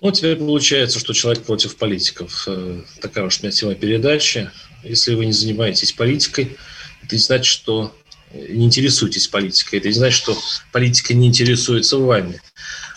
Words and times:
Ну, 0.00 0.12
теперь 0.12 0.36
получается, 0.36 0.98
что 0.98 1.12
человек 1.12 1.44
против 1.44 1.76
политиков. 1.76 2.44
Э, 2.46 2.80
Такая 3.00 3.24
уж 3.24 3.38
у 3.38 3.42
меня 3.42 3.52
тема 3.52 3.74
передачи. 3.74 4.50
Если 4.84 5.14
вы 5.14 5.26
не 5.26 5.32
занимаетесь 5.32 5.92
политикой, 5.92 6.56
это 7.02 7.16
не 7.16 7.20
значит, 7.20 7.46
что 7.46 7.92
не 8.32 8.66
интересуетесь 8.66 9.26
политикой. 9.28 9.76
Это 9.80 9.88
не 9.88 9.94
значит, 9.94 10.18
что 10.18 10.36
политика 10.72 11.14
не 11.14 11.28
интересуется 11.28 11.98
вами. 11.98 12.40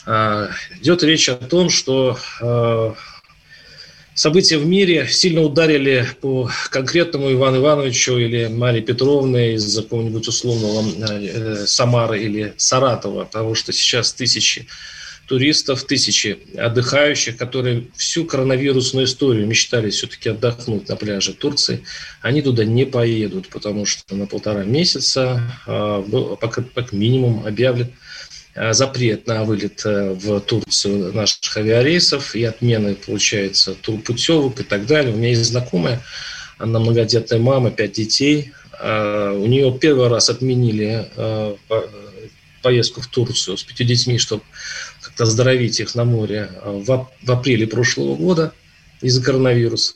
А, 0.05 0.49
Идет 0.81 1.03
речь 1.03 1.29
о 1.29 1.35
том, 1.35 1.69
что 1.69 2.17
э, 2.41 2.93
события 4.13 4.57
в 4.57 4.65
мире 4.65 5.07
сильно 5.07 5.41
ударили 5.41 6.07
по 6.21 6.51
конкретному 6.69 7.31
Ивану 7.31 7.57
Ивановичу 7.57 8.17
или 8.17 8.47
Марии 8.47 8.81
Петровне 8.81 9.55
из 9.55 9.75
какого-нибудь 9.75 10.27
условного 10.27 10.83
э, 11.09 11.65
Самары 11.65 12.21
или 12.21 12.53
Саратова, 12.57 13.25
потому 13.25 13.55
что 13.55 13.71
сейчас 13.71 14.13
тысячи 14.13 14.67
туристов, 15.31 15.85
тысячи 15.85 16.39
отдыхающих, 16.57 17.37
которые 17.37 17.85
всю 17.95 18.25
коронавирусную 18.25 19.05
историю 19.05 19.47
мечтали 19.47 19.89
все-таки 19.89 20.27
отдохнуть 20.27 20.89
на 20.89 20.97
пляже 20.97 21.31
Турции, 21.33 21.85
они 22.21 22.41
туда 22.41 22.65
не 22.65 22.83
поедут, 22.85 23.47
потому 23.47 23.85
что 23.85 24.13
на 24.13 24.25
полтора 24.27 24.65
месяца 24.65 25.41
э, 25.65 26.35
пока, 26.41 26.63
как 26.75 26.91
минимум 26.91 27.47
объявлен 27.47 27.93
э, 28.55 28.73
запрет 28.73 29.25
на 29.25 29.45
вылет 29.45 29.85
э, 29.85 30.11
в 30.21 30.41
Турцию 30.41 31.13
наших 31.13 31.55
авиарейсов 31.55 32.35
и 32.35 32.43
отмены, 32.43 32.95
получается, 32.95 33.73
турпутевок 33.73 34.59
и 34.59 34.63
так 34.63 34.85
далее. 34.85 35.13
У 35.13 35.17
меня 35.17 35.29
есть 35.29 35.45
знакомая, 35.45 36.01
она 36.57 36.79
многодетная 36.81 37.39
мама, 37.39 37.71
пять 37.71 37.93
детей. 37.93 38.51
Э, 38.81 39.31
У 39.33 39.45
нее 39.47 39.71
первый 39.79 40.09
раз 40.09 40.29
отменили 40.29 41.07
э, 41.15 41.55
по- 41.69 41.89
поездку 42.61 42.99
в 43.01 43.07
Турцию 43.07 43.57
с 43.57 43.63
пятью 43.63 43.87
детьми, 43.87 44.19
чтобы 44.19 44.43
оздоровить 45.21 45.79
их 45.79 45.95
на 45.95 46.03
море 46.03 46.49
э, 46.63 46.83
в, 46.85 47.09
в 47.23 47.31
апреле 47.31 47.67
прошлого 47.67 48.15
года 48.15 48.53
из-за 49.01 49.23
коронавируса. 49.23 49.93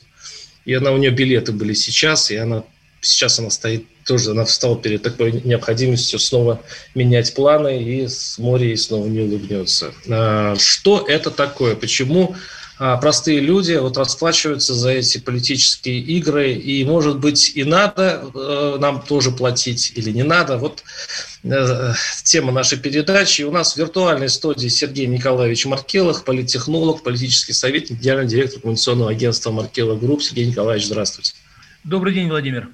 И 0.64 0.74
она, 0.74 0.92
у 0.92 0.96
нее 0.96 1.10
билеты 1.10 1.52
были 1.52 1.74
сейчас, 1.74 2.30
и 2.30 2.36
она 2.36 2.64
сейчас 3.00 3.38
она 3.38 3.50
стоит 3.50 3.84
тоже, 4.04 4.32
она 4.32 4.44
встала 4.44 4.76
перед 4.76 5.02
такой 5.02 5.40
необходимостью 5.44 6.18
снова 6.18 6.60
менять 6.94 7.34
планы, 7.34 7.82
и 7.82 8.08
с 8.08 8.38
моря 8.38 8.66
ей 8.66 8.76
снова 8.76 9.06
не 9.06 9.20
улыбнется. 9.20 9.92
А, 10.08 10.56
Что 10.56 11.04
это 11.06 11.30
такое? 11.30 11.76
Почему 11.76 12.34
а, 12.78 12.96
простые 12.98 13.40
люди 13.40 13.72
вот 13.74 13.96
расплачиваются 13.96 14.74
за 14.74 14.90
эти 14.90 15.18
политические 15.18 15.98
игры, 15.98 16.52
и, 16.52 16.84
может 16.84 17.18
быть, 17.18 17.52
и 17.54 17.64
надо 17.64 18.30
э, 18.34 18.76
нам 18.78 19.02
тоже 19.02 19.30
платить 19.30 19.92
или 19.96 20.10
не 20.10 20.24
надо. 20.24 20.58
Вот 20.58 20.84
тема 22.24 22.52
нашей 22.52 22.78
передачи. 22.78 23.42
У 23.42 23.50
нас 23.50 23.74
в 23.74 23.76
виртуальной 23.76 24.28
студии 24.28 24.68
Сергей 24.68 25.06
Николаевич 25.06 25.66
Маркелов, 25.66 26.24
политтехнолог, 26.24 27.02
политический 27.02 27.52
советник, 27.52 28.00
генеральный 28.00 28.30
директор 28.30 28.60
коммуникационного 28.60 29.10
агентства 29.10 29.50
Маркелов 29.50 29.96
Group. 29.96 30.22
Сергей 30.22 30.46
Николаевич, 30.46 30.86
здравствуйте. 30.86 31.34
Добрый 31.84 32.14
день, 32.14 32.28
Владимир. 32.28 32.68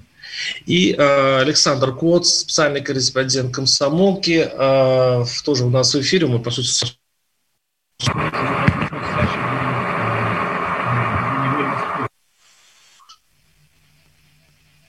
И 0.67 0.95
э, 0.97 1.41
Александр 1.41 1.95
Коц, 1.95 2.29
специальный 2.29 2.81
корреспондент 2.81 3.55
комсомолки, 3.55 4.49
э, 4.51 5.25
тоже 5.45 5.65
у 5.65 5.71
нас 5.71 5.95
в 5.95 6.01
эфире. 6.01 6.27
Мы, 6.27 6.39
по 6.39 6.51
сути, 6.51 6.97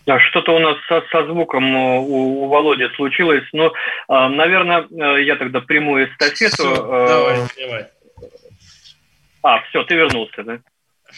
Да, 0.05 0.19
Что-то 0.19 0.55
у 0.55 0.59
нас 0.59 0.77
со, 0.87 1.01
со 1.11 1.25
звуком 1.27 1.75
э, 1.75 1.99
у, 1.99 2.43
у 2.43 2.47
Володи 2.47 2.87
случилось. 2.95 3.45
Но, 3.53 3.67
э, 3.67 3.71
наверное, 4.09 4.85
я 5.17 5.35
тогда 5.37 5.61
приму 5.61 6.03
эстафету. 6.03 6.55
Всё, 6.55 6.73
э, 6.73 7.07
давай, 7.07 7.39
давай. 7.57 7.85
А, 9.43 9.61
все, 9.69 9.83
ты 9.83 9.95
вернулся, 9.95 10.43
да? 10.43 10.59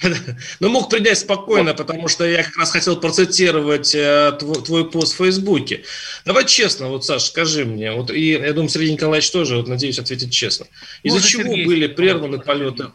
Ну, 0.59 0.69
мог 0.69 0.90
принять 0.90 1.18
спокойно, 1.18 1.73
потому 1.73 2.07
что 2.07 2.25
я 2.25 2.44
как 2.44 2.57
раз 2.57 2.72
хотел 2.72 3.00
процитировать 3.00 3.96
э, 3.96 4.38
тво- 4.40 4.62
твой 4.62 4.90
пост 4.90 5.13
в 5.13 5.17
Фейсбуке. 5.17 5.84
Давай 6.25 6.46
честно, 6.46 6.88
вот, 6.88 7.06
Саш, 7.06 7.23
скажи 7.23 7.66
мне, 7.66 7.91
вот, 7.91 8.12
и 8.12 8.31
я 8.31 8.53
думаю, 8.53 8.69
Сергей 8.69 8.91
Николаевич 8.91 9.31
тоже, 9.31 9.57
вот, 9.57 9.67
надеюсь, 9.67 10.00
ответит 10.00 10.31
честно. 10.31 10.67
Из-за 11.03 11.25
чего 11.25 11.44
Сергей 11.44 11.66
были 11.66 11.88
прерваны 11.88 12.40
полеты? 12.40 12.85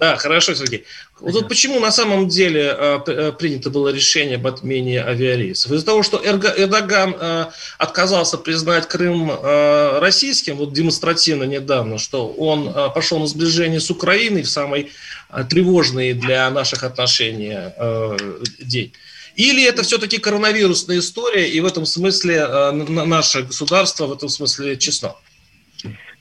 Да, 0.00 0.16
хорошо, 0.16 0.54
Сергей. 0.54 0.86
Вот, 1.20 1.32
вот 1.34 1.48
почему 1.48 1.78
на 1.78 1.90
самом 1.92 2.26
деле 2.26 2.74
п- 3.04 3.12
э, 3.12 3.32
принято 3.32 3.68
было 3.68 3.90
решение 3.90 4.36
об 4.36 4.46
отмене 4.46 5.02
авиарейсов? 5.02 5.72
Из-за 5.72 5.84
того, 5.84 6.02
что 6.02 6.18
Эрдоган 6.24 7.14
э, 7.20 7.46
отказался 7.76 8.38
признать 8.38 8.88
Крым 8.88 9.30
э, 9.30 9.98
российским, 9.98 10.56
вот 10.56 10.72
демонстративно 10.72 11.44
недавно, 11.44 11.98
что 11.98 12.28
он 12.28 12.66
э, 12.74 12.88
пошел 12.94 13.18
на 13.18 13.26
сближение 13.26 13.78
с 13.78 13.90
Украиной 13.90 14.40
в 14.40 14.48
самый 14.48 14.90
э, 15.28 15.44
тревожный 15.50 16.14
для 16.14 16.48
наших 16.48 16.82
отношений 16.82 17.52
э, 17.54 18.16
день. 18.58 18.94
Или 19.36 19.62
это 19.64 19.82
все-таки 19.82 20.16
коронавирусная 20.16 20.98
история, 20.98 21.46
и 21.46 21.60
в 21.60 21.66
этом 21.66 21.84
смысле 21.84 22.72
наше 22.88 23.42
государство 23.42 24.06
в 24.06 24.12
этом 24.12 24.30
смысле 24.30 24.78
честно? 24.78 25.14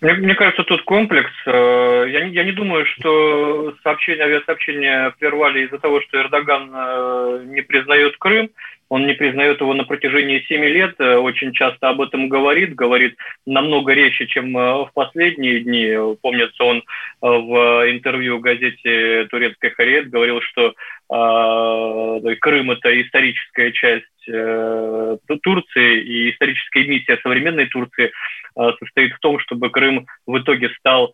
Мне, 0.01 0.13
мне 0.13 0.35
кажется, 0.35 0.63
тут 0.63 0.83
комплекс. 0.83 1.31
Э, 1.45 2.05
Я 2.07 2.25
не, 2.25 2.33
я 2.33 2.43
не 2.43 2.51
думаю, 2.51 2.85
что 2.85 3.75
сообщения, 3.83 4.23
авиасообщения 4.23 5.13
прервали 5.19 5.65
из-за 5.65 5.77
того, 5.79 6.01
что 6.01 6.21
Эрдоган 6.21 6.71
э, 6.73 7.43
не 7.45 7.61
признает 7.61 8.15
Крым. 8.17 8.49
Он 8.89 9.05
не 9.05 9.13
признает 9.13 9.61
его 9.61 9.73
на 9.75 9.83
протяжении 9.83 10.43
семи 10.49 10.67
лет, 10.67 10.95
э, 10.97 11.15
очень 11.15 11.53
часто 11.53 11.89
об 11.89 12.01
этом 12.01 12.27
говорит, 12.27 12.73
говорит 12.73 13.15
намного 13.45 13.93
резче, 13.93 14.25
чем 14.25 14.57
э, 14.57 14.85
в 14.85 14.91
последние 14.93 15.61
дни. 15.61 15.95
Помнится, 16.21 16.63
он 16.63 16.77
э, 16.77 16.81
в 17.21 17.89
интервью 17.91 18.39
газете 18.39 19.25
«Турецкая 19.29 19.71
Хариет» 19.71 20.09
говорил, 20.09 20.41
что 20.41 20.73
э, 21.11 22.35
Крым– 22.41 22.71
это 22.71 23.01
историческая 23.01 23.71
часть 23.71 24.05
э, 24.27 25.17
Турции, 25.43 26.01
и 26.01 26.31
историческая 26.31 26.85
миссия 26.85 27.19
современной 27.21 27.67
Турции 27.67 28.11
состоит 28.55 29.13
в 29.13 29.19
том, 29.19 29.39
чтобы 29.39 29.69
Крым 29.69 30.07
в 30.25 30.39
итоге 30.39 30.69
стал 30.79 31.13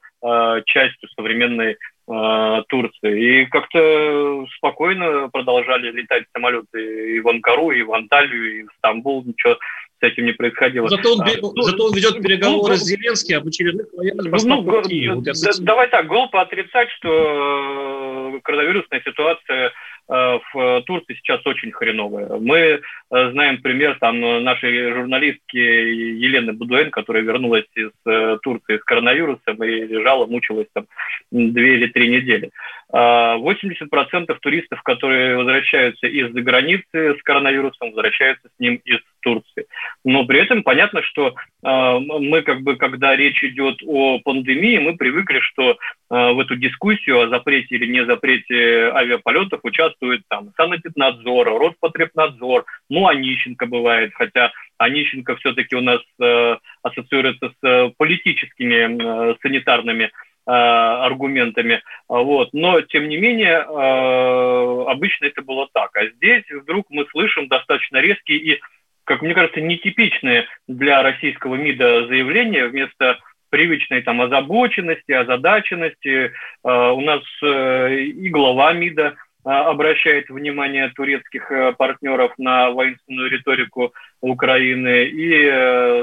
частью 0.65 1.09
современной 1.09 1.77
Турции. 2.07 3.41
И 3.41 3.45
как-то 3.47 4.45
спокойно 4.57 5.29
продолжали 5.29 5.91
летать 5.91 6.25
самолеты 6.33 7.15
и 7.15 7.19
в 7.19 7.27
Анкару, 7.27 7.71
и 7.71 7.81
в 7.81 7.93
Анталию, 7.93 8.59
и 8.59 8.63
в 8.63 8.69
Стамбул. 8.77 9.23
Ничего 9.25 9.57
с 9.99 10.03
этим 10.03 10.25
не 10.25 10.33
происходило. 10.33 10.87
Зато 10.87 11.13
он, 11.13 11.21
А, 11.21 11.25
ну, 11.41 11.61
зато 11.61 11.85
он 11.85 11.93
ведет 11.95 12.21
переговоры 12.21 12.73
ну, 12.73 12.77
с 12.77 12.83
Зеленским 12.83 13.37
об 13.37 13.47
очередных 13.47 13.87
военных 13.93 14.25
ну, 14.25 14.31
поставках 14.31 14.65
го- 14.65 14.81
в 14.81 14.87
Киев. 14.87 15.15
Да- 15.23 15.51
давай 15.61 15.89
так, 15.89 16.07
глупо 16.07 16.41
отрицать, 16.41 16.89
что 16.91 18.35
э, 18.35 18.39
коронавирусная 18.43 19.01
ситуация 19.01 19.67
э, 19.67 19.71
в 20.07 20.81
Турции 20.85 21.15
сейчас 21.15 21.45
очень 21.45 21.71
хреновая. 21.71 22.37
Мы 22.37 22.57
э, 22.57 22.79
знаем 23.09 23.61
пример 23.61 23.97
там 23.99 24.23
э, 24.23 24.39
нашей 24.39 24.91
журналистки 24.93 25.57
Елены 25.57 26.53
Будуэн, 26.53 26.91
которая 26.91 27.23
вернулась 27.23 27.65
из 27.73 27.89
э, 28.05 28.37
Турции 28.43 28.77
с 28.77 28.83
коронавирусом 28.83 29.63
и 29.63 29.87
лежала, 29.87 30.27
мучилась 30.27 30.67
там 30.73 30.85
две 31.31 31.75
или 31.75 31.87
три 31.87 32.09
недели. 32.09 32.51
А 32.91 33.37
80% 33.37 34.37
туристов, 34.41 34.81
которые 34.83 35.37
возвращаются 35.37 36.07
из-за 36.07 36.41
границы 36.41 37.15
с 37.17 37.21
коронавирусом, 37.23 37.89
возвращаются 37.89 38.47
с 38.47 38.59
ним 38.59 38.79
из 38.85 38.99
Турции. 39.21 39.65
Но 40.03 40.23
при 40.25 40.39
этом 40.39 40.61
понятно, 40.61 41.01
что 41.01 41.29
э, 41.29 41.99
мы 41.99 42.43
как 42.43 42.61
бы, 42.61 42.75
когда 42.75 43.15
речь 43.15 43.43
идет 43.43 43.79
о 43.85 44.19
пандемии, 44.19 44.77
мы 44.77 44.95
привыкли, 44.95 45.39
что 45.39 45.71
э, 45.71 45.75
в 46.09 46.39
эту 46.39 46.55
дискуссию 46.55 47.21
о 47.21 47.27
запрете 47.27 47.75
или 47.75 47.87
не 47.87 48.05
запрете 48.05 48.91
авиаполетов 48.93 49.61
участвует 49.95 50.21
там 50.29 50.51
Санэпиднадзор, 50.57 51.47
Роспотребнадзор, 51.59 52.65
ну, 52.89 53.07
Онищенко 53.07 53.65
бывает, 53.65 54.11
хотя 54.15 54.51
Онищенко 54.77 55.35
все-таки 55.37 55.75
у 55.75 55.81
нас 55.81 56.01
э, 56.21 56.57
ассоциируется 56.83 57.49
с 57.49 57.67
э, 57.67 57.91
политическими 57.97 59.31
э, 59.31 59.35
санитарными 59.41 60.05
э, 60.05 60.09
аргументами, 60.45 61.81
А 62.07 62.19
вот. 62.19 62.49
Но, 62.53 62.81
тем 62.81 63.07
не 63.09 63.17
менее, 63.17 63.65
э, 63.65 64.91
обычно 64.91 65.25
это 65.25 65.41
было 65.41 65.67
так. 65.73 65.95
А 65.95 66.07
здесь 66.07 66.43
вдруг 66.49 66.85
мы 66.89 67.05
слышим 67.11 67.47
достаточно 67.47 67.97
резкие 67.97 68.37
и 68.37 68.61
как 69.07 69.21
мне 69.21 69.35
кажется, 69.35 69.61
нетипичные 69.61 70.47
для 70.67 71.03
российского 71.03 71.53
МИДа 71.53 72.07
заявления. 72.07 72.65
Вместо 72.65 73.19
привычной 73.51 74.01
там 74.01 74.19
озабоченности, 74.19 75.11
озадаченности. 75.11 76.33
У 76.63 77.01
нас 77.01 77.21
и 77.43 78.29
глава 78.29 78.73
МИДа 78.73 79.15
обращает 79.45 80.29
внимание 80.29 80.89
турецких 80.89 81.51
партнеров 81.77 82.33
на 82.37 82.71
воинственную 82.71 83.29
риторику 83.29 83.93
Украины, 84.21 85.05
и 85.05 85.47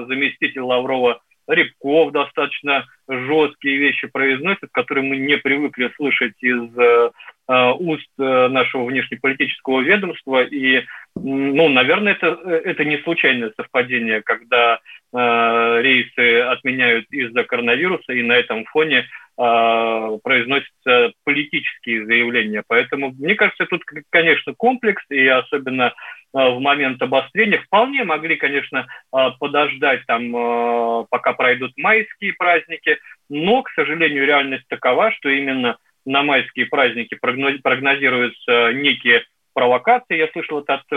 заместитель 0.07 0.61
Лаврова 0.61 1.21
Рябков 1.49 2.13
достаточно 2.13 2.87
жесткие 3.09 3.77
вещи 3.79 4.07
произносит, 4.07 4.71
которые 4.73 5.05
мы 5.05 5.17
не 5.17 5.37
привыкли 5.37 5.91
слышать 5.97 6.35
из 6.41 6.79
э, 6.79 7.11
уст 7.49 8.09
э, 8.19 8.49
нашего 8.49 8.85
внешнеполитического 8.85 9.81
ведомства. 9.81 10.43
И, 10.45 10.85
ну, 11.15 11.69
наверное, 11.69 12.13
это, 12.13 12.39
это 12.47 12.85
не 12.85 12.99
случайное 12.99 13.53
совпадение, 13.57 14.23
когда 14.23 14.79
э, 15.13 15.81
рейсы 15.83 16.41
отменяют 16.41 17.07
из-за 17.11 17.45
коронавируса, 17.45 18.13
и 18.13 18.23
на 18.23 18.35
этом 18.35 18.65
фоне 18.67 18.99
э, 18.99 20.19
произносятся 20.23 21.13
политические 21.25 22.07
заявления. 22.07 22.63
Поэтому, 22.67 23.13
мне 23.19 23.35
кажется, 23.35 23.67
тут, 23.67 23.83
конечно, 24.11 24.55
комплекс, 24.55 25.03
и 25.11 25.27
особенно 25.27 25.93
Э, 26.35 26.49
в 26.49 26.61
момент 26.61 27.01
обострения. 27.03 27.61
Вполне 27.61 28.05
могли, 28.05 28.37
конечно, 28.37 28.87
э, 29.15 29.17
подождать 29.39 30.07
там, 30.07 30.35
э, 30.35 31.05
пока 31.11 31.35
пройдут 31.35 31.73
майские 31.77 32.33
праздники, 32.33 32.99
но, 33.29 33.63
к 33.63 33.71
сожалению, 33.73 34.27
реальность 34.27 34.67
такова, 34.69 35.13
что 35.13 35.29
именно 35.29 35.77
на 36.05 36.23
майские 36.23 36.67
праздники 36.67 37.15
прогнозируются 37.15 38.73
некие 38.73 39.25
провокации. 39.55 40.17
Я 40.17 40.29
слышал 40.29 40.61
это 40.61 40.75
от 40.75 40.93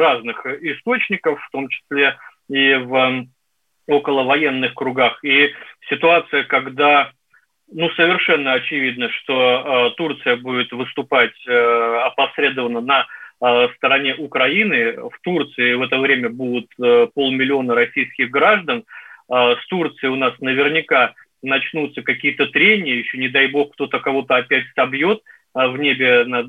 разных 0.00 0.44
источников, 0.46 1.40
в 1.40 1.50
том 1.50 1.68
числе 1.68 2.16
и 2.48 2.74
в 2.74 3.26
около 3.88 4.24
военных 4.24 4.74
кругах. 4.74 5.22
И 5.24 5.52
ситуация, 5.88 6.44
когда 6.44 7.12
ну, 7.72 7.88
совершенно 7.90 8.52
очевидно, 8.52 9.08
что 9.10 9.88
э, 9.92 9.96
Турция 9.96 10.36
будет 10.36 10.72
выступать 10.72 11.32
э, 11.46 11.96
опосредованно 12.04 12.80
на 12.80 13.06
Э, 13.44 13.68
стороне 13.76 14.14
Украины. 14.14 14.92
В 14.92 15.18
Турции 15.20 15.74
в 15.74 15.82
это 15.82 15.98
время 15.98 16.30
будут 16.30 16.70
э, 16.80 17.08
полмиллиона 17.12 17.74
российских 17.74 18.30
граждан. 18.30 18.84
Э, 19.28 19.56
с 19.60 19.66
Турцией 19.66 20.12
у 20.12 20.16
нас 20.16 20.32
наверняка 20.38 21.14
начнутся 21.42 22.02
какие-то 22.02 22.46
трения, 22.46 22.94
еще 22.94 23.18
не 23.18 23.28
дай 23.28 23.48
бог 23.48 23.72
кто-то 23.72 24.00
кого-то 24.00 24.36
опять 24.36 24.64
собьет 24.74 25.22
в 25.54 25.76
небе 25.76 26.24
над 26.24 26.48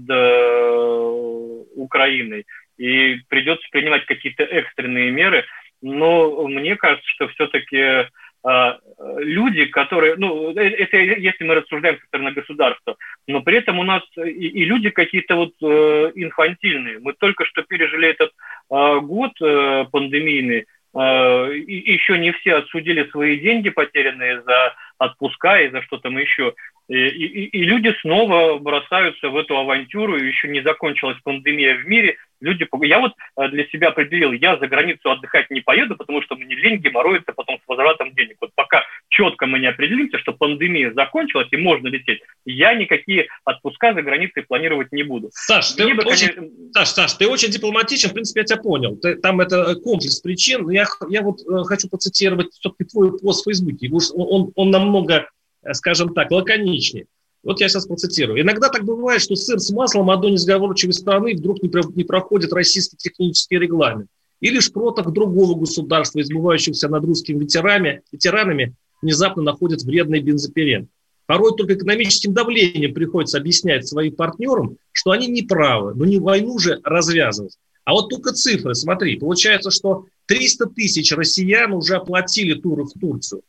Украиной. 1.75 2.45
И 2.77 3.17
придется 3.27 3.67
принимать 3.71 4.05
какие-то 4.05 4.43
экстренные 4.43 5.11
меры. 5.11 5.43
Но 5.81 6.47
мне 6.47 6.75
кажется, 6.75 7.07
что 7.09 7.27
все-таки 7.29 8.07
а, 8.45 8.77
люди, 9.19 9.65
которые, 9.65 10.15
ну, 10.17 10.51
э, 10.51 10.69
это 10.69 10.97
если 10.97 11.45
мы 11.45 11.55
рассуждаем 11.55 11.97
со 11.97 12.05
стороны 12.07 12.31
государства, 12.31 12.97
но 13.25 13.41
при 13.41 13.57
этом 13.57 13.79
у 13.79 13.83
нас 13.83 14.03
и, 14.17 14.47
и 14.47 14.65
люди 14.65 14.89
какие-то 14.89 15.35
вот 15.35 15.53
э, 15.61 16.11
инфантильные. 16.15 16.99
Мы 16.99 17.13
только 17.13 17.45
что 17.45 17.63
пережили 17.63 18.09
этот 18.09 18.31
э, 18.31 18.99
год 18.99 19.31
э, 19.41 19.85
пандемийный, 19.89 20.59
э, 20.59 20.65
еще 20.93 22.19
не 22.19 22.31
все 22.33 22.55
отсудили 22.55 23.09
свои 23.09 23.39
деньги, 23.39 23.69
потерянные 23.69 24.41
за 24.43 24.75
отпуска 24.99 25.59
и 25.61 25.71
за 25.71 25.81
что 25.81 25.97
там 25.97 26.17
еще. 26.17 26.53
И, 26.87 26.95
и, 26.95 27.45
и 27.45 27.63
люди 27.63 27.95
снова 28.01 28.59
бросаются 28.59 29.29
в 29.29 29.37
эту 29.37 29.57
авантюру, 29.57 30.17
еще 30.17 30.49
не 30.49 30.61
закончилась 30.61 31.17
пандемия 31.23 31.75
в 31.75 31.87
мире, 31.87 32.17
люди... 32.43 32.67
Я 32.85 32.99
вот 32.99 33.13
э, 33.37 33.47
для 33.49 33.65
себя 33.67 33.89
определил, 33.89 34.31
я 34.31 34.57
за 34.57 34.67
границу 34.67 35.09
отдыхать 35.09 35.49
не 35.49 35.61
поеду, 35.61 35.95
потому 35.95 36.21
что 36.21 36.35
мне 36.35 36.55
лень 36.55 36.77
геморроится 36.77 37.33
потом 37.33 37.57
с 37.57 37.67
возвратом 37.67 38.13
денег. 38.13 38.37
Вот 38.41 38.51
пока 38.55 38.83
четко 39.09 39.45
мы 39.45 39.59
не 39.59 39.67
определимся, 39.67 40.19
что 40.19 40.33
пандемия 40.33 40.93
закончилась 40.93 41.47
и 41.51 41.57
можно 41.57 41.87
лететь, 41.87 42.21
я 42.45 42.73
никакие 42.73 43.27
отпуска 43.45 43.93
за 43.93 44.01
границей 44.01 44.43
планировать 44.43 44.91
не 44.91 45.03
буду. 45.03 45.29
Саш, 45.31 45.71
ты, 45.71 45.83
Либо, 45.83 46.01
очень, 46.01 46.27
конечно... 46.27 46.71
Саш, 46.73 46.89
Саш, 46.89 47.13
ты 47.13 47.27
очень 47.27 47.49
дипломатичен, 47.49 48.09
в 48.09 48.13
принципе, 48.13 48.41
я 48.41 48.45
тебя 48.45 48.61
понял. 48.61 48.97
Ты, 48.97 49.15
там 49.15 49.41
это 49.41 49.75
комплекс 49.75 50.19
причин, 50.19 50.63
но 50.63 50.71
я, 50.71 50.85
я 51.09 51.21
вот 51.21 51.39
э, 51.41 51.63
хочу 51.63 51.89
процитировать 51.89 52.51
все-таки 52.53 52.83
твой 52.83 53.17
пост 53.17 53.41
в 53.41 53.49
Фейсбуке. 53.49 53.89
Он, 53.91 54.01
он, 54.15 54.51
он 54.55 54.69
намного 54.69 55.27
Э, 55.63 55.73
скажем 55.73 56.13
так, 56.13 56.31
лаконичнее. 56.31 57.05
Вот 57.43 57.59
я 57.59 57.67
сейчас 57.67 57.85
процитирую. 57.85 58.41
Иногда 58.41 58.69
так 58.69 58.85
бывает, 58.85 59.21
что 59.21 59.35
сыр 59.35 59.59
с 59.59 59.69
маслом 59.69 60.09
одной 60.09 60.31
несговорчивой 60.31 60.93
страны 60.93 61.35
вдруг 61.35 61.61
не, 61.61 61.67
про, 61.67 61.83
не 61.93 62.05
проходит 62.05 62.53
российский 62.53 62.95
технический 62.95 63.59
регламент. 63.59 64.07
Или 64.39 64.59
шпротах 64.59 65.11
другого 65.11 65.59
государства, 65.59 66.21
избывающихся 66.21 66.87
над 66.87 67.03
русскими 67.03 67.39
ветеранами, 67.39 68.01
ветеранами, 68.11 68.73
внезапно 69.01 69.43
находят 69.43 69.83
вредный 69.83 70.21
бензопирен. 70.21 70.87
Порой 71.25 71.55
только 71.55 71.75
экономическим 71.75 72.33
давлением 72.33 72.93
приходится 72.93 73.37
объяснять 73.37 73.87
своим 73.87 74.15
партнерам, 74.15 74.77
что 74.91 75.11
они 75.11 75.27
не 75.27 75.41
правы, 75.41 75.93
но 75.95 76.05
не 76.05 76.19
войну 76.19 76.59
же 76.59 76.79
развязывать. 76.83 77.57
А 77.85 77.93
вот 77.93 78.09
только 78.09 78.31
цифры, 78.31 78.75
смотри, 78.75 79.17
получается, 79.17 79.69
что 79.69 80.05
300 80.27 80.67
тысяч 80.67 81.11
россиян 81.11 81.73
уже 81.73 81.95
оплатили 81.95 82.53
туры 82.53 82.85
в 82.85 82.93
Турцию 82.93 83.41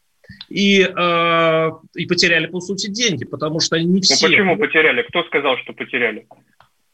и, 0.49 0.83
э, 0.83 1.71
и 1.95 2.07
потеряли, 2.07 2.47
по 2.47 2.61
сути, 2.61 2.89
деньги, 2.89 3.25
потому 3.25 3.61
что 3.61 3.79
не 3.79 3.87
ну, 3.87 4.01
все... 4.01 4.27
Ну, 4.27 4.33
почему 4.33 4.59
потеряли? 4.59 5.03
Кто 5.03 5.25
сказал, 5.25 5.57
что 5.59 5.73
потеряли? 5.73 6.27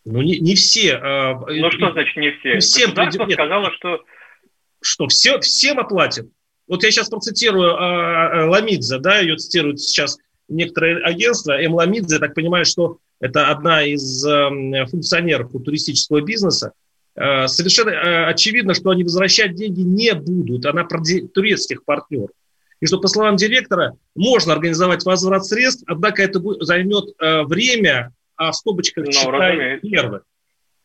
Ну, 0.04 0.22
не, 0.22 0.38
не 0.38 0.54
все. 0.54 0.92
Э, 0.94 1.34
ну, 1.34 1.70
что 1.70 1.92
значит 1.92 2.16
не 2.16 2.30
все? 2.32 2.54
Не 2.54 2.60
всем 2.60 2.90
Государство 2.90 3.24
придет... 3.24 3.38
сказала, 3.38 3.70
что... 3.72 4.04
Что, 4.82 5.08
все, 5.08 5.38
всем 5.40 5.78
оплатят? 5.78 6.26
Вот 6.66 6.82
я 6.84 6.90
сейчас 6.90 7.10
процитирую 7.10 7.70
э, 7.70 8.44
Ламидзе, 8.46 8.98
да, 8.98 9.18
ее 9.18 9.36
цитируют 9.36 9.80
сейчас 9.80 10.18
некоторые 10.48 11.04
агентства. 11.04 11.60
М. 11.60 11.74
Ламидзе, 11.74 12.14
я 12.14 12.20
так 12.20 12.34
понимаю, 12.34 12.64
что 12.64 12.98
это 13.20 13.48
одна 13.48 13.84
из 13.84 14.24
э, 14.24 14.86
функционеров 14.86 15.52
туристического 15.52 16.22
бизнеса. 16.22 16.72
Э, 17.14 17.48
совершенно 17.48 17.90
э, 17.90 18.26
очевидно, 18.26 18.72
что 18.74 18.90
они 18.90 19.02
возвращать 19.02 19.54
деньги 19.54 19.80
не 19.80 20.14
будут. 20.14 20.64
Она 20.64 20.84
про 20.84 21.02
турецких 21.34 21.84
партнеров 21.84 22.30
и 22.80 22.86
что, 22.86 22.98
по 22.98 23.08
словам 23.08 23.36
директора, 23.36 23.96
можно 24.14 24.52
организовать 24.52 25.04
возврат 25.04 25.44
средств, 25.44 25.84
однако 25.86 26.22
это 26.22 26.40
займет 26.60 27.14
э, 27.18 27.42
время, 27.42 28.12
а 28.36 28.52
в 28.52 28.56
скобочках 28.56 29.06
ну, 29.06 29.12
считаю 29.12 29.80
нервы. 29.82 30.22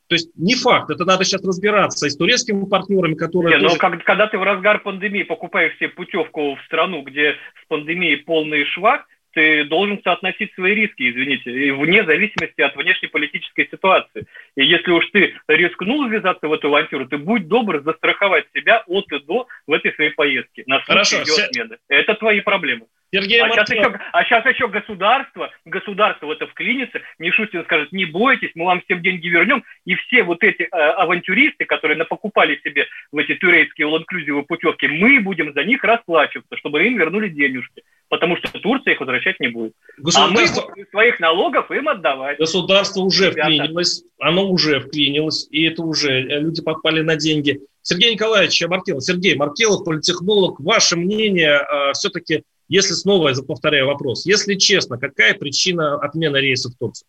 То 0.07 0.13
есть 0.13 0.29
не 0.35 0.55
факт, 0.55 0.91
это 0.91 1.03
надо 1.03 1.23
сейчас 1.23 1.43
разбираться 1.43 2.05
и 2.05 2.09
с 2.09 2.17
турецкими 2.17 2.65
партнерами, 2.65 3.15
которые... 3.15 3.55
Не, 3.55 3.63
тоже... 3.63 3.75
но 3.75 3.79
как, 3.79 4.03
когда 4.03 4.27
ты 4.27 4.37
в 4.37 4.43
разгар 4.43 4.83
пандемии 4.83 5.23
покупаешь 5.23 5.75
себе 5.77 5.89
путевку 5.89 6.55
в 6.55 6.61
страну, 6.65 7.01
где 7.01 7.31
с 7.31 7.67
пандемией 7.67 8.17
полный 8.17 8.65
швах, 8.65 9.07
ты 9.35 9.65
должен 9.65 10.01
соотносить 10.01 10.53
свои 10.55 10.73
риски, 10.73 11.11
извините, 11.11 11.73
вне 11.73 12.03
зависимости 12.05 12.61
от 12.61 12.75
внешнеполитической 12.75 13.67
ситуации. 13.69 14.25
И 14.55 14.65
если 14.65 14.91
уж 14.91 15.05
ты 15.11 15.35
рискнул 15.47 16.07
ввязаться 16.07 16.47
в 16.47 16.53
эту 16.53 16.69
авантюру, 16.69 17.05
ты 17.05 17.17
будь 17.17 17.47
добр 17.47 17.81
застраховать 17.83 18.45
себя 18.53 18.83
от 18.87 19.11
и 19.11 19.19
до 19.19 19.47
в 19.67 19.73
этой 19.73 19.93
своей 19.93 20.11
поездке. 20.11 20.63
На 20.65 20.79
Хорошо, 20.79 21.17
отмены. 21.21 21.77
Это 21.89 22.15
твои 22.15 22.39
проблемы. 22.39 22.87
Сергей 23.13 23.41
а, 23.41 23.49
сейчас 23.49 23.69
еще, 23.69 23.99
а 24.11 24.23
сейчас 24.23 24.45
еще 24.45 24.67
государство, 24.67 25.51
государство 25.63 26.25
в 26.25 26.31
это 26.31 26.47
вклинится, 26.47 27.01
Мишустин 27.19 27.63
скажет, 27.63 27.91
не 27.91 28.05
бойтесь, 28.05 28.51
мы 28.55 28.65
вам 28.65 28.81
всем 28.81 29.01
деньги 29.01 29.27
вернем, 29.27 29.63
и 29.85 29.95
все 29.95 30.23
вот 30.23 30.43
эти 30.43 30.63
э, 30.63 30.67
авантюристы, 30.67 31.65
которые 31.65 31.97
напокупали 31.97 32.59
себе 32.63 32.87
в 33.11 33.17
эти 33.17 33.35
турецкие 33.35 33.87
all 33.87 34.43
путевки, 34.43 34.87
мы 34.87 35.19
будем 35.21 35.53
за 35.53 35.63
них 35.63 35.83
расплачиваться, 35.83 36.57
чтобы 36.57 36.85
им 36.85 36.97
вернули 36.97 37.29
денежки 37.29 37.83
потому 38.09 38.37
что 38.37 38.47
Турция 38.59 38.93
их 38.93 38.99
возвращать 38.99 39.39
не 39.39 39.47
будет. 39.47 39.73
Государство... 39.97 40.63
А 40.63 40.75
мы 40.75 40.85
своих 40.91 41.19
налогов 41.19 41.71
им 41.71 41.89
отдавать. 41.89 42.37
Государство 42.37 43.01
уже 43.01 43.31
Ребята. 43.31 43.41
вклинилось, 43.41 44.03
оно 44.19 44.49
уже 44.49 44.79
вклинилось, 44.79 45.47
и 45.51 45.63
это 45.65 45.81
уже 45.81 46.11
э, 46.11 46.39
люди 46.39 46.61
попали 46.61 47.01
на 47.01 47.15
деньги. 47.15 47.59
Сергей 47.81 48.13
Николаевич 48.13 48.61
Маркелов, 48.67 49.03
Сергей 49.03 49.35
Маркелов, 49.35 49.83
политехнолог, 49.83 50.59
ваше 50.59 50.95
мнение 50.95 51.61
э, 51.61 51.93
все-таки, 51.93 52.43
если 52.67 52.93
снова, 52.93 53.29
я 53.29 53.35
повторяю 53.35 53.87
вопрос, 53.87 54.25
если 54.25 54.55
честно, 54.55 54.97
какая 54.97 55.33
причина 55.33 55.95
отмены 55.95 56.37
рейсов 56.37 56.73
в 56.73 56.77
Турцию? 56.77 57.07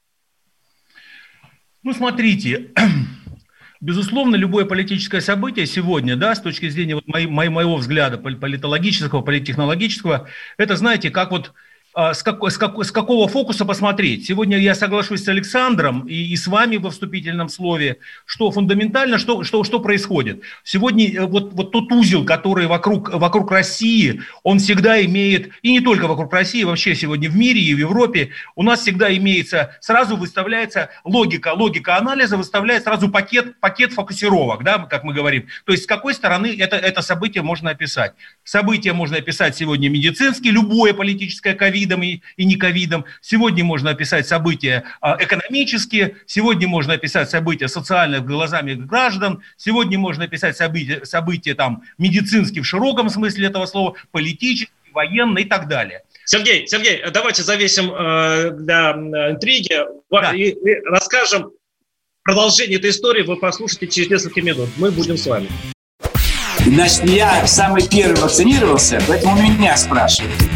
Ну, 1.83 1.93
смотрите, 1.93 2.73
Безусловно, 3.81 4.37
любое 4.37 4.65
политическое 4.65 5.21
событие 5.21 5.67
сегодня, 5.67 6.17
да, 6.17 6.35
с 6.35 6.41
точки 6.41 6.69
зрения 6.69 6.95
вот 6.95 7.07
моей, 7.07 7.27
моего 7.27 7.77
взгляда 7.77 8.17
политологического, 8.17 9.21
политтехнологического, 9.21 10.29
это, 10.57 10.77
знаете, 10.77 11.11
как 11.11 11.31
вот 11.31 11.53
с, 11.97 12.23
как, 12.23 12.45
с, 12.45 12.59
как, 12.59 12.85
с 12.85 12.93
какого 12.93 13.27
фокуса 13.27 13.65
посмотреть. 13.65 14.27
Сегодня 14.27 14.59
я 14.59 14.75
соглашусь 14.75 15.25
с 15.25 15.29
Александром 15.29 16.07
и, 16.07 16.15
и 16.15 16.37
с 16.37 16.47
вами 16.47 16.77
во 16.77 16.91
вступительном 16.91 17.49
слове, 17.49 17.97
что 18.27 18.51
фундаментально, 18.51 19.17
что, 19.17 19.45
что, 19.45 19.65
что 19.65 19.81
происходит. 19.81 20.43
Сегодня 20.63 21.11
э, 21.11 21.27
вот, 21.27 21.55
вот 21.55 21.73
тот 21.73 21.91
узел, 21.91 22.27
который 22.27 22.67
вокруг, 22.67 23.15
вокруг 23.15 23.51
России, 23.51 24.21
он 24.43 24.59
всегда 24.59 25.03
имеет, 25.07 25.53
и 25.63 25.73
не 25.73 25.81
только 25.81 26.07
вокруг 26.07 26.31
России, 26.35 26.65
вообще 26.65 26.95
сегодня 26.95 27.31
в 27.31 27.37
мире 27.37 27.63
и 27.63 27.73
в 27.73 27.79
Европе, 27.79 28.29
у 28.57 28.63
нас 28.63 28.81
всегда 28.81 29.15
имеется, 29.17 29.75
сразу 29.81 30.19
выставляется 30.19 30.91
логика, 31.03 31.55
логика 31.55 31.97
анализа 31.97 32.37
выставляет 32.37 32.83
сразу 32.83 33.09
пакет, 33.09 33.59
пакет 33.59 33.95
фокусировок, 33.95 34.65
да, 34.65 34.81
как 34.81 35.03
мы 35.05 35.15
говорим. 35.15 35.47
То 35.65 35.73
есть 35.73 35.85
с 35.85 35.87
какой 35.87 36.13
стороны 36.13 36.55
это, 36.59 36.77
это 36.77 37.01
событие 37.01 37.43
можно 37.43 37.71
описать. 37.71 38.13
Событие 38.45 38.93
можно 38.93 39.17
описать 39.17 39.57
сегодня 39.57 39.89
медицински, 39.89 40.49
любое 40.49 40.93
политическое 40.93 41.55
ковид, 41.55 41.86
ковидом 41.87 42.03
и, 42.03 42.21
и 42.37 42.45
не 42.45 42.57
ковидом. 42.57 43.05
Сегодня 43.21 43.65
можно 43.65 43.91
описать 43.91 44.27
события 44.27 44.85
а, 45.01 45.17
экономические, 45.21 46.17
сегодня 46.27 46.69
можно 46.69 46.95
описать 46.95 47.31
события 47.31 47.69
социальные 47.69 48.21
глазами 48.21 48.75
граждан, 48.75 49.43
сегодня 49.57 49.99
можно 49.99 50.25
описать 50.25 50.57
события, 50.57 51.05
события 51.05 51.55
там, 51.55 51.83
медицинские 51.99 52.63
в 52.63 52.67
широком 52.67 53.09
смысле 53.11 53.47
этого 53.47 53.67
слова, 53.67 53.95
политические, 54.11 54.71
военные 54.93 55.45
и 55.45 55.49
так 55.49 55.69
далее. 55.69 56.03
Сергей, 56.25 56.67
Сергей, 56.67 57.03
давайте 57.13 57.43
завесим 57.43 57.93
э, 57.93 58.51
для 58.53 58.93
интриги 59.31 59.77
да. 60.11 60.33
и, 60.35 60.51
и 60.51 60.81
расскажем 60.87 61.51
продолжение 62.23 62.79
этой 62.79 62.91
истории. 62.91 63.23
Вы 63.23 63.37
послушаете 63.37 63.87
через 63.87 64.11
несколько 64.11 64.43
минут. 64.43 64.69
Мы 64.77 64.91
будем 64.91 65.17
с 65.17 65.27
вами. 65.27 65.49
Значит, 66.65 67.05
я 67.05 67.47
самый 67.47 67.87
первый 67.87 68.21
вакцинировался, 68.21 69.01
поэтому 69.07 69.41
меня 69.41 69.77
спрашивают. 69.77 70.56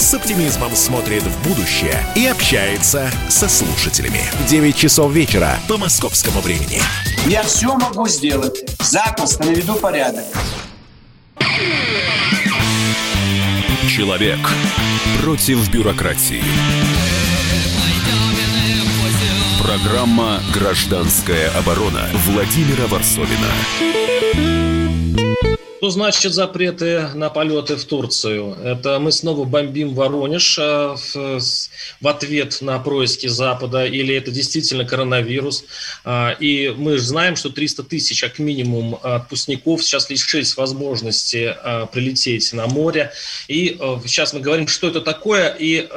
с 0.00 0.14
оптимизмом 0.14 0.74
смотрит 0.74 1.22
в 1.22 1.48
будущее 1.48 2.02
и 2.16 2.26
общается 2.26 3.10
со 3.28 3.48
слушателями. 3.48 4.22
9 4.48 4.74
часов 4.74 5.12
вечера 5.12 5.58
по 5.68 5.76
московскому 5.76 6.40
времени. 6.40 6.80
Я 7.26 7.42
все 7.42 7.74
могу 7.76 8.08
сделать. 8.08 8.64
Запросто 8.80 9.44
наведу 9.44 9.74
порядок. 9.74 10.24
Человек 13.88 14.38
против 15.22 15.68
бюрократии. 15.70 16.42
Программа 19.62 20.40
«Гражданская 20.54 21.50
оборона» 21.50 22.08
Владимира 22.26 22.86
Варсовина. 22.86 24.79
Что 25.80 25.88
значит 25.88 26.34
запреты 26.34 27.08
на 27.14 27.30
полеты 27.30 27.76
в 27.76 27.86
Турцию? 27.86 28.54
Это 28.62 28.98
мы 28.98 29.10
снова 29.12 29.46
бомбим 29.46 29.94
Воронеж 29.94 30.58
э, 30.58 30.94
в, 31.14 32.06
ответ 32.06 32.58
на 32.60 32.78
происки 32.78 33.28
Запада, 33.28 33.86
или 33.86 34.14
это 34.14 34.30
действительно 34.30 34.84
коронавирус? 34.84 35.64
А, 36.04 36.36
и 36.38 36.68
мы 36.76 36.98
же 36.98 37.04
знаем, 37.04 37.34
что 37.34 37.48
300 37.48 37.84
тысяч, 37.84 38.20
как 38.20 38.38
минимум, 38.38 38.98
отпускников 39.02 39.82
сейчас 39.82 40.10
лишились 40.10 40.54
возможности 40.54 41.56
э, 41.56 41.86
прилететь 41.90 42.52
на 42.52 42.66
море. 42.66 43.10
И 43.48 43.78
э, 43.80 43.96
сейчас 44.04 44.34
мы 44.34 44.40
говорим, 44.40 44.68
что 44.68 44.88
это 44.88 45.00
такое, 45.00 45.48
и 45.58 45.88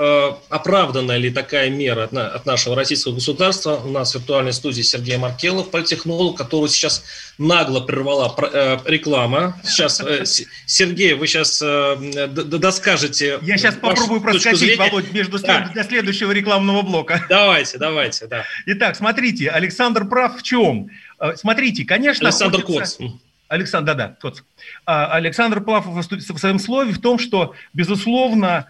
оправдана 0.47 1.17
ли 1.17 1.29
такая 1.29 1.69
мера 1.69 2.05
от 2.05 2.45
нашего 2.45 2.77
российского 2.77 3.15
государства. 3.15 3.81
У 3.83 3.89
нас 3.89 4.13
в 4.13 4.15
виртуальной 4.15 4.53
студии 4.53 4.81
Сергей 4.81 5.17
Маркелов, 5.17 5.71
политтехнолог, 5.71 6.37
которого 6.37 6.69
сейчас 6.69 7.03
нагло 7.37 7.81
прервала 7.81 8.35
реклама 8.85 9.57
сейчас, 9.63 9.99
э, 9.99 10.25
Сергей, 10.65 11.13
вы 11.13 11.27
сейчас 11.27 11.61
э, 11.61 12.27
доскажете. 12.27 13.39
Я 13.41 13.57
сейчас 13.57 13.75
попробую 13.75 14.21
проскочить, 14.21 14.77
Володь, 14.77 15.11
между 15.11 15.39
да. 15.39 15.69
для 15.73 15.83
следующего 15.83 16.31
рекламного 16.31 16.81
блока. 16.81 17.25
Давайте, 17.29 17.77
давайте, 17.77 18.27
да. 18.27 18.45
Итак, 18.65 18.95
смотрите, 18.95 19.49
Александр 19.49 20.05
прав 20.05 20.39
в 20.39 20.43
чем? 20.43 20.89
Э, 21.19 21.35
смотрите, 21.35 21.85
конечно... 21.85 22.27
Александр 22.27 22.61
хочется... 22.61 22.97
Коц. 22.97 23.11
Александр, 23.47 23.93
да, 23.93 24.07
да, 24.07 24.15
Коц. 24.19 24.41
А, 24.85 25.13
Александр 25.13 25.61
Плав 25.61 25.85
в 25.85 26.37
своем 26.39 26.57
слове 26.57 26.91
в 26.91 26.99
том, 26.99 27.19
что, 27.19 27.53
безусловно, 27.73 28.67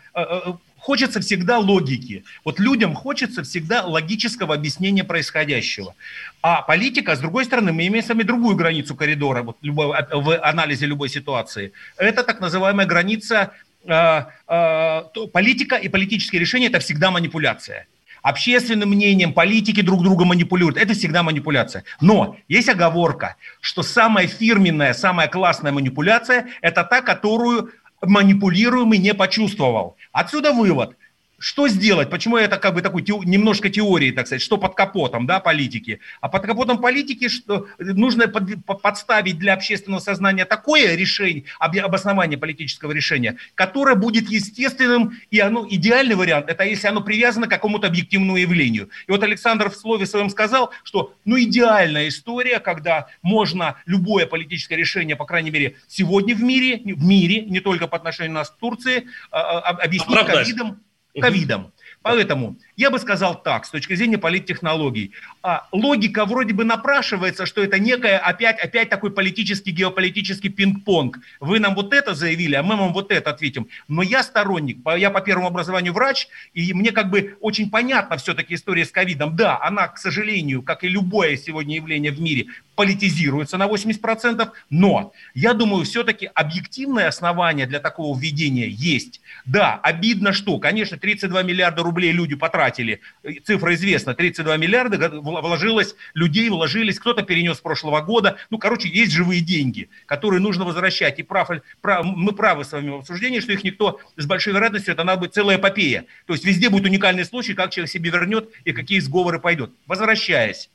хочется 0.84 1.22
всегда 1.22 1.60
логики. 1.60 2.24
Вот 2.44 2.60
людям 2.60 2.94
хочется 2.94 3.42
всегда 3.44 3.86
логического 3.86 4.54
объяснения 4.54 5.06
происходящего. 5.06 5.96
А 6.42 6.62
политика, 6.62 7.16
с 7.16 7.20
другой 7.20 7.46
стороны, 7.46 7.72
мы 7.72 7.88
имеем 7.88 8.04
с 8.04 8.10
вами 8.10 8.24
другую 8.24 8.58
границу 8.58 8.96
коридора 8.96 9.44
вот, 9.44 9.58
любой, 9.62 9.88
в 10.12 10.38
анализе 10.42 10.86
любой 10.86 11.10
ситуации. 11.10 11.72
Это 11.98 12.24
так 12.24 12.42
называемая 12.42 12.86
граница 12.86 13.52
э, 13.86 14.24
э, 14.48 15.02
политика 15.32 15.78
и 15.78 15.88
политические 15.88 16.42
решения– 16.42 16.68
это 16.72 16.80
всегда 16.80 17.12
манипуляция. 17.12 17.88
Общественным 18.22 18.90
мнением 18.90 19.34
политики 19.34 19.82
друг 19.82 20.04
друга 20.04 20.26
манипулируют. 20.26 20.78
Это 20.78 20.94
всегда 20.94 21.24
манипуляция. 21.24 21.84
Но 22.02 22.36
есть 22.50 22.70
оговорка, 22.70 23.36
что 23.62 23.84
самая 23.84 24.28
фирменная, 24.28 24.94
самая 24.94 25.28
классная 25.28 25.72
манипуляция– 25.72 26.48
это 26.62 26.84
та, 26.84 27.02
которую 27.02 27.72
манипулируемый 28.04 29.00
не 29.00 29.14
почувствовал. 29.14 29.96
Отсюда 30.12 30.54
вывод. 30.54 30.96
Что 31.44 31.68
сделать? 31.68 32.10
Почему 32.10 32.38
это 32.38 32.56
как 32.56 32.74
бы 32.74 32.82
такой 32.82 33.02
немножко 33.02 33.70
теории, 33.70 34.12
так 34.12 34.28
сказать, 34.28 34.42
что 34.42 34.58
под 34.58 34.76
капотом 34.76 35.28
да, 35.28 35.42
политики? 35.42 36.00
А 36.22 36.30
под 36.30 36.44
капотом 36.44 36.78
политики 36.78 37.28
что 37.28 37.68
нужно 37.80 38.30
под, 38.30 38.66
подставить 38.82 39.40
для 39.40 39.54
общественного 39.54 40.00
сознания 40.00 40.46
такое 40.46 40.96
решение, 40.96 41.44
обоснование 41.60 42.38
политического 42.38 42.94
решения, 42.94 43.36
которое 43.56 43.96
будет 43.98 44.30
естественным, 44.30 45.20
и 45.32 45.40
оно 45.42 45.68
идеальный 45.70 46.16
вариант, 46.16 46.48
это 46.48 46.64
если 46.64 46.88
оно 46.88 47.02
привязано 47.02 47.48
к 47.48 47.50
какому-то 47.50 47.88
объективному 47.88 48.38
явлению. 48.38 48.90
И 49.08 49.12
вот 49.12 49.22
Александр 49.22 49.70
в 49.70 49.76
слове 49.76 50.06
своем 50.06 50.30
сказал, 50.30 50.72
что 50.86 51.14
ну 51.26 51.38
идеальная 51.38 52.08
история, 52.08 52.62
когда 52.62 53.08
можно 53.22 53.76
любое 53.86 54.28
политическое 54.28 54.78
решение, 54.78 55.18
по 55.18 55.26
крайней 55.26 55.52
мере, 55.52 55.76
сегодня 55.90 56.36
в 56.36 56.42
мире, 56.42 56.78
в 56.78 57.04
мире, 57.04 57.42
не 57.42 57.60
только 57.60 57.88
по 57.88 57.98
отношению 57.98 58.32
к 58.32 58.36
нас 58.36 58.50
в 58.50 58.56
Турции, 58.56 59.08
а, 59.30 59.60
а, 59.60 59.70
объяснить 59.84 60.26
ковидом, 60.26 60.80
ковидом. 61.20 61.72
Поэтому 62.04 62.58
я 62.76 62.92
бы 62.92 63.00
сказал 63.00 63.42
так, 63.42 63.66
с 63.66 63.70
точки 63.70 63.96
зрения 63.96 64.18
политтехнологий. 64.18 65.14
А, 65.42 65.68
логика 65.72 66.26
вроде 66.26 66.54
бы 66.54 66.66
напрашивается, 66.66 67.46
что 67.46 67.64
это 67.64 67.80
некая 67.80 68.18
опять, 68.18 68.60
опять 68.60 68.90
такой 68.90 69.12
политический, 69.12 69.72
геополитический 69.72 70.50
пинг-понг. 70.50 71.20
Вы 71.40 71.60
нам 71.60 71.76
вот 71.76 71.94
это 71.94 72.14
заявили, 72.14 72.56
а 72.56 72.64
мы 72.64 72.76
вам 72.76 72.92
вот 72.92 73.12
это 73.12 73.30
ответим. 73.30 73.68
Но 73.88 74.04
я 74.04 74.22
сторонник, 74.22 74.80
я 74.98 75.12
по 75.12 75.22
первому 75.22 75.48
образованию 75.48 75.94
врач, 75.94 76.28
и 76.54 76.74
мне 76.74 76.92
как 76.92 77.10
бы 77.10 77.38
очень 77.40 77.70
понятна 77.70 78.18
все-таки 78.18 78.56
история 78.56 78.86
с 78.86 78.92
ковидом. 78.92 79.36
Да, 79.36 79.62
она, 79.62 79.88
к 79.88 79.98
сожалению, 79.98 80.62
как 80.62 80.84
и 80.84 80.90
любое 80.90 81.38
сегодня 81.38 81.78
явление 81.78 82.12
в 82.12 82.20
мире, 82.20 82.48
политизируется 82.76 83.58
на 83.58 83.68
80%, 83.68 84.50
но 84.70 85.14
я 85.34 85.54
думаю, 85.54 85.86
все-таки 85.86 86.30
объективное 86.34 87.08
основание 87.08 87.66
для 87.66 87.80
такого 87.80 88.18
введения 88.18 88.68
есть. 88.68 89.22
Да, 89.46 89.80
обидно, 89.84 90.34
что, 90.34 90.58
конечно, 90.60 90.98
32 90.98 91.44
миллиарда 91.44 91.84
рублей 91.84 92.12
люди 92.12 92.36
потратили 92.36 92.64
потратили, 92.74 93.02
цифра 93.46 93.74
известна, 93.76 94.14
32 94.14 94.58
миллиарда 94.58 95.10
вложилось, 95.22 95.96
людей 96.14 96.50
вложились, 96.50 97.00
кто-то 97.00 97.24
перенес 97.24 97.58
с 97.58 97.62
прошлого 97.62 98.02
года. 98.02 98.38
Ну, 98.50 98.58
короче, 98.58 98.90
есть 98.90 99.12
живые 99.12 99.42
деньги, 99.42 99.90
которые 100.06 100.40
нужно 100.40 100.66
возвращать. 100.66 101.20
И 101.20 101.24
прав, 101.24 101.50
прав, 101.82 102.06
мы 102.06 102.32
правы 102.34 102.64
с 102.64 102.72
вами 102.72 102.90
в 102.90 102.96
обсуждении, 102.96 103.40
что 103.40 103.54
их 103.54 103.64
никто 103.64 104.00
с 104.18 104.26
большой 104.26 104.54
вероятностью, 104.54 104.94
это 104.94 105.04
надо 105.04 105.22
быть 105.22 105.34
целая 105.34 105.58
эпопея. 105.58 106.06
То 106.26 106.34
есть 106.34 106.46
везде 106.46 106.70
будет 106.70 106.86
уникальный 106.86 107.26
случай, 107.26 107.54
как 107.54 107.72
человек 107.72 107.92
себе 107.92 108.10
вернет 108.10 108.50
и 108.66 108.72
какие 108.72 109.00
сговоры 109.00 109.40
пойдет. 109.40 109.72
Возвращаясь. 109.88 110.70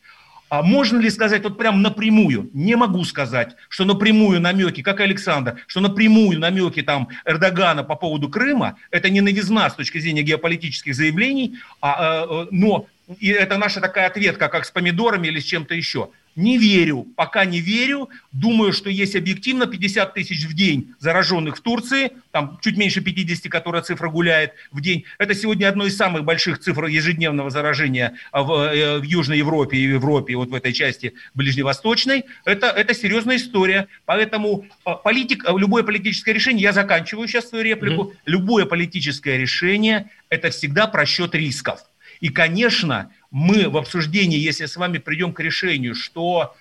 А 0.49 0.63
можно 0.63 0.99
ли 0.99 1.11
сказать 1.11 1.43
вот 1.43 1.59
прям 1.59 1.83
напрямую? 1.83 2.51
Не 2.53 2.77
могу 2.77 3.05
сказать, 3.05 3.55
что 3.69 3.85
напрямую 3.85 4.41
намеки, 4.41 4.83
как 4.83 5.01
Александр, 5.01 5.59
что 5.67 5.81
напрямую 5.81 6.41
намеки 6.41 6.83
там 6.83 7.09
Эрдогана 7.25 7.85
по 7.85 7.97
поводу 7.97 8.29
Крыма, 8.29 8.77
это 8.91 9.11
не 9.11 9.21
новизна 9.21 9.69
с 9.69 9.75
точки 9.75 9.99
зрения 9.99 10.23
геополитических 10.23 10.95
заявлений, 10.95 11.59
а, 11.81 12.23
а, 12.23 12.49
но 12.51 12.87
и 13.19 13.29
это 13.29 13.57
наша 13.57 13.81
такая 13.81 14.07
ответка, 14.07 14.49
как 14.49 14.65
с 14.65 14.71
помидорами 14.71 15.29
или 15.29 15.41
с 15.41 15.45
чем-то 15.45 15.75
еще. 15.75 16.11
Не 16.39 16.57
верю, 16.57 17.05
пока 17.17 17.45
не 17.45 17.59
верю. 17.59 18.11
Думаю, 18.31 18.73
что 18.73 18.89
есть 18.89 19.17
объективно 19.17 19.67
50 19.67 20.15
тысяч 20.15 20.47
в 20.47 20.55
день 20.55 20.95
зараженных 21.01 21.57
в 21.57 21.61
Турции, 21.63 22.13
там 22.31 22.61
чуть 22.63 22.77
меньше 22.77 23.01
50, 23.01 23.51
которая 23.51 23.83
цифра 23.83 24.09
гуляет 24.09 24.53
в 24.71 24.81
день. 24.81 25.03
Это 25.19 25.35
сегодня 25.35 25.67
одно 25.67 25.85
из 25.85 25.97
самых 25.97 26.25
больших 26.25 26.61
цифр 26.61 26.85
ежедневного 26.85 27.51
заражения 27.51 28.15
в, 28.33 28.53
э, 28.53 29.01
в 29.01 29.03
Южной 29.03 29.39
Европе 29.39 29.79
и 29.79 29.81
Европе, 29.81 30.37
вот 30.37 30.51
в 30.51 30.55
этой 30.55 30.73
части 30.73 31.15
ближневосточной. 31.35 32.25
Это, 32.45 32.69
это 32.69 32.95
серьезная 32.95 33.39
история. 33.39 33.89
Поэтому 34.05 34.65
э, 34.87 34.91
политик, 35.03 35.45
э, 35.45 35.53
любое 35.59 35.83
политическое 35.83 36.33
решение, 36.33 36.63
я 36.63 36.73
заканчиваю 36.73 37.27
сейчас 37.27 37.49
свою 37.49 37.65
реплику, 37.65 38.03
mm-hmm. 38.03 38.17
любое 38.27 38.65
политическое 38.65 39.39
решение– 39.39 40.13
это 40.29 40.51
всегда 40.51 40.87
просчет 40.87 41.35
рисков. 41.35 41.81
И, 42.21 42.29
конечно, 42.29 43.11
мы 43.31 43.69
в 43.69 43.77
обсуждении, 43.77 44.39
если 44.39 44.67
с 44.67 44.77
вами 44.77 44.99
придем 44.99 45.33
к 45.33 45.41
решению, 45.41 45.95
что 45.95 46.55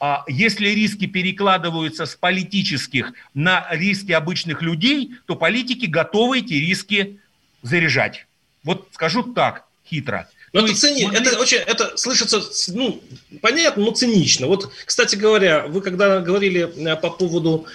а, 0.00 0.24
если 0.28 0.68
риски 0.68 1.06
перекладываются 1.06 2.06
с 2.06 2.14
политических 2.14 3.12
на 3.34 3.66
риски 3.70 4.12
обычных 4.12 4.62
людей, 4.62 5.14
то 5.26 5.36
политики 5.36 5.86
готовы 5.86 6.38
эти 6.38 6.54
риски 6.54 7.20
заряжать. 7.62 8.26
Вот 8.64 8.88
скажу 8.92 9.22
так, 9.22 9.66
хитро. 9.86 10.28
Но 10.52 10.64
это, 10.64 10.74
цини... 10.74 11.04
мы... 11.04 11.14
это 11.14 11.38
очень, 11.38 11.58
это 11.58 11.96
слышится, 11.96 12.42
ну, 12.74 13.00
понятно, 13.40 13.84
но 13.84 13.90
цинично. 13.92 14.46
Вот, 14.46 14.72
кстати 14.84 15.16
говоря, 15.16 15.66
вы 15.66 15.80
когда 15.80 16.20
говорили 16.20 16.68
э, 16.76 16.96
по 16.96 17.10
поводу, 17.10 17.66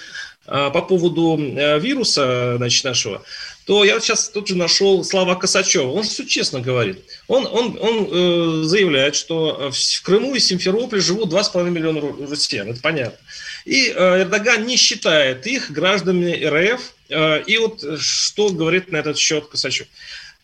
э, 0.46 0.70
по 0.70 0.82
поводу 0.82 1.38
э, 1.38 1.78
вируса, 1.78 2.56
значит, 2.58 2.84
нашего, 2.84 3.22
то 3.66 3.84
я 3.84 3.98
сейчас 3.98 4.28
тут 4.28 4.46
же 4.46 4.56
нашел 4.56 5.02
Слава 5.02 5.34
Косачева. 5.34 5.90
Он 5.90 6.04
все 6.04 6.24
честно 6.24 6.60
говорит. 6.60 7.00
Он, 7.26 7.46
он, 7.46 7.76
он 7.80 8.08
э, 8.10 8.62
заявляет, 8.62 9.16
что 9.16 9.72
в 9.72 10.02
Крыму 10.02 10.36
и 10.36 10.38
Симферополе 10.38 11.02
живут 11.02 11.32
2,5 11.32 11.68
миллиона 11.68 12.00
россиян. 12.30 12.70
Это 12.70 12.80
понятно. 12.80 13.18
И 13.64 13.88
э, 13.88 14.22
Эрдоган 14.22 14.64
не 14.66 14.76
считает 14.76 15.48
их 15.48 15.72
гражданами 15.72 16.44
РФ. 16.44 16.80
Э, 17.08 17.42
и 17.42 17.58
вот 17.58 17.84
что 18.00 18.50
говорит 18.50 18.92
на 18.92 18.98
этот 18.98 19.18
счет 19.18 19.48
Косачев. 19.48 19.88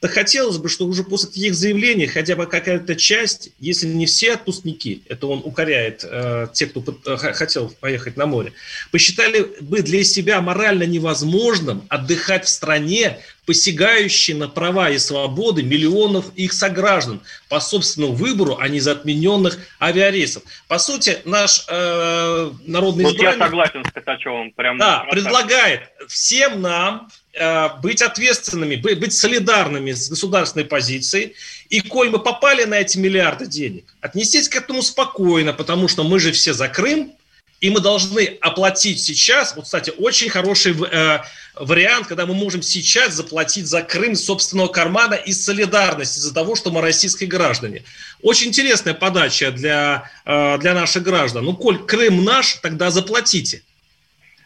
Да 0.03 0.09
хотелось 0.09 0.59
бы, 0.59 0.69
чтобы 0.69 0.91
уже 0.91 1.05
после 1.05 1.29
таких 1.29 1.55
заявлений 1.55 2.09
хотя 2.09 2.35
бы 2.35 2.47
какая-то 2.47 2.97
часть, 2.97 3.51
если 3.61 3.87
не 3.87 4.07
все 4.07 4.33
отпускники, 4.33 5.05
это 5.09 5.29
он 5.29 5.43
укоряет 5.45 6.05
э, 6.05 6.49
тех, 6.53 6.71
кто 6.73 6.99
э, 7.07 7.17
хотел 7.17 7.69
поехать 7.79 8.17
на 8.17 8.27
море, 8.27 8.53
посчитали 8.91 9.47
бы 9.61 9.81
для 9.81 10.03
себя 10.03 10.41
морально 10.41 10.83
невозможным 10.83 11.87
отдыхать 11.89 12.47
в 12.47 12.49
стране, 12.49 13.21
посягающей 13.53 14.33
на 14.33 14.49
права 14.49 14.89
и 14.89 14.97
свободы 14.97 15.63
миллионов 15.63 16.35
их 16.37 16.55
сограждан 16.55 17.21
по 17.51 17.61
собственному 17.61 18.15
выбору, 18.15 18.57
а 18.59 18.67
не 18.69 18.81
за 18.81 18.93
отмененных 18.93 19.59
авиарейсов. 19.79 20.43
По 20.69 20.79
сути, 20.79 21.19
наш 21.27 21.67
э, 21.69 22.51
народный 22.67 23.05
вот 23.05 23.15
избранник... 23.15 23.39
я 23.39 23.45
согласен 23.45 23.85
с 23.85 23.93
Катачевым. 23.93 24.53
Прям 24.53 24.79
да, 24.79 25.05
предлагает 25.11 25.83
всем 26.09 26.63
нам 26.63 27.09
Э, 27.35 27.71
быть 27.83 28.03
ответственными, 28.03 28.77
быть 28.77 29.15
солидарными 29.15 29.93
с 29.93 30.11
государственной 30.11 30.67
позицией. 30.67 31.35
И 31.71 31.81
коль 31.81 32.11
мы 32.11 32.19
попали 32.19 32.65
на 32.65 32.75
эти 32.75 32.99
миллиарды 32.99 33.47
денег, 33.47 33.85
отнестись 34.03 34.51
к 34.51 34.57
этому 34.57 34.83
спокойно, 34.83 35.55
потому 35.55 35.89
что 35.89 36.05
мы 36.05 36.21
же 36.21 36.33
все 36.33 36.53
за 36.53 36.69
Крым, 36.69 37.15
и 37.63 37.71
мы 37.71 37.81
должны 37.81 38.39
оплатить 38.41 39.01
сейчас, 39.01 39.55
вот, 39.55 39.67
кстати, 39.67 39.93
очень 39.97 40.29
хороший 40.29 40.73
э, 40.73 41.19
вариант, 41.55 42.09
когда 42.09 42.27
мы 42.27 42.35
можем 42.35 42.61
сейчас 42.61 43.15
заплатить 43.15 43.67
за 43.67 43.83
Крым 43.83 44.17
собственного 44.17 44.67
кармана 44.67 45.15
из 45.15 45.45
солидарности, 45.45 46.19
из-за 46.19 46.35
того, 46.35 46.57
что 46.57 46.73
мы 46.73 46.81
российские 46.81 47.29
граждане. 47.29 47.85
Очень 48.21 48.49
интересная 48.49 48.95
подача 48.95 49.53
для, 49.53 50.11
э, 50.25 50.59
для 50.59 50.75
наших 50.75 51.05
граждан. 51.05 51.45
Ну, 51.45 51.55
коль 51.55 51.79
Крым 51.79 52.25
наш, 52.25 52.55
тогда 52.55 52.91
заплатите. 52.91 53.63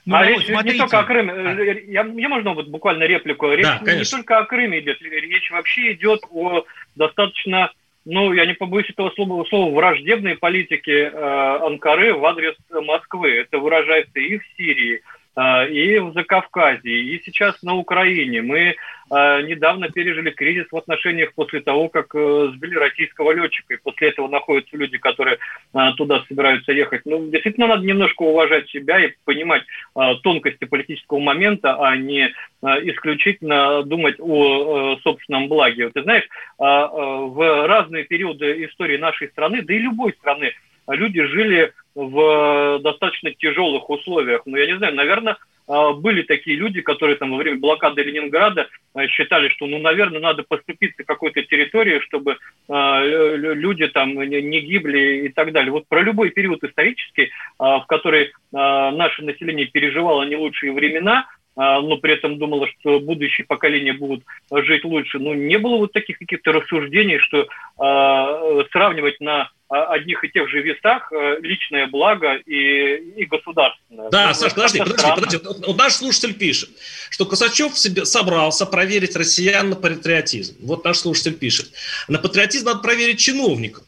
Ну, 0.04 0.14
а 0.14 0.26
речь 0.26 0.46
смотрите. 0.46 0.74
не 0.74 0.78
только 0.78 0.98
о 0.98 1.04
Крыме. 1.04 1.32
А. 1.32 1.62
Я, 1.90 2.04
мне 2.04 2.28
можно 2.28 2.52
вот 2.52 2.68
буквально 2.68 3.04
реплику? 3.04 3.50
Речь 3.50 3.64
да, 3.64 3.80
не 3.94 4.04
только 4.04 4.36
о 4.36 4.44
Крыме 4.44 4.80
идет. 4.80 5.00
Речь 5.00 5.50
вообще 5.50 5.94
идет 5.94 6.20
о 6.30 6.66
достаточно, 6.96 7.72
ну, 8.06 8.32
я 8.32 8.46
не 8.46 8.54
побоюсь 8.54 8.88
этого 8.88 9.10
слова, 9.10 9.44
слова 9.46 9.74
враждебной 9.74 10.36
политике 10.36 11.10
э, 11.12 11.58
Анкары 11.66 12.14
в 12.14 12.24
адрес 12.24 12.54
Москвы. 12.70 13.40
Это 13.40 13.58
выражается 13.58 14.20
и 14.20 14.38
в 14.38 14.42
Сирии, 14.56 15.02
и 15.38 15.98
в 15.98 16.12
Закавказье, 16.14 16.98
и 16.98 17.22
сейчас 17.24 17.62
на 17.62 17.74
Украине. 17.74 18.40
Мы 18.40 18.76
а, 19.08 19.40
недавно 19.42 19.88
пережили 19.88 20.30
кризис 20.30 20.66
в 20.70 20.76
отношениях 20.76 21.32
после 21.34 21.60
того, 21.60 21.88
как 21.88 22.12
э, 22.14 22.50
сбили 22.54 22.74
российского 22.74 23.30
летчика, 23.32 23.74
и 23.74 23.78
после 23.82 24.08
этого 24.08 24.26
находятся 24.26 24.76
люди, 24.76 24.98
которые 24.98 25.38
а, 25.72 25.92
туда 25.92 26.24
собираются 26.28 26.72
ехать. 26.72 27.02
Ну, 27.04 27.30
действительно, 27.30 27.68
надо 27.68 27.86
немножко 27.86 28.22
уважать 28.22 28.68
себя 28.68 28.98
и 28.98 29.12
понимать 29.24 29.62
а, 29.94 30.16
тонкости 30.16 30.64
политического 30.64 31.20
момента, 31.20 31.76
а 31.76 31.96
не 31.96 32.32
исключительно 32.62 33.82
думать 33.84 34.16
о 34.18 34.96
э, 34.96 35.00
собственном 35.02 35.46
благе. 35.46 35.88
Ты 35.90 36.02
знаешь, 36.02 36.24
в 36.58 37.66
разные 37.68 38.04
периоды 38.04 38.64
истории 38.64 38.96
нашей 38.96 39.28
страны, 39.28 39.62
да 39.62 39.74
и 39.74 39.78
любой 39.78 40.14
страны, 40.14 40.52
люди 40.88 41.22
жили 41.22 41.72
в 41.96 42.78
достаточно 42.80 43.32
тяжелых 43.32 43.88
условиях. 43.88 44.42
Ну, 44.44 44.56
я 44.56 44.66
не 44.66 44.76
знаю, 44.76 44.94
наверное, 44.94 45.38
а, 45.66 45.92
были 45.92 46.22
такие 46.22 46.56
люди, 46.56 46.82
которые 46.82 47.16
там 47.16 47.32
во 47.32 47.38
время 47.38 47.58
блокады 47.58 48.02
Ленинграда 48.02 48.68
а, 48.94 49.06
считали, 49.08 49.48
что, 49.48 49.66
ну, 49.66 49.78
наверное, 49.78 50.20
надо 50.20 50.44
поступиться 50.46 51.04
какой-то 51.04 51.42
территории, 51.42 52.00
чтобы 52.00 52.36
э, 52.68 53.36
люди 53.36 53.88
там 53.88 54.14
не 54.14 54.60
гибли 54.60 55.26
и 55.26 55.28
так 55.30 55.52
далее. 55.52 55.72
Вот 55.72 55.88
про 55.88 56.02
любой 56.02 56.30
период 56.30 56.62
исторический, 56.62 57.24
э, 57.24 57.28
в 57.58 57.84
который 57.88 58.24
э, 58.24 58.30
наше 58.52 59.22
население 59.24 59.66
переживало 59.66 60.24
не 60.24 60.36
лучшие 60.36 60.72
времена, 60.72 61.26
но 61.58 61.96
при 61.96 62.12
этом 62.12 62.36
думала, 62.36 62.68
что 62.68 63.00
будущие 63.00 63.46
поколения 63.46 63.94
будут 63.94 64.24
жить 64.52 64.84
лучше. 64.84 65.18
Ну, 65.18 65.32
не 65.32 65.56
было 65.56 65.78
вот 65.78 65.92
таких 65.92 66.18
каких-то 66.18 66.52
рассуждений, 66.52 67.18
что 67.18 67.38
э, 67.38 68.64
сравнивать 68.72 69.18
на 69.20 69.50
одних 69.68 70.22
и 70.24 70.28
тех 70.28 70.48
же 70.48 70.62
весах 70.62 71.10
э, 71.12 71.40
личное 71.40 71.88
благо 71.88 72.34
и, 72.34 72.96
и 73.16 73.24
государственное. 73.26 74.10
Да, 74.10 74.32
Саш, 74.32 74.54
подожди, 74.54 74.78
подожди, 74.78 75.10
подожди. 75.14 75.38
Вот 75.66 75.76
наш 75.76 75.94
слушатель 75.94 76.34
пишет, 76.34 76.70
что 77.10 77.26
Косачев 77.26 77.76
себе 77.76 78.04
собрался 78.04 78.66
проверить 78.66 79.16
россиян 79.16 79.70
на 79.70 79.76
патриотизм. 79.76 80.56
Вот 80.60 80.84
наш 80.84 80.98
слушатель 80.98 81.34
пишет. 81.34 81.72
На 82.06 82.18
патриотизм 82.18 82.66
надо 82.66 82.78
проверить 82.80 83.18
чиновников. 83.18 83.84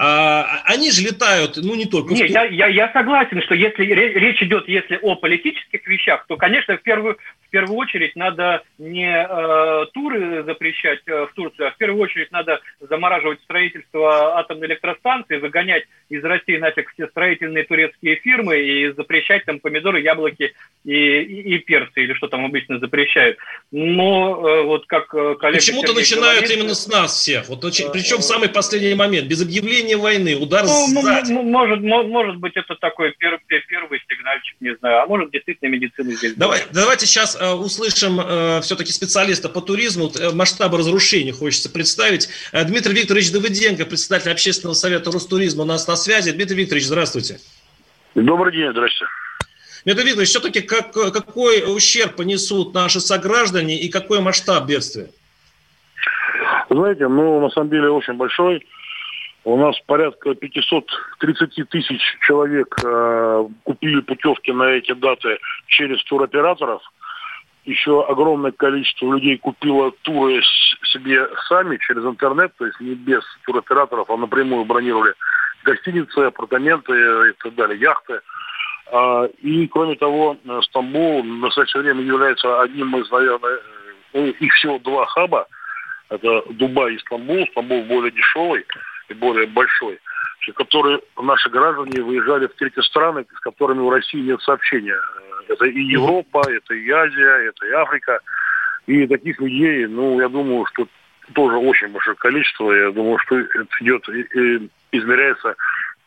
А, 0.00 0.62
они 0.64 0.92
же 0.92 1.02
летают, 1.02 1.56
ну, 1.56 1.74
не 1.74 1.84
только... 1.84 2.14
Нет, 2.14 2.30
я, 2.30 2.44
я, 2.44 2.68
я 2.68 2.92
согласен, 2.92 3.42
что 3.42 3.56
если 3.56 3.82
речь 3.82 4.40
идет 4.40 4.68
если 4.68 4.96
о 5.02 5.16
политических 5.16 5.84
вещах, 5.88 6.24
то, 6.28 6.36
конечно, 6.36 6.76
в 6.76 6.82
первую, 6.82 7.18
в 7.48 7.50
первую 7.50 7.76
очередь 7.76 8.14
надо 8.14 8.62
не 8.78 9.10
э, 9.10 9.86
туры 9.92 10.44
запрещать 10.44 11.00
э, 11.06 11.26
в 11.26 11.34
Турцию, 11.34 11.66
а 11.66 11.70
в 11.72 11.76
первую 11.78 12.00
очередь 12.00 12.30
надо 12.30 12.60
замораживать 12.78 13.40
строительство 13.40 14.38
атомной 14.38 14.68
электростанции, 14.68 15.38
выгонять 15.38 15.82
из 16.08 16.22
России 16.22 16.58
нафиг 16.58 16.92
все 16.92 17.08
строительные 17.08 17.64
турецкие 17.64 18.16
фирмы 18.16 18.58
и 18.58 18.92
запрещать 18.92 19.44
там 19.46 19.58
помидоры, 19.58 20.00
яблоки 20.00 20.54
и, 20.84 20.92
и, 20.92 21.56
и 21.56 21.58
перцы, 21.58 22.04
или 22.04 22.12
что 22.14 22.28
там 22.28 22.44
обычно 22.44 22.78
запрещают. 22.78 23.38
Но 23.72 24.46
э, 24.48 24.62
вот 24.62 24.86
как 24.86 25.12
э, 25.14 25.34
коллега... 25.40 25.58
Почему-то 25.58 25.92
начинают 25.92 26.40
говорит, 26.40 26.56
именно 26.56 26.74
с 26.74 26.86
нас 26.86 27.14
всех, 27.14 27.48
вот, 27.48 27.64
э, 27.64 27.70
причем 27.92 28.18
в 28.18 28.22
самый 28.22 28.48
последний 28.48 28.94
момент, 28.94 29.26
без 29.26 29.42
объявления 29.42 29.87
войны, 29.96 30.36
удар 30.36 30.64
ну, 30.64 31.00
сзади. 31.00 31.32
Может, 31.32 31.80
может 31.80 32.36
быть, 32.36 32.56
это 32.56 32.74
такой 32.76 33.12
первый, 33.18 33.40
первый 33.68 34.00
сигнальчик, 34.08 34.56
не 34.60 34.76
знаю, 34.76 35.02
а 35.02 35.06
может, 35.06 35.30
действительно 35.30 35.68
медицина 35.68 36.12
здесь... 36.12 36.34
Давай, 36.34 36.62
давайте 36.72 37.06
сейчас 37.06 37.36
э, 37.40 37.52
услышим 37.52 38.20
э, 38.20 38.60
все-таки 38.62 38.92
специалиста 38.92 39.48
по 39.48 39.60
туризму, 39.60 40.10
э, 40.18 40.30
масштабы 40.32 40.78
разрушений 40.78 41.32
хочется 41.32 41.70
представить. 41.70 42.28
Э, 42.52 42.64
Дмитрий 42.64 42.94
Викторович 42.94 43.32
Давыденко, 43.32 43.86
председатель 43.86 44.30
общественного 44.30 44.74
совета 44.74 45.10
Ростуризма 45.10 45.62
у 45.62 45.66
нас 45.66 45.86
на 45.88 45.96
связи. 45.96 46.32
Дмитрий 46.32 46.56
Викторович, 46.56 46.86
здравствуйте. 46.86 47.38
Добрый 48.14 48.52
день, 48.52 48.70
здравствуйте. 48.70 49.06
Дмитрий 49.84 50.04
Викторович, 50.04 50.28
все-таки 50.28 50.60
как, 50.60 50.92
какой 50.92 51.64
ущерб 51.74 52.16
понесут 52.16 52.74
наши 52.74 53.00
сограждане 53.00 53.78
и 53.78 53.88
какой 53.88 54.20
масштаб 54.20 54.66
бедствия? 54.66 55.10
Знаете, 56.70 57.08
ну, 57.08 57.40
на 57.40 57.50
самом 57.50 57.70
деле, 57.70 57.90
очень 57.90 58.14
большой. 58.14 58.66
У 59.44 59.56
нас 59.56 59.78
порядка 59.86 60.34
530 60.34 61.68
тысяч 61.68 62.00
человек 62.26 62.74
э, 62.84 63.48
купили 63.64 64.00
путевки 64.00 64.52
на 64.52 64.64
эти 64.64 64.92
даты 64.92 65.38
через 65.68 66.02
туроператоров. 66.04 66.82
Еще 67.64 68.04
огромное 68.04 68.52
количество 68.52 69.12
людей 69.12 69.38
купило 69.38 69.92
туры 70.02 70.42
себе 70.92 71.28
сами 71.48 71.76
через 71.78 72.04
интернет, 72.04 72.52
то 72.58 72.66
есть 72.66 72.80
не 72.80 72.94
без 72.94 73.22
туроператоров, 73.46 74.10
а 74.10 74.16
напрямую 74.16 74.64
бронировали 74.64 75.14
гостиницы, 75.64 76.18
апартаменты 76.18 76.92
и 76.92 77.32
так 77.42 77.54
далее, 77.54 77.78
яхты. 77.78 78.20
А, 78.90 79.24
и, 79.42 79.66
кроме 79.68 79.96
того, 79.96 80.36
Стамбул 80.62 81.22
в 81.22 81.26
настоящее 81.26 81.82
время 81.82 82.02
является 82.02 82.62
одним 82.62 82.96
из, 82.96 83.10
наверное, 83.10 83.60
ну, 84.14 84.26
их 84.26 84.52
всего 84.54 84.78
два 84.78 85.06
хаба. 85.06 85.46
Это 86.08 86.42
Дубай 86.50 86.94
и 86.94 86.98
Стамбул. 86.98 87.46
Стамбул 87.48 87.84
более 87.84 88.10
дешевый. 88.10 88.64
И 89.08 89.14
более 89.14 89.46
большой, 89.46 89.98
в 90.40 90.52
который 90.52 91.00
наши 91.20 91.48
граждане 91.50 92.02
выезжали 92.02 92.46
в 92.46 92.54
третьи 92.54 92.80
страны, 92.82 93.24
с 93.36 93.40
которыми 93.40 93.80
у 93.80 93.90
России 93.90 94.20
нет 94.20 94.40
сообщения. 94.42 94.98
Это 95.48 95.64
и 95.66 95.80
Европа, 95.80 96.42
это 96.48 96.74
и 96.74 96.90
Азия, 96.90 97.48
это 97.48 97.66
и 97.66 97.70
Африка. 97.72 98.20
И 98.86 99.06
таких 99.06 99.40
людей, 99.40 99.86
ну, 99.86 100.20
я 100.20 100.28
думаю, 100.28 100.64
что 100.72 100.86
тоже 101.34 101.56
очень 101.56 101.88
большое 101.88 102.16
количество. 102.16 102.72
Я 102.72 102.90
думаю, 102.90 103.18
что 103.18 103.38
это 103.38 103.68
идет, 103.80 104.08
и, 104.08 104.70
измеряется 104.92 105.54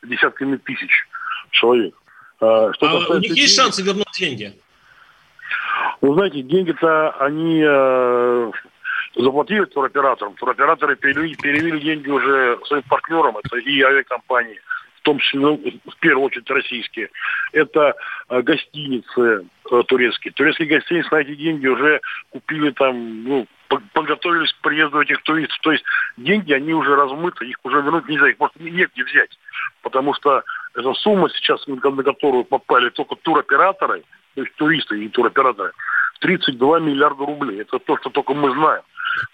десятками 0.03 0.57
тысяч 0.57 1.07
человек. 1.51 1.93
А, 2.39 2.73
что 2.73 2.87
а 2.87 3.15
у 3.15 3.19
них 3.19 3.35
есть 3.35 3.55
шансы 3.55 3.83
вернуть 3.83 4.07
деньги? 4.17 4.53
Ну, 6.01 6.13
знаете, 6.15 6.41
деньги-то 6.41 7.11
они 7.11 7.61
э, 7.63 8.51
заплатили 9.15 9.65
туроператорам. 9.65 10.35
Туроператоры 10.35 10.95
перевели, 10.95 11.35
перевели 11.35 11.79
деньги 11.79 12.09
уже 12.09 12.59
своим 12.65 12.83
партнерам, 12.83 13.37
это 13.37 13.57
и 13.57 13.81
авиакомпании, 13.81 14.59
в 14.99 15.01
том 15.01 15.19
числе, 15.19 15.39
ну, 15.39 15.57
в 15.57 15.97
первую 15.99 16.27
очередь, 16.27 16.49
российские. 16.49 17.09
Это 17.51 17.95
э, 18.29 18.41
гостиницы 18.41 19.45
э, 19.71 19.83
турецкие. 19.87 20.31
Турецкие 20.33 20.67
гостиницы 20.67 21.09
на 21.11 21.21
эти 21.21 21.35
деньги 21.35 21.67
уже 21.67 21.99
купили 22.29 22.71
там, 22.71 23.23
ну, 23.23 23.47
подготовились 23.93 24.51
к 24.53 24.61
приезду 24.61 25.01
этих 25.01 25.21
туристов. 25.23 25.57
То 25.61 25.71
есть 25.71 25.83
деньги, 26.17 26.53
они 26.53 26.73
уже 26.73 26.95
размыты, 26.95 27.45
их 27.45 27.57
уже 27.63 27.81
вернуть 27.81 28.07
нельзя, 28.07 28.29
их 28.29 28.37
просто 28.37 28.61
негде 28.61 29.03
взять. 29.03 29.37
Потому 29.81 30.13
что 30.13 30.43
эта 30.75 30.93
сумма 30.93 31.29
сейчас, 31.29 31.65
на 31.67 31.77
которую 31.77 32.43
попали 32.43 32.89
только 32.89 33.15
туроператоры, 33.15 34.03
то 34.35 34.41
есть 34.41 34.55
туристы 34.55 35.03
и 35.03 35.09
туроператоры, 35.09 35.71
32 36.19 36.79
миллиарда 36.79 37.25
рублей. 37.25 37.61
Это 37.61 37.79
то, 37.79 37.97
что 37.97 38.09
только 38.09 38.33
мы 38.33 38.53
знаем. 38.53 38.83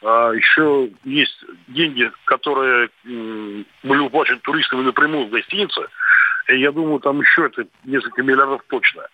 А 0.03 0.31
еще 0.31 0.89
есть 1.03 1.43
деньги, 1.67 2.11
которые 2.25 2.89
были 3.03 3.99
уплачены 3.99 4.39
туристами 4.39 4.81
напрямую 4.81 5.27
в 5.27 5.29
гостинице. 5.29 5.87
И 6.47 6.59
я 6.59 6.71
думаю, 6.71 6.99
там 6.99 7.19
еще 7.19 7.47
это 7.47 7.67
несколько 7.83 8.23
миллиардов 8.23 8.61
точно. 8.67 9.07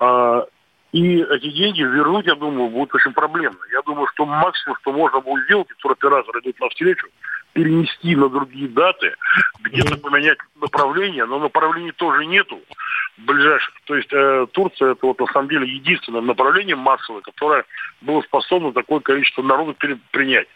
А, 0.00 0.46
и 0.92 1.22
эти 1.22 1.50
деньги 1.50 1.82
вернуть, 1.82 2.26
я 2.26 2.34
думаю, 2.34 2.70
будет 2.70 2.94
очень 2.94 3.12
проблемно. 3.12 3.58
Я 3.72 3.82
думаю, 3.82 4.08
что 4.14 4.26
максимум, 4.26 4.76
что 4.80 4.92
можно 4.92 5.20
будет 5.20 5.44
сделать, 5.44 5.70
и 5.70 5.80
туроператор 5.80 6.38
идет 6.40 6.58
навстречу, 6.58 7.08
перенести 7.56 8.14
на 8.14 8.28
другие 8.28 8.68
даты, 8.68 9.14
где-то 9.60 9.96
поменять 9.96 10.36
направление, 10.60 11.24
но 11.24 11.38
направлений 11.38 11.92
тоже 11.92 12.26
нету 12.26 12.60
ближайших. 13.16 13.72
То 13.86 13.96
есть 13.96 14.12
э, 14.12 14.46
Турция 14.52 14.92
это 14.92 15.06
вот 15.06 15.18
на 15.18 15.26
самом 15.28 15.48
деле 15.48 15.66
единственное 15.66 16.20
направление 16.20 16.76
массовое, 16.76 17.22
которое 17.22 17.64
было 18.02 18.20
способно 18.20 18.72
такое 18.72 19.00
количество 19.00 19.42
народу 19.42 19.74
принять. 20.10 20.48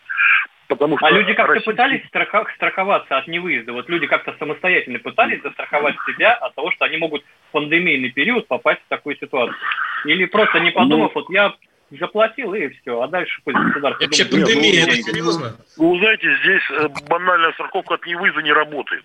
Потому 0.69 0.99
что 0.99 1.07
а 1.07 1.11
люди 1.11 1.33
как-то 1.33 1.55
Россия... 1.55 1.73
пытались 1.73 2.03
страховаться 2.07 3.17
от 3.17 3.27
невыезда? 3.27 3.73
Вот 3.73 3.89
люди 3.89 4.07
как-то 4.07 4.37
самостоятельно 4.39 4.99
пытались 4.99 5.43
застраховать 5.43 5.97
себя 6.07 6.35
от 6.35 6.55
того, 6.55 6.71
что 6.71 6.85
они 6.85 6.99
могут 6.99 7.25
в 7.49 7.53
пандемийный 7.53 8.11
период 8.11 8.47
попасть 8.47 8.83
в 8.85 8.89
такую 8.89 9.17
ситуацию? 9.17 9.57
Или 10.05 10.27
просто 10.27 10.61
не 10.61 10.71
подумав, 10.71 11.13
ну, 11.15 11.23
вот 11.23 11.31
я 11.31 11.55
заплатил 11.99 12.55
и 12.55 12.69
все, 12.69 13.01
а 13.01 13.09
дальше 13.09 13.41
пусть 13.45 13.57
государство... 13.67 14.05
Вообще 14.05 14.25
пандемия, 14.25 14.85
это 14.85 14.97
серьезно? 14.97 15.57
Вы 15.77 15.99
знаете, 15.99 16.37
здесь 16.43 16.63
э, 16.71 16.89
банальная 17.09 17.53
страховка 17.53 17.95
от 17.95 18.07
невыезда 18.07 18.43
не 18.43 18.53
работает. 18.53 19.05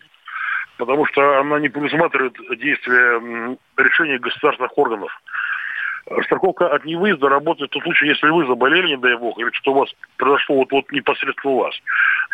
Потому 0.78 1.06
что 1.06 1.40
она 1.40 1.60
не 1.60 1.70
предусматривает 1.70 2.34
действия 2.60 3.58
решения 3.78 4.20
государственных 4.20 4.78
органов. 4.78 5.12
Страховка 6.26 6.68
от 6.68 6.86
невыезда 6.86 7.30
работает 7.30 7.72
в 7.72 7.74
том 7.74 7.82
случае, 7.82 8.10
если 8.10 8.28
вы 8.30 8.46
заболели, 8.46 8.90
не 8.90 8.98
дай 8.98 9.16
бог, 9.18 9.40
или 9.40 9.50
что 9.54 9.72
у 9.72 9.80
вас 9.80 9.90
произошло 10.18 10.58
вот, 10.58 10.72
вот 10.72 10.92
непосредственно 10.92 11.54
у 11.54 11.58
вас. 11.62 11.74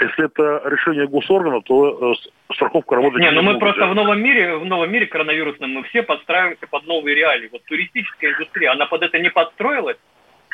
Если 0.01 0.25
это 0.25 0.61
решение 0.65 1.07
госоргана, 1.07 1.61
то 1.61 2.13
э, 2.13 2.53
страховка 2.53 2.95
работает 2.95 3.21
не, 3.21 3.29
не 3.29 3.35
ну 3.35 3.43
мы 3.43 3.59
просто 3.59 3.85
в 3.87 3.95
новом 3.95 4.21
мире, 4.21 4.57
в 4.57 4.65
новом 4.65 4.91
мире 4.91 5.05
коронавирусном 5.05 5.71
мы 5.71 5.83
все 5.83 6.03
подстраиваемся 6.03 6.67
под 6.67 6.85
новые 6.85 7.15
реалии. 7.15 7.47
Вот 7.49 7.63
туристическая 7.63 8.33
индустрия, 8.33 8.71
она 8.71 8.87
под 8.87 9.03
это 9.03 9.19
не 9.19 9.29
подстроилась, 9.29 9.97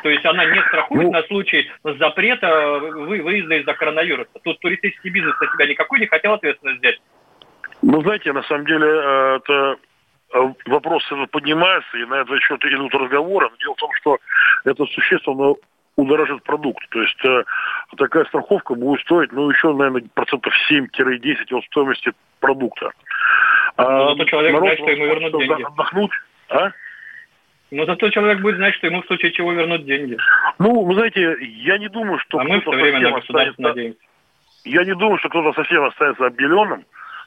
то 0.04 0.10
есть 0.10 0.26
она 0.26 0.46
не 0.46 0.62
страхует 0.64 1.04
ну, 1.04 1.12
на 1.12 1.24
случай 1.24 1.70
запрета 1.84 2.80
вы, 2.80 3.22
выезда 3.22 3.56
из-за 3.56 3.74
коронавируса. 3.74 4.32
Тут 4.44 4.60
туристический 4.60 5.10
бизнес 5.10 5.36
на 5.40 5.48
себя 5.48 5.68
никакой 5.68 6.00
не 6.00 6.08
хотел 6.08 6.34
ответственность 6.34 6.80
взять. 6.80 7.00
Ну, 7.82 8.02
знаете, 8.02 8.34
на 8.34 8.44
самом 8.44 8.66
деле, 8.66 8.88
э, 8.88 9.38
это 9.38 9.78
э, 10.34 10.54
вопрос 10.66 11.06
этот 11.12 11.32
поднимается, 11.32 11.98
и 11.98 12.06
на 12.06 12.22
этот 12.22 12.40
счет 12.42 12.64
идут 12.66 12.94
разговоры. 12.94 13.50
Но 13.50 13.58
дело 13.58 13.74
в 13.76 13.80
том, 13.80 13.92
что 13.96 14.18
это 14.66 14.86
существенно 14.86 15.56
удорожит 15.96 16.44
продукт. 16.44 16.88
То 16.90 17.02
есть 17.02 17.26
э, 17.26 17.44
такая 17.98 18.26
страховка 18.26 18.76
будет 18.76 19.02
стоить, 19.02 19.32
ну, 19.32 19.50
еще, 19.50 19.74
наверное, 19.74 20.04
процентов 20.14 20.54
7-10 20.72 21.56
от 21.56 21.66
стоимости 21.66 22.12
продукта. 22.40 22.92
А, 23.78 24.10
зато 24.10 24.26
человек 24.26 24.58
знает, 24.58 24.80
что 24.80 24.90
ему 24.90 25.06
вернут 25.06 25.40
деньги. 25.40 25.64
Отдохнуть, 25.64 26.12
а? 26.50 26.72
Но 27.70 27.86
зато 27.86 28.10
человек 28.10 28.42
будет 28.42 28.58
знать, 28.58 28.76
что 28.76 28.88
ему 28.88 29.02
в 29.02 29.08
случае 29.08 29.32
чего 29.34 29.52
вернут 29.52 29.86
деньги. 29.86 30.18
Ну, 30.58 30.84
вы 30.84 30.94
знаете, 30.94 31.38
я 31.42 31.78
не 31.78 31.90
думаю, 31.90 32.18
что... 32.20 32.40
А 32.40 32.44
мы 32.44 32.62
все 32.62 32.72
время 32.72 33.00
на 33.00 33.12
государство 33.12 33.62
надеемся. 33.62 34.00
Я 34.64 34.84
не 34.84 34.96
думаю, 34.96 35.18
что 35.20 35.30
кто-то 35.30 35.54
совсем 35.54 35.84
останется 35.84 36.26
обделенным. 36.26 36.86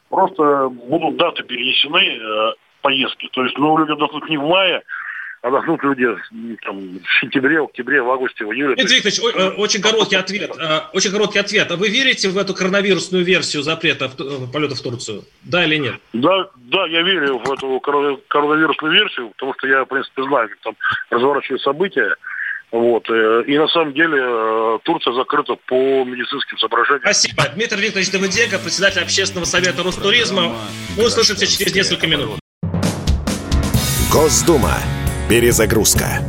Просто 0.09 0.69
будут 0.69 1.17
даты 1.17 1.43
перенесены 1.43 2.19
э, 2.19 2.55
поездки. 2.83 3.29
То 3.33 3.45
есть, 3.45 3.57
ну, 3.59 3.79
люди 3.79 3.93
отдохнут 3.93 4.29
не 4.29 4.39
в 4.39 4.43
мае, 4.43 4.83
отдохнут 5.43 5.83
люди 5.83 6.07
там, 6.65 6.99
в 6.99 7.21
сентябре, 7.21 7.61
в 7.61 7.65
октябре, 7.65 8.03
в 8.03 8.11
августе, 8.11 8.45
в 8.45 8.53
июле. 8.53 8.75
Дмитрий 8.77 8.97
Викторович, 8.97 9.35
э, 9.35 9.49
очень 9.57 9.81
короткий 9.81 10.17
ответ. 10.17 10.51
Э, 10.59 10.81
очень 10.93 11.11
короткий 11.11 11.39
ответ. 11.39 11.71
А 11.71 11.77
вы 11.77 11.89
верите 11.89 12.29
в 12.29 12.37
эту 12.37 12.55
коронавирусную 12.55 13.25
версию 13.25 13.63
запрета 13.63 14.11
э, 14.19 14.53
полета 14.53 14.75
в 14.75 14.81
Турцию? 14.81 15.25
Да 15.43 15.65
или 15.65 15.77
нет? 15.77 15.95
Да, 16.13 16.49
да, 16.57 16.87
я 16.87 17.03
верю 17.03 17.39
в 17.39 17.51
эту 17.51 17.81
коронавирусную 17.81 18.93
версию, 18.93 19.31
потому 19.31 19.55
что 19.59 19.67
я, 19.67 19.85
в 19.85 19.89
принципе, 19.89 20.23
знаю, 20.25 20.49
как 20.51 20.59
там 20.59 20.77
разворачиваются 21.11 21.71
события. 21.71 22.15
Вот. 22.71 23.09
И 23.11 23.59
на 23.59 23.67
самом 23.67 23.95
деле 23.95 24.79
Турция 24.85 25.13
закрыта 25.13 25.57
по 25.67 26.05
медицинским 26.05 26.57
соображениям. 26.59 27.03
Спасибо. 27.03 27.43
Дмитрий 27.53 27.81
Викторович 27.81 28.13
Давыденко, 28.13 28.61
председатель 28.61 29.03
общественного 29.03 29.45
совета 29.45 29.83
Ростуризма. 29.83 30.55
Мы 30.97 31.07
услышимся 31.07 31.49
через 31.49 31.75
несколько 31.75 32.07
минут. 32.07 32.39
Госдума. 34.13 34.77
Перезагрузка. 35.31 36.25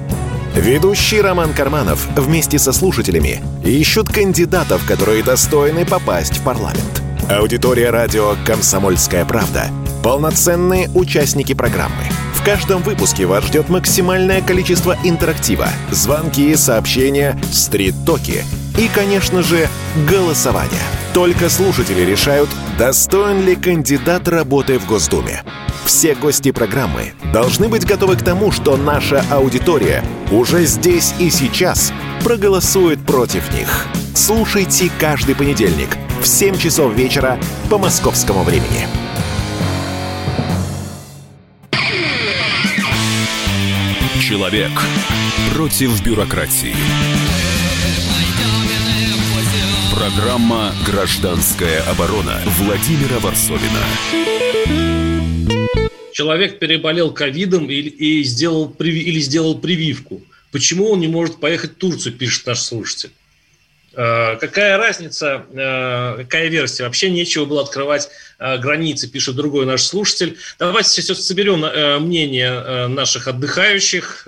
Ведущий 0.53 1.21
Роман 1.21 1.55
Карманов 1.55 2.07
вместе 2.15 2.59
со 2.59 2.71
слушателями 2.71 3.41
ищут 3.65 4.09
кандидатов, 4.09 4.85
которые 4.85 5.23
достойны 5.23 5.87
попасть 5.87 6.37
в 6.37 6.43
парламент. 6.43 7.01
Аудитория 7.27 7.89
радио 7.89 8.35
«Комсомольская 8.45 9.25
правда»— 9.25 9.71
полноценные 10.03 10.87
участники 10.93 11.55
программы— 11.55 12.03
в 12.35 12.45
каждом 12.45 12.83
выпуске 12.83 13.25
вас 13.25 13.43
ждет 13.45 13.69
максимальное 13.69 14.41
количество 14.41 14.95
интерактива, 15.03 15.69
звонки, 15.89 16.55
сообщения, 16.55 17.39
стрит-токи 17.51 18.43
и, 18.77 18.87
конечно 18.87 19.41
же, 19.41 19.67
голосование. 20.07 20.81
Только 21.15 21.49
слушатели 21.49 22.01
решают, 22.01 22.49
достоин 22.77 23.45
ли 23.45 23.55
кандидат 23.55 24.27
работы 24.27 24.77
в 24.77 24.85
Госдуме. 24.85 25.43
Все 25.85 26.15
гости 26.15 26.51
программы 26.51 27.13
должны 27.33 27.67
быть 27.67 27.85
готовы 27.85 28.15
к 28.15 28.23
тому, 28.23 28.51
что 28.51 28.77
наша 28.77 29.23
аудитория 29.29 30.03
уже 30.31 30.65
здесь 30.65 31.13
и 31.19 31.29
сейчас 31.29 31.91
проголосует 32.23 32.99
против 33.05 33.51
них. 33.53 33.87
Слушайте 34.15 34.91
каждый 34.99 35.35
понедельник 35.35 35.89
в 36.21 36.27
7 36.27 36.57
часов 36.57 36.93
вечера 36.93 37.39
по 37.69 37.77
московскому 37.77 38.43
времени. 38.43 38.87
Человек 44.21 44.71
против 45.53 46.01
бюрократии. 46.03 46.75
Программа 49.93 50.73
«Гражданская 50.85 51.81
оборона» 51.83 52.39
Владимира 52.57 53.19
Варсовина. 53.19 54.90
Человек 56.13 56.59
переболел 56.59 57.11
ковидом 57.13 57.69
и, 57.69 57.75
и 57.75 58.23
сделал, 58.23 58.75
или 58.79 59.19
сделал 59.19 59.57
прививку. 59.57 60.21
Почему 60.51 60.91
он 60.91 60.99
не 60.99 61.07
может 61.07 61.39
поехать 61.39 61.71
в 61.71 61.75
Турцию, 61.75 62.13
пишет 62.13 62.45
наш 62.45 62.59
слушатель. 62.59 63.11
Э, 63.93 64.35
какая 64.37 64.77
разница, 64.77 65.45
э, 65.51 66.23
какая 66.23 66.47
версия? 66.47 66.83
Вообще 66.83 67.09
нечего 67.09 67.45
было 67.45 67.61
открывать 67.61 68.09
границы, 68.39 69.07
пишет 69.07 69.35
другой 69.35 69.65
наш 69.65 69.83
слушатель. 69.83 70.37
Давайте 70.59 70.89
сейчас 70.89 71.25
соберем 71.25 71.59
мнение 72.03 72.87
наших 72.87 73.27
отдыхающих, 73.27 74.27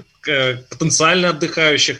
потенциально 0.69 1.29
отдыхающих 1.29 1.99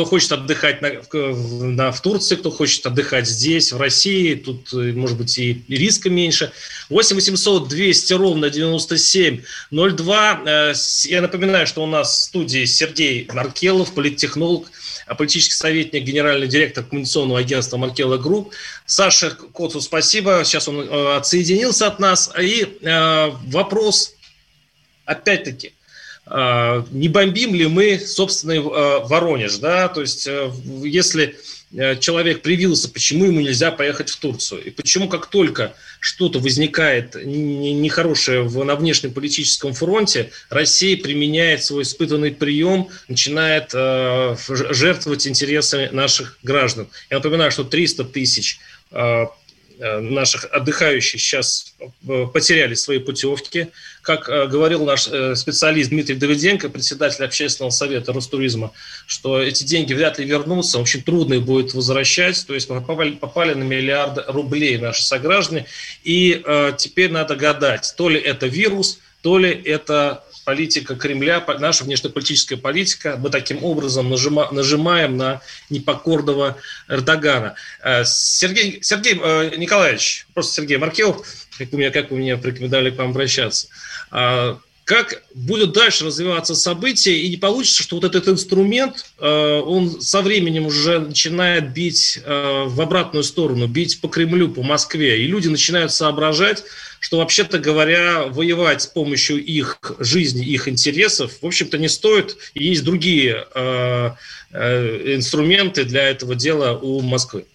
кто 0.00 0.06
хочет 0.06 0.32
отдыхать 0.32 0.80
на, 0.80 0.92
в, 1.12 1.62
на, 1.62 1.92
в 1.92 2.00
Турции, 2.00 2.36
кто 2.36 2.50
хочет 2.50 2.86
отдыхать 2.86 3.28
здесь, 3.28 3.70
в 3.70 3.76
России, 3.76 4.34
тут, 4.34 4.72
э, 4.72 4.92
может 4.92 5.18
быть, 5.18 5.36
и, 5.36 5.62
риска 5.68 6.08
меньше. 6.08 6.52
8 6.88 7.16
800 7.16 7.68
200 7.68 8.12
ровно 8.14 8.48
97 8.48 9.42
02. 9.70 10.42
Э, 10.46 10.72
я 11.04 11.20
напоминаю, 11.20 11.66
что 11.66 11.82
у 11.84 11.86
нас 11.86 12.12
в 12.12 12.22
студии 12.22 12.64
Сергей 12.64 13.28
Маркелов, 13.30 13.92
политтехнолог, 13.92 14.70
а 15.06 15.14
политический 15.14 15.56
советник, 15.56 16.04
генеральный 16.04 16.48
директор 16.48 16.82
коммуникационного 16.82 17.40
агентства 17.40 17.76
Маркелов 17.76 18.16
Group. 18.16 18.54
Саша 18.86 19.32
Коцу 19.52 19.82
спасибо, 19.82 20.40
сейчас 20.46 20.66
он 20.66 20.80
э, 20.80 21.16
отсоединился 21.16 21.88
от 21.88 21.98
нас. 21.98 22.32
И 22.40 22.78
вопрос, 22.82 24.14
опять-таки, 25.04 25.74
не 26.30 27.08
бомбим 27.08 27.54
ли 27.54 27.66
мы 27.66 27.98
собственный 27.98 28.60
а, 28.60 29.00
Воронеж, 29.00 29.56
да, 29.56 29.88
то 29.88 30.00
есть 30.00 30.28
э, 30.28 30.50
если 30.84 31.36
э, 31.72 31.96
человек 31.96 32.42
привился, 32.42 32.88
почему 32.88 33.24
ему 33.24 33.40
нельзя 33.40 33.72
поехать 33.72 34.10
в 34.10 34.16
Турцию? 34.20 34.62
И 34.62 34.70
почему 34.70 35.08
как 35.08 35.26
только 35.26 35.74
что-то 35.98 36.38
возникает 36.38 37.16
нехорошее 37.16 38.48
на 38.48 38.76
внешнем 38.76 39.12
политическом 39.12 39.74
фронте, 39.74 40.30
Россия 40.50 40.96
применяет 40.96 41.64
свой 41.64 41.82
испытанный 41.82 42.30
прием, 42.30 42.88
начинает 43.08 43.72
э, 43.74 44.36
жертвовать 44.46 45.26
интересами 45.26 45.88
наших 45.90 46.38
граждан. 46.44 46.86
Я 47.10 47.16
напоминаю, 47.16 47.50
что 47.50 47.64
300 47.64 48.04
тысяч 48.04 48.60
Э, 48.92 49.26
наших 49.80 50.44
отдыхающих 50.52 51.20
сейчас 51.20 51.74
э, 51.80 52.26
потеряли 52.32 52.74
свои 52.74 52.98
путевки. 52.98 53.68
Как 54.02 54.28
э, 54.28 54.46
говорил 54.46 54.84
наш 54.84 55.02
специалист 55.38 55.90
Дмитрий 55.90 56.16
Давыденко, 56.16 56.68
председатель 56.68 57.24
общественного 57.24 57.70
совета 57.70 58.12
Ростуризма, 58.12 58.72
что 59.06 59.40
эти 59.40 59.64
деньги 59.64 59.94
вряд 59.94 60.18
ли 60.18 60.26
вернутся, 60.26 60.78
очень 60.78 61.02
трудно 61.02 61.34
их 61.34 61.42
будет 61.42 61.74
возвращать, 61.74 62.46
то 62.46 62.54
есть 62.54 62.68
попали, 62.68 63.12
попали 63.12 63.54
на 63.54 63.62
миллиарды 63.62 64.22
рублей 64.26 64.78
наши 64.78 65.02
сограждане, 65.02 65.66
и 66.04 66.42
э, 66.44 66.72
теперь 66.76 67.10
надо 67.10 67.36
гадать, 67.36 67.94
то 67.96 68.08
ли 68.08 68.20
это 68.20 68.46
вирус, 68.46 68.98
то 69.22 69.38
ли 69.38 69.50
это 69.50 70.24
политика 70.44 70.94
Кремля, 70.96 71.44
наша 71.58 71.84
внешнеполитическая 71.84 72.58
политика, 72.58 73.16
мы 73.18 73.30
таким 73.30 73.64
образом 73.64 74.10
нажима, 74.10 74.48
нажимаем 74.50 75.16
на 75.16 75.40
непокорного 75.68 76.56
Эрдогана. 76.88 77.54
Э, 77.82 78.04
Сергей, 78.04 78.80
Сергей 78.82 79.18
э, 79.22 79.56
Николаевич, 79.56 80.26
просто 80.34 80.54
Сергей 80.54 80.78
Маркелов, 80.78 81.26
как 81.58 81.72
вы, 81.72 81.78
меня, 81.78 81.90
как 81.90 82.10
вы 82.10 82.18
меня 82.18 82.36
порекомендовали 82.36 82.90
к 82.90 82.98
вам 82.98 83.10
обращаться, 83.10 83.68
а, 84.10 84.58
как 84.84 85.22
будет 85.34 85.72
дальше 85.72 86.06
развиваться 86.06 86.54
события, 86.54 87.16
и 87.16 87.28
не 87.28 87.36
получится, 87.36 87.82
что 87.82 87.96
вот 87.96 88.04
этот 88.04 88.28
инструмент, 88.28 89.06
э, 89.18 89.60
он 89.64 90.00
со 90.00 90.22
временем 90.22 90.66
уже 90.66 90.98
начинает 90.98 91.72
бить 91.72 92.20
в 92.26 92.80
обратную 92.80 93.22
сторону, 93.22 93.66
бить 93.66 94.00
по 94.00 94.08
Кремлю, 94.08 94.48
по 94.48 94.62
Москве, 94.62 95.22
и 95.22 95.26
люди 95.26 95.48
начинают 95.48 95.92
соображать, 95.92 96.64
что, 97.00 97.16
вообще-то 97.16 97.58
говоря, 97.58 98.26
воевать 98.26 98.82
с 98.82 98.86
помощью 98.86 99.42
их 99.42 99.78
жизни, 99.98 100.44
их 100.44 100.68
интересов, 100.68 101.38
в 101.40 101.46
общем-то, 101.46 101.78
не 101.78 101.88
стоит. 101.88 102.36
И 102.54 102.64
есть 102.64 102.84
другие 102.84 103.46
э, 103.54 104.10
э, 104.52 105.14
инструменты 105.16 105.84
для 105.84 106.08
этого 106.08 106.34
дела 106.34 106.76
у 106.76 107.00
Москвы. 107.00 107.46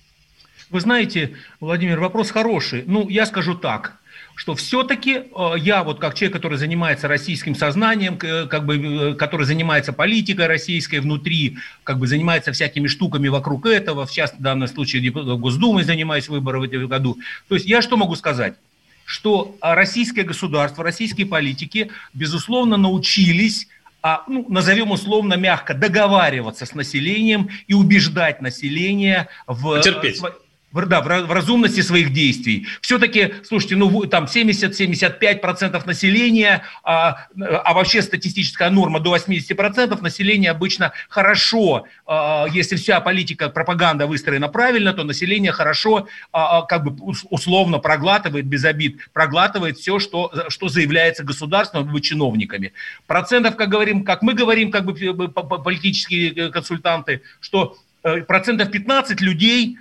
Вы 0.72 0.82
знаете, 0.82 1.38
Владимир, 1.60 2.00
вопрос 2.00 2.32
хороший. 2.32 2.84
Ну, 2.88 3.08
я 3.08 3.28
скажу 3.28 3.54
так 3.54 4.00
что 4.36 4.54
все-таки 4.54 5.24
э, 5.36 5.54
я 5.58 5.84
вот 5.84 6.00
как 6.00 6.14
человек, 6.14 6.34
который 6.34 6.58
занимается 6.58 7.08
российским 7.08 7.56
сознанием, 7.56 8.18
как 8.18 8.66
бы, 8.66 9.12
э, 9.12 9.14
который 9.16 9.46
занимается 9.46 9.94
политикой 9.94 10.48
российской 10.48 11.00
внутри, 11.00 11.58
как 11.84 11.98
бы 11.98 12.08
занимается 12.08 12.52
всякими 12.52 12.88
штуками 12.88 13.30
вокруг 13.30 13.66
этого, 13.66 14.06
в 14.06 14.12
частности, 14.12 14.42
в 14.42 14.44
данном 14.44 14.68
случае 14.68 15.10
Госдумой 15.12 15.84
занимаюсь 15.84 16.28
выборы 16.28 16.60
в 16.60 16.64
этом 16.64 16.88
году. 16.88 17.18
То 17.48 17.56
есть 17.56 17.66
я 17.66 17.82
что 17.82 17.98
могу 17.98 18.16
сказать? 18.16 18.56
что 19.08 19.56
российское 19.62 20.24
государство, 20.24 20.84
российские 20.84 21.28
политики, 21.28 21.92
безусловно, 22.16 22.76
научились 22.76 23.68
а, 24.02 24.24
ну, 24.28 24.46
назовем 24.50 24.92
условно 24.92 25.34
мягко, 25.36 25.74
договариваться 25.74 26.66
с 26.68 26.76
населением 26.76 27.50
и 27.68 27.74
убеждать 27.74 28.40
население 28.40 29.28
в, 29.48 29.80
Терпеть 29.82 30.22
в, 30.76 30.86
да, 30.88 31.02
в 31.02 31.32
разумности 31.32 31.82
своих 31.82 32.12
действий. 32.12 32.68
Все-таки, 32.82 33.36
слушайте, 33.48 33.78
ну 33.78 34.06
там 34.06 34.26
70-75% 34.26 35.86
населения, 35.88 36.64
а, 36.84 37.28
а 37.40 37.74
вообще 37.74 38.02
статистическая 38.02 38.70
норма 38.70 39.00
до 39.00 39.16
80% 39.16 40.02
населения 40.02 40.52
обычно 40.52 40.92
хорошо, 41.08 41.86
а, 42.06 42.46
если 42.52 42.76
вся 42.76 43.00
политика, 43.00 43.50
пропаганда 43.50 44.06
выстроена 44.06 44.50
правильно, 44.50 44.94
то 44.94 45.04
население 45.04 45.54
хорошо, 45.54 46.08
а, 46.34 46.60
а 46.60 46.62
как 46.64 46.84
бы 46.84 47.14
условно 47.30 47.80
проглатывает, 47.80 48.46
без 48.46 48.66
обид, 48.66 49.00
проглатывает 49.14 49.78
все, 49.78 50.00
что, 50.00 50.32
что 50.50 50.68
заявляется 50.68 51.24
государством 51.24 51.96
и 51.96 52.02
чиновниками. 52.02 52.74
Процентов, 53.08 53.56
как 53.56 53.70
говорим, 53.70 54.04
как 54.04 54.22
мы 54.22 54.34
говорим, 54.34 54.72
как 54.72 54.84
бы 54.84 55.30
политические 55.30 56.34
э, 56.34 56.50
консультанты, 56.50 57.22
что 57.40 57.78
э, 58.04 58.24
процентов 58.24 58.72
15 58.72 59.22
людей 59.22 59.78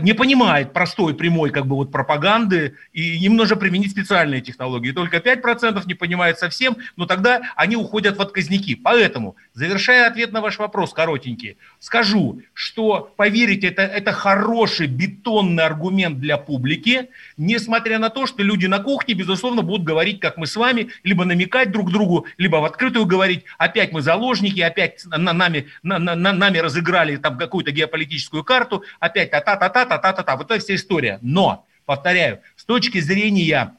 не 0.00 0.14
понимает 0.14 0.72
простой 0.72 1.14
прямой 1.14 1.50
как 1.50 1.66
бы 1.66 1.76
вот 1.76 1.92
пропаганды, 1.92 2.76
и 2.92 3.24
им 3.24 3.36
нужно 3.36 3.56
применить 3.56 3.90
специальные 3.90 4.40
технологии. 4.40 4.90
Только 4.90 5.18
5% 5.18 5.82
не 5.86 5.94
понимает 5.94 6.38
совсем, 6.38 6.76
но 6.96 7.06
тогда 7.06 7.42
они 7.54 7.76
уходят 7.76 8.16
в 8.16 8.22
отказники. 8.22 8.74
Поэтому, 8.74 9.36
завершая 9.52 10.08
ответ 10.08 10.32
на 10.32 10.40
ваш 10.40 10.58
вопрос, 10.58 10.92
коротенький, 10.92 11.58
скажу, 11.78 12.40
что, 12.54 13.12
поверьте, 13.16 13.68
это, 13.68 13.82
это 13.82 14.12
хороший 14.12 14.86
бетонный 14.86 15.64
аргумент 15.64 16.18
для 16.20 16.38
публики, 16.38 17.10
несмотря 17.36 17.98
на 17.98 18.08
то, 18.08 18.26
что 18.26 18.42
люди 18.42 18.66
на 18.66 18.78
кухне, 18.78 19.14
безусловно, 19.14 19.62
будут 19.62 19.84
говорить, 19.84 20.20
как 20.20 20.38
мы 20.38 20.46
с 20.46 20.56
вами, 20.56 20.88
либо 21.02 21.24
намекать 21.24 21.70
друг 21.70 21.92
другу, 21.92 22.26
либо 22.38 22.56
в 22.56 22.64
открытую 22.64 23.04
говорить, 23.04 23.44
опять 23.58 23.92
мы 23.92 24.00
заложники, 24.00 24.60
опять 24.60 25.04
на, 25.04 25.32
нами, 25.32 25.66
на, 25.82 25.98
на, 25.98 26.32
нами 26.32 26.58
разыграли 26.58 27.16
там 27.16 27.36
какую-то 27.36 27.72
геополитическую 27.72 28.42
карту, 28.42 28.84
опять 29.00 29.33
та-та-та-та-та-та-та. 29.40 30.36
Вот 30.36 30.50
эта 30.50 30.60
вся 30.60 30.74
история. 30.74 31.18
Но, 31.22 31.66
повторяю, 31.84 32.40
с 32.56 32.64
точки 32.64 33.00
зрения 33.00 33.74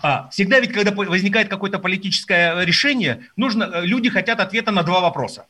а, 0.00 0.28
всегда 0.30 0.60
ведь, 0.60 0.72
когда 0.72 0.92
возникает 0.92 1.48
какое-то 1.48 1.78
политическое 1.78 2.64
решение, 2.64 3.26
нужно, 3.36 3.64
э, 3.64 3.84
люди 3.84 4.08
хотят 4.10 4.38
ответа 4.38 4.70
на 4.70 4.84
два 4.84 5.00
вопроса. 5.00 5.46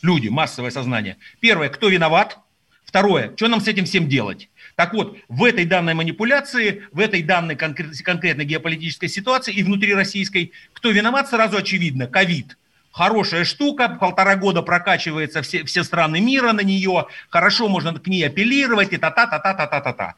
Люди, 0.00 0.28
массовое 0.28 0.70
сознание. 0.70 1.18
Первое, 1.40 1.68
кто 1.68 1.88
виноват? 1.88 2.38
Второе, 2.84 3.32
что 3.36 3.48
нам 3.48 3.60
с 3.60 3.68
этим 3.68 3.84
всем 3.84 4.08
делать? 4.08 4.48
Так 4.74 4.94
вот, 4.94 5.18
в 5.28 5.44
этой 5.44 5.64
данной 5.64 5.94
манипуляции, 5.94 6.84
в 6.92 7.00
этой 7.00 7.22
данной 7.22 7.56
конкрет, 7.56 7.96
конкретной 8.02 8.44
геополитической 8.44 9.08
ситуации 9.08 9.52
и 9.52 9.62
внутри 9.62 9.94
российской, 9.94 10.52
кто 10.72 10.90
виноват, 10.90 11.28
сразу 11.28 11.56
очевидно, 11.56 12.06
ковид 12.06 12.56
хорошая 12.94 13.44
штука, 13.44 13.88
полтора 13.88 14.36
года 14.36 14.62
прокачивается 14.62 15.42
все, 15.42 15.64
все 15.64 15.82
страны 15.82 16.20
мира 16.20 16.52
на 16.52 16.60
нее, 16.60 17.06
хорошо 17.28 17.68
можно 17.68 17.92
к 17.92 18.06
ней 18.06 18.24
апеллировать 18.26 18.92
и 18.92 18.96
та-та-та-та-та-та-та. 18.96 20.14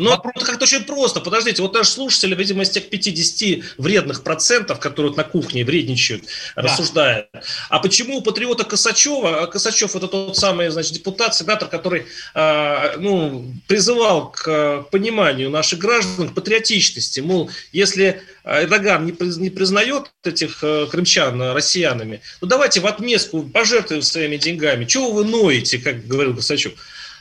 Но 0.00 0.10
Вопрос... 0.10 0.32
это 0.36 0.46
как-то 0.46 0.64
очень 0.64 0.84
просто. 0.84 1.20
Подождите, 1.20 1.60
вот 1.60 1.74
наш 1.74 1.88
слушатель, 1.88 2.34
видимо, 2.34 2.62
из 2.62 2.70
тех 2.70 2.88
50 2.88 3.76
вредных 3.76 4.22
процентов, 4.22 4.80
которые 4.80 5.14
на 5.14 5.24
кухне 5.24 5.62
вредничают, 5.62 6.24
да. 6.56 6.62
рассуждает. 6.62 7.28
А 7.68 7.78
почему 7.80 8.16
у 8.16 8.22
патриота 8.22 8.64
Косачева, 8.64 9.42
а 9.42 9.46
Косачев 9.46 9.94
это 9.94 10.08
тот 10.08 10.36
самый, 10.38 10.70
значит, 10.70 10.94
депутат, 10.94 11.34
сенатор, 11.34 11.68
который 11.68 12.06
э, 12.34 12.96
ну, 12.96 13.52
призывал 13.66 14.30
к 14.30 14.86
пониманию 14.90 15.50
наших 15.50 15.78
граждан, 15.78 16.30
к 16.30 16.34
патриотичности. 16.34 17.20
Мол, 17.20 17.50
если 17.72 18.22
Эрдоган 18.44 19.04
не, 19.04 19.12
не 19.38 19.50
признает 19.50 20.10
этих 20.24 20.64
э, 20.64 20.86
крымчан 20.90 21.52
россиянами, 21.52 22.22
ну 22.40 22.48
давайте 22.48 22.80
в 22.80 22.86
отместку 22.86 23.42
пожертвуем 23.42 24.00
своими 24.00 24.38
деньгами. 24.38 24.86
Чего 24.86 25.10
вы 25.10 25.24
ноете, 25.26 25.78
как 25.78 26.06
говорил 26.06 26.34
Косачев? 26.34 26.72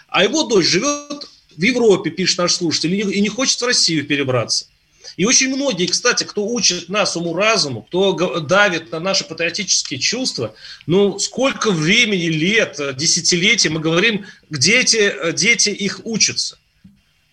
А 0.07 0.23
его 0.23 0.43
дочь 0.43 0.65
живет 0.65 1.27
в 1.59 1.61
Европе, 1.61 2.09
пишет 2.09 2.37
наш 2.37 2.53
слушатель, 2.53 2.93
и 2.95 3.19
не 3.19 3.27
хочет 3.27 3.59
в 3.61 3.65
Россию 3.65 4.05
перебраться. 4.05 4.67
И 5.17 5.25
очень 5.25 5.53
многие, 5.53 5.87
кстати, 5.87 6.23
кто 6.23 6.47
учит 6.47 6.87
нас 6.87 7.17
уму-разуму, 7.17 7.81
кто 7.81 8.39
давит 8.39 8.91
на 8.93 9.01
наши 9.01 9.25
патриотические 9.25 9.99
чувства, 9.99 10.55
ну, 10.87 11.19
сколько 11.19 11.71
времени, 11.71 12.27
лет, 12.27 12.79
десятилетий 12.95 13.67
мы 13.67 13.81
говорим, 13.81 14.25
где 14.49 14.79
эти 14.79 15.33
дети 15.33 15.69
их 15.69 15.99
учатся. 16.05 16.57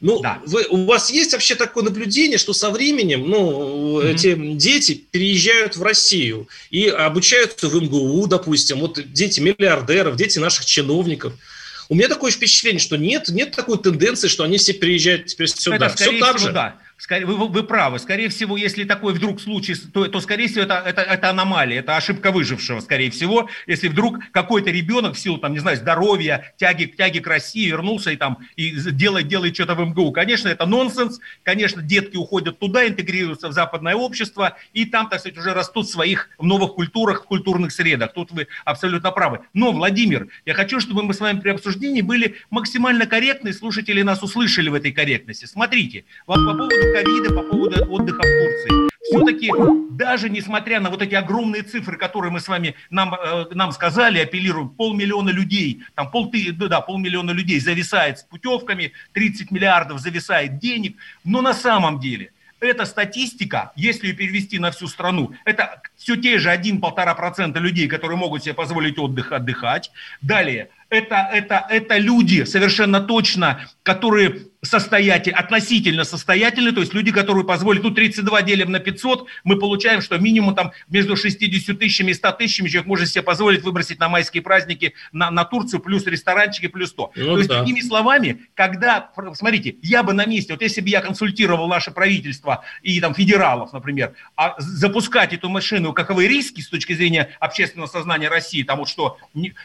Ну, 0.00 0.20
да. 0.20 0.42
вы, 0.44 0.66
у 0.68 0.84
вас 0.84 1.10
есть 1.10 1.32
вообще 1.32 1.54
такое 1.54 1.84
наблюдение, 1.84 2.38
что 2.38 2.52
со 2.52 2.70
временем, 2.70 3.30
ну, 3.30 4.00
mm-hmm. 4.00 4.12
эти 4.12 4.56
дети 4.56 5.04
переезжают 5.10 5.76
в 5.76 5.82
Россию 5.82 6.48
и 6.70 6.88
обучаются 6.88 7.68
в 7.68 7.80
МГУ, 7.80 8.26
допустим, 8.26 8.80
вот 8.80 9.00
дети 9.12 9.38
миллиардеров, 9.38 10.16
дети 10.16 10.40
наших 10.40 10.66
чиновников– 10.66 11.32
у 11.88 11.94
меня 11.94 12.08
такое 12.08 12.30
впечатление, 12.32 12.80
что 12.80 12.96
нет, 12.96 13.28
нет 13.28 13.54
такой 13.54 13.78
тенденции, 13.78 14.28
что 14.28 14.44
они 14.44 14.58
все 14.58 14.72
переезжают 14.72 15.26
теперь 15.26 15.48
сюда. 15.48 15.86
Это, 15.86 15.96
все 15.96 16.18
там 16.18 16.38
же. 16.38 16.52
Да. 16.52 16.76
Скорее, 16.98 17.26
вы, 17.26 17.48
вы 17.48 17.62
правы. 17.62 17.98
Скорее 17.98 18.30
всего, 18.30 18.56
если 18.56 18.84
такой 18.84 19.12
вдруг 19.12 19.40
случай, 19.40 19.74
то, 19.74 20.06
то 20.06 20.20
скорее 20.20 20.48
всего, 20.48 20.62
это, 20.64 20.82
это, 20.84 21.02
это 21.02 21.30
аномалия, 21.30 21.80
это 21.80 21.96
ошибка 21.96 22.32
выжившего, 22.32 22.80
скорее 22.80 23.10
всего. 23.10 23.50
Если 23.66 23.88
вдруг 23.88 24.18
какой-то 24.32 24.70
ребенок 24.70 25.14
в 25.14 25.18
силу, 25.18 25.36
там, 25.36 25.52
не 25.52 25.58
знаю, 25.58 25.76
здоровья, 25.76 26.54
тяги, 26.56 26.86
тяги 26.86 27.18
к 27.18 27.26
России 27.26 27.68
вернулся 27.68 28.10
и 28.12 28.16
там 28.16 28.38
и 28.56 28.70
делает, 28.70 29.28
делает 29.28 29.54
что-то 29.54 29.74
в 29.74 29.80
МГУ. 29.80 30.12
Конечно, 30.12 30.48
это 30.48 30.64
нонсенс. 30.64 31.20
Конечно, 31.42 31.82
детки 31.82 32.16
уходят 32.16 32.58
туда, 32.58 32.86
интегрируются 32.88 33.48
в 33.48 33.52
западное 33.52 33.94
общество, 33.94 34.56
и 34.72 34.86
там, 34.86 35.10
так 35.10 35.20
сказать, 35.20 35.36
уже 35.38 35.52
растут 35.52 35.86
в 35.86 35.90
своих 35.90 36.30
новых 36.40 36.74
культурах, 36.74 37.24
в 37.24 37.26
культурных 37.26 37.72
средах. 37.72 38.14
Тут 38.14 38.32
вы 38.32 38.48
абсолютно 38.64 39.10
правы. 39.10 39.40
Но, 39.52 39.72
Владимир, 39.72 40.28
я 40.46 40.54
хочу, 40.54 40.80
чтобы 40.80 41.02
мы 41.02 41.12
с 41.12 41.20
вами 41.20 41.40
при 41.40 41.50
обсуждении 41.50 42.00
были 42.00 42.36
максимально 42.48 43.06
корректны, 43.06 43.52
слушатели 43.52 44.00
нас 44.00 44.22
услышали 44.22 44.70
в 44.70 44.74
этой 44.74 44.92
корректности. 44.92 45.44
Смотрите, 45.44 46.04
по 46.24 46.34
поводу 46.34 46.68
ковида, 46.92 47.34
по 47.34 47.42
поводу 47.42 47.92
отдыха 47.92 48.20
в 48.20 48.22
Турции. 48.22 48.88
Все-таки 49.02 49.50
даже 49.96 50.28
несмотря 50.28 50.80
на 50.80 50.90
вот 50.90 51.02
эти 51.02 51.14
огромные 51.14 51.62
цифры, 51.62 51.96
которые 51.96 52.30
мы 52.30 52.40
с 52.40 52.48
вами 52.48 52.74
нам, 52.90 53.14
э, 53.14 53.46
нам 53.52 53.72
сказали, 53.72 54.18
апеллируем, 54.18 54.68
полмиллиона 54.68 55.30
людей, 55.30 55.82
там 55.94 56.10
пол, 56.10 56.32
да, 56.54 56.80
полмиллиона 56.80 57.30
людей 57.30 57.60
зависает 57.60 58.18
с 58.18 58.22
путевками, 58.22 58.92
30 59.12 59.50
миллиардов 59.50 60.00
зависает 60.00 60.58
денег, 60.58 60.96
но 61.24 61.40
на 61.40 61.54
самом 61.54 61.98
деле 61.98 62.32
эта 62.60 62.84
статистика, 62.84 63.72
если 63.76 64.08
ее 64.08 64.14
перевести 64.14 64.58
на 64.58 64.70
всю 64.70 64.88
страну, 64.88 65.32
это 65.44 65.82
все 65.96 66.16
те 66.16 66.38
же 66.38 66.50
1-1,5% 66.50 67.58
людей, 67.58 67.86
которые 67.86 68.16
могут 68.16 68.42
себе 68.42 68.54
позволить 68.54 68.98
отдых, 68.98 69.32
отдыхать. 69.32 69.90
Далее, 70.22 70.70
это, 70.88 71.28
это, 71.32 71.66
это 71.68 71.98
люди 71.98 72.44
совершенно 72.44 73.00
точно, 73.00 73.68
которые 73.82 74.46
состоятельны, 74.66 75.36
относительно 75.36 76.04
состоятельны, 76.04 76.72
то 76.72 76.80
есть 76.80 76.92
люди, 76.92 77.12
которые 77.12 77.44
позволят, 77.44 77.82
ну 77.82 77.90
32 77.90 78.42
делим 78.42 78.72
на 78.72 78.80
500, 78.80 79.26
мы 79.44 79.58
получаем, 79.58 80.02
что 80.02 80.18
минимум 80.18 80.54
там 80.54 80.72
между 80.88 81.16
60 81.16 81.78
тысячами 81.78 82.10
и 82.10 82.14
100 82.14 82.32
тысячами 82.32 82.68
человек 82.68 82.86
может 82.86 83.08
себе 83.08 83.22
позволить 83.22 83.62
выбросить 83.62 83.98
на 83.98 84.08
майские 84.08 84.42
праздники 84.42 84.94
на, 85.12 85.30
на 85.30 85.44
Турцию, 85.44 85.80
плюс 85.80 86.06
ресторанчики, 86.06 86.66
плюс 86.66 86.90
100. 86.90 87.12
Ну, 87.16 87.24
то 87.24 87.38
есть, 87.38 87.48
да. 87.48 87.58
другими 87.58 87.80
словами, 87.80 88.46
когда, 88.54 89.10
смотрите, 89.34 89.76
я 89.82 90.02
бы 90.02 90.12
на 90.12 90.26
месте, 90.26 90.52
вот 90.52 90.62
если 90.62 90.80
бы 90.80 90.88
я 90.88 91.00
консультировал 91.00 91.68
наше 91.68 91.90
правительство 91.90 92.64
и 92.82 93.00
там 93.00 93.14
федералов, 93.14 93.72
например, 93.72 94.14
а 94.36 94.54
запускать 94.58 95.32
эту 95.32 95.48
машину, 95.48 95.92
каковы 95.92 96.26
риски 96.26 96.60
с 96.60 96.68
точки 96.68 96.92
зрения 96.92 97.30
общественного 97.40 97.88
сознания 97.88 98.28
России, 98.28 98.62
там 98.62 98.78
вот 98.78 98.88
что 98.88 99.18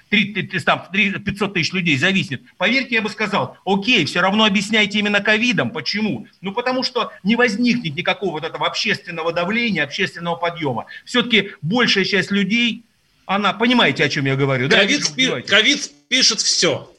3, 0.09 0.25
3, 0.33 0.59
там, 0.59 0.85
500 1.19 1.53
тысяч 1.53 1.73
людей 1.73 1.97
зависит, 1.97 2.41
поверьте, 2.57 2.95
я 2.95 3.01
бы 3.01 3.09
сказал, 3.09 3.57
окей, 3.65 4.05
все 4.05 4.21
равно 4.21 4.45
объясняйте 4.45 4.99
именно 4.99 5.21
ковидом. 5.21 5.71
Почему? 5.71 6.27
Ну, 6.41 6.51
потому 6.51 6.83
что 6.83 7.11
не 7.23 7.35
возникнет 7.35 7.95
никакого 7.95 8.31
вот 8.31 8.43
этого 8.43 8.67
общественного 8.67 9.33
давления, 9.33 9.83
общественного 9.83 10.35
подъема. 10.35 10.85
Все-таки 11.05 11.51
большая 11.61 12.05
часть 12.05 12.31
людей, 12.31 12.83
она, 13.25 13.53
понимаете, 13.53 14.03
о 14.03 14.09
чем 14.09 14.25
я 14.25 14.35
говорю? 14.35 14.69
Ковид, 14.69 15.13
да? 15.15 15.41
ковид 15.41 15.91
пишет 16.09 16.41
все. 16.41 16.91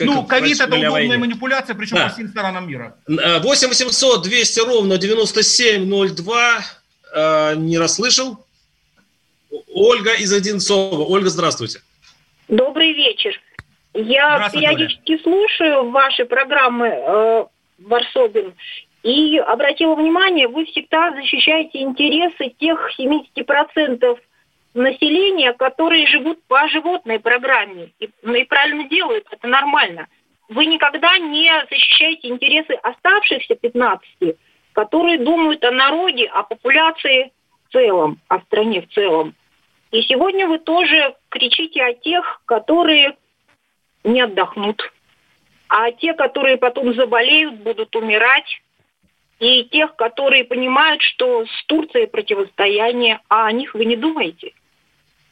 ну, 0.00 0.24
ковид 0.24 0.60
это 0.60 0.66
удобная 0.66 0.90
войне. 0.90 1.16
манипуляция, 1.16 1.74
причем 1.74 1.96
да. 1.96 2.08
по 2.08 2.14
всем 2.14 2.28
сторонам 2.28 2.68
мира. 2.68 2.96
8 3.06 3.68
800 3.68 4.22
200 4.22 4.60
ровно 4.60 4.98
9702. 4.98 6.64
Э, 7.14 7.54
не 7.56 7.78
расслышал. 7.78 8.44
Ольга 9.72 10.12
из 10.14 10.32
Одинцова. 10.32 11.04
Ольга, 11.04 11.30
здравствуйте. 11.30 11.80
Добрый 12.48 12.92
вечер. 12.92 13.40
Я 13.94 14.50
периодически 14.52 15.12
Оля. 15.12 15.22
слушаю 15.22 15.90
ваши 15.90 16.24
программы 16.24 16.88
э, 16.88 17.46
Варсобин 17.78 18.54
и 19.02 19.38
обратила 19.38 19.94
внимание, 19.94 20.48
вы 20.48 20.64
всегда 20.64 21.12
защищаете 21.12 21.82
интересы 21.82 22.50
тех 22.58 22.90
70% 22.98 24.18
населения, 24.74 25.52
которые 25.52 26.06
живут 26.06 26.42
по 26.44 26.66
животной 26.68 27.20
программе. 27.20 27.90
И, 28.00 28.10
ну, 28.22 28.34
и 28.34 28.44
правильно 28.44 28.88
делают, 28.88 29.26
это 29.30 29.46
нормально. 29.46 30.08
Вы 30.48 30.66
никогда 30.66 31.18
не 31.18 31.50
защищаете 31.70 32.28
интересы 32.28 32.72
оставшихся 32.82 33.54
15, 33.54 34.36
которые 34.72 35.18
думают 35.18 35.64
о 35.64 35.70
народе, 35.70 36.26
о 36.26 36.42
популяции 36.42 37.32
в 37.68 37.72
целом, 37.72 38.18
о 38.28 38.40
стране 38.40 38.82
в 38.82 38.88
целом. 38.88 39.34
И 39.94 40.02
сегодня 40.08 40.48
вы 40.48 40.58
тоже 40.58 41.14
кричите 41.28 41.80
о 41.80 41.94
тех, 41.94 42.42
которые 42.46 43.16
не 44.02 44.22
отдохнут. 44.22 44.82
А 45.68 45.92
те, 45.92 46.14
которые 46.14 46.56
потом 46.56 46.92
заболеют, 46.94 47.60
будут 47.60 47.94
умирать. 47.94 48.60
И 49.38 49.62
тех, 49.70 49.94
которые 49.94 50.42
понимают, 50.42 51.00
что 51.00 51.46
с 51.46 51.66
Турцией 51.66 52.08
противостояние, 52.08 53.20
а 53.28 53.46
о 53.46 53.52
них 53.52 53.74
вы 53.74 53.84
не 53.84 53.94
думаете? 53.94 54.50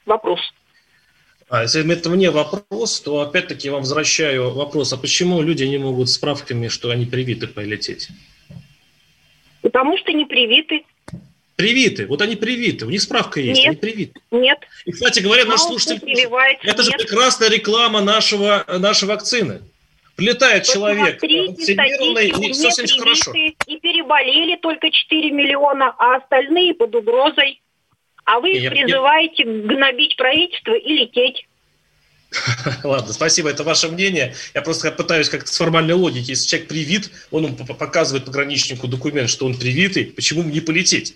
Вопрос. 0.07 0.38
А 1.48 1.62
если 1.62 1.92
это 1.92 2.09
мне 2.09 2.31
вопрос, 2.31 3.01
то 3.01 3.20
опять-таки 3.20 3.66
я 3.66 3.72
вам 3.72 3.83
возвращаю 3.83 4.51
вопрос, 4.51 4.92
а 4.92 4.96
почему 4.96 5.42
люди 5.42 5.64
не 5.64 5.79
могут 5.79 6.09
справками, 6.09 6.68
что 6.68 6.90
они 6.90 7.05
привиты, 7.05 7.48
полететь? 7.48 8.11
Потому 9.61 9.98
что 9.98 10.12
не 10.12 10.25
привиты. 10.25 10.85
Привиты. 11.57 12.07
Вот 12.07 12.23
они 12.23 12.37
привиты. 12.37 12.87
У 12.87 12.91
них 12.91 13.03
справка 13.03 13.41
есть. 13.41 13.61
Нет. 13.61 13.69
Они 13.69 13.77
привиты. 13.77 14.21
Нет. 14.31 14.59
И, 14.85 14.93
кстати 14.93 15.21
говоря, 15.21 15.45
наш 15.45 15.61
слушатель... 15.61 16.01
Это 16.62 16.83
же 16.83 16.91
прекрасная 16.93 17.51
реклама 17.51 18.01
нашего, 18.01 18.65
нашей 18.79 19.07
вакцины. 19.07 19.61
Прилетает 20.17 20.65
человек 20.65 21.23
вакцинированный, 21.23 22.29
и 22.29 22.53
все 22.53 22.71
с 22.71 22.79
ним 22.79 23.01
хорошо. 23.01 23.33
И 23.35 23.79
переболели 23.79 24.57
только 24.57 24.91
4 24.91 25.31
миллиона, 25.31 25.95
а 25.99 26.17
остальные 26.17 26.75
под 26.75 26.95
угрозой. 26.95 27.61
А 28.25 28.41
вы 28.41 28.53
их 28.53 28.71
призываете 28.71 29.43
я... 29.43 29.45
гнобить 29.45 30.17
правительство 30.17 30.75
и 30.75 30.93
лететь. 30.93 31.47
Ладно, 32.85 33.12
спасибо, 33.12 33.51
это 33.51 33.65
ваше 33.65 33.88
мнение. 33.88 34.35
Я 34.55 34.62
просто 34.62 34.91
пытаюсь 34.93 35.29
как-то 35.29 35.53
с 35.53 35.57
формальной 35.57 35.95
логики. 35.95 36.31
Если 36.31 36.49
человек 36.49 36.69
привит, 36.69 37.11
он 37.31 37.57
показывает 37.57 38.25
пограничнику 38.25 38.88
документ, 38.88 39.29
что 39.29 39.47
он 39.47 39.57
привитый, 39.57 40.07
почему 40.07 40.43
не 40.43 40.61
полететь? 40.61 41.15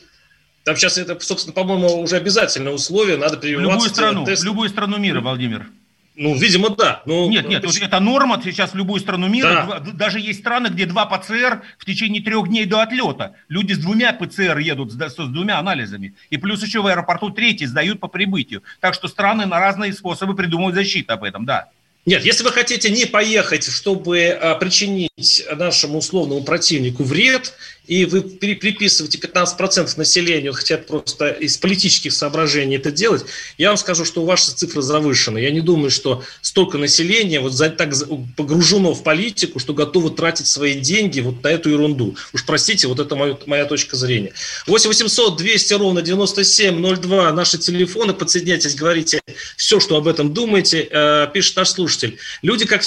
Там 0.66 0.74
сейчас 0.74 0.98
это, 0.98 1.16
собственно, 1.20 1.54
по-моему, 1.54 2.00
уже 2.00 2.16
обязательное 2.16 2.72
условие, 2.72 3.16
надо 3.16 3.36
прививаться. 3.36 3.70
Любую 3.70 3.88
страну, 3.88 4.24
тест. 4.24 4.42
любую 4.42 4.68
страну 4.68 4.98
мира, 4.98 5.20
Владимир. 5.20 5.68
Ну, 6.16 6.34
видимо, 6.34 6.70
да. 6.70 7.02
Но, 7.06 7.28
нет, 7.28 7.48
нет, 7.48 7.62
почему? 7.62 7.86
это 7.86 8.00
норма 8.00 8.40
сейчас 8.42 8.72
в 8.72 8.74
любую 8.74 9.00
страну 9.00 9.28
мира. 9.28 9.64
Да. 9.68 9.92
Даже 9.92 10.18
есть 10.18 10.40
страны, 10.40 10.66
где 10.66 10.86
два 10.86 11.06
ПЦР 11.06 11.62
в 11.78 11.84
течение 11.84 12.20
трех 12.20 12.48
дней 12.48 12.64
до 12.64 12.82
отлета. 12.82 13.36
Люди 13.48 13.74
с 13.74 13.78
двумя 13.78 14.12
ПЦР 14.12 14.58
едут, 14.58 14.90
с, 14.90 14.96
с 14.96 15.14
двумя 15.28 15.60
анализами. 15.60 16.16
И 16.30 16.36
плюс 16.36 16.64
еще 16.64 16.82
в 16.82 16.88
аэропорту 16.88 17.30
третий 17.30 17.66
сдают 17.66 18.00
по 18.00 18.08
прибытию. 18.08 18.64
Так 18.80 18.94
что 18.94 19.06
страны 19.06 19.46
на 19.46 19.60
разные 19.60 19.92
способы 19.92 20.34
придумывают 20.34 20.74
защиту 20.74 21.12
об 21.12 21.22
этом, 21.22 21.44
да. 21.44 21.68
Нет, 22.06 22.24
если 22.24 22.44
вы 22.44 22.52
хотите 22.52 22.88
не 22.88 23.04
поехать, 23.04 23.66
чтобы 23.66 24.28
а, 24.28 24.54
причинить 24.54 25.44
нашему 25.56 25.98
условному 25.98 26.44
противнику 26.44 27.02
вред, 27.02 27.52
и 27.86 28.04
вы 28.04 28.22
приписываете 28.22 29.18
15% 29.18 29.96
населения, 29.96 30.52
хотят 30.52 30.86
просто 30.86 31.28
из 31.28 31.56
политических 31.56 32.12
соображений 32.12 32.76
это 32.76 32.90
делать, 32.90 33.24
я 33.58 33.68
вам 33.68 33.76
скажу, 33.76 34.04
что 34.04 34.24
ваши 34.24 34.52
цифры 34.52 34.82
завышены. 34.82 35.38
Я 35.38 35.50
не 35.50 35.60
думаю, 35.60 35.90
что 35.90 36.22
столько 36.42 36.78
населения 36.78 37.40
вот 37.40 37.56
так 37.76 37.94
погружено 38.36 38.92
в 38.92 39.02
политику, 39.02 39.58
что 39.58 39.72
готово 39.72 40.10
тратить 40.10 40.46
свои 40.46 40.74
деньги 40.74 41.20
вот 41.20 41.42
на 41.42 41.48
эту 41.48 41.70
ерунду. 41.70 42.16
Уж 42.32 42.44
простите, 42.44 42.88
вот 42.88 42.98
это 42.98 43.14
моя, 43.14 43.38
моя 43.46 43.64
точка 43.64 43.96
зрения. 43.96 44.32
8 44.66 44.88
800 44.88 45.36
200 45.36 45.74
ровно 45.74 46.02
9702 46.02 47.32
наши 47.32 47.58
телефоны, 47.58 48.12
подсоединяйтесь, 48.12 48.74
говорите 48.74 49.20
все, 49.56 49.80
что 49.80 49.96
об 49.96 50.08
этом 50.08 50.34
думаете, 50.34 50.88
э, 50.90 51.28
пишет 51.32 51.56
наш 51.56 51.70
слушатель. 51.70 51.95
Люди 52.42 52.66
как 52.66 52.82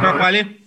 пропали. 0.00 0.58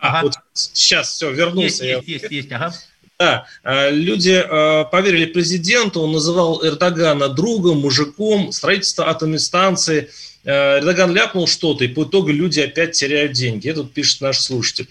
А, 0.00 0.08
ага. 0.08 0.22
вот 0.22 0.34
сейчас 0.52 1.12
все, 1.12 1.32
вернулся. 1.32 1.84
Есть, 1.84 2.06
есть, 2.06 2.22
есть, 2.22 2.32
есть, 2.32 2.52
ага. 2.52 2.72
Да, 3.18 3.46
а, 3.64 3.90
люди 3.90 4.30
а, 4.30 4.84
поверили 4.84 5.26
президенту, 5.26 6.02
он 6.02 6.12
называл 6.12 6.64
Эрдогана 6.64 7.28
другом, 7.28 7.80
мужиком, 7.80 8.52
строительство 8.52 9.08
атомной 9.08 9.40
станции. 9.40 10.08
А, 10.44 10.78
Эрдоган 10.78 11.12
ляпнул 11.12 11.48
что-то, 11.48 11.84
и 11.84 11.88
по 11.88 12.04
итогу 12.04 12.30
люди 12.30 12.60
опять 12.60 12.92
теряют 12.92 13.32
деньги. 13.32 13.68
Это 13.68 13.82
пишет 13.84 14.20
наш 14.20 14.38
слушатель. 14.38 14.88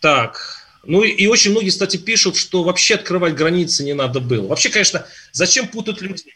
Так, 0.00 0.56
ну 0.84 1.02
и 1.02 1.26
очень 1.26 1.52
многие, 1.52 1.70
кстати, 1.70 1.96
пишут, 1.96 2.36
что 2.36 2.62
вообще 2.62 2.96
открывать 2.96 3.34
границы 3.34 3.82
не 3.82 3.94
надо 3.94 4.20
было. 4.20 4.48
Вообще, 4.48 4.68
конечно, 4.68 5.06
зачем 5.32 5.68
путать 5.68 6.00
людей? 6.00 6.34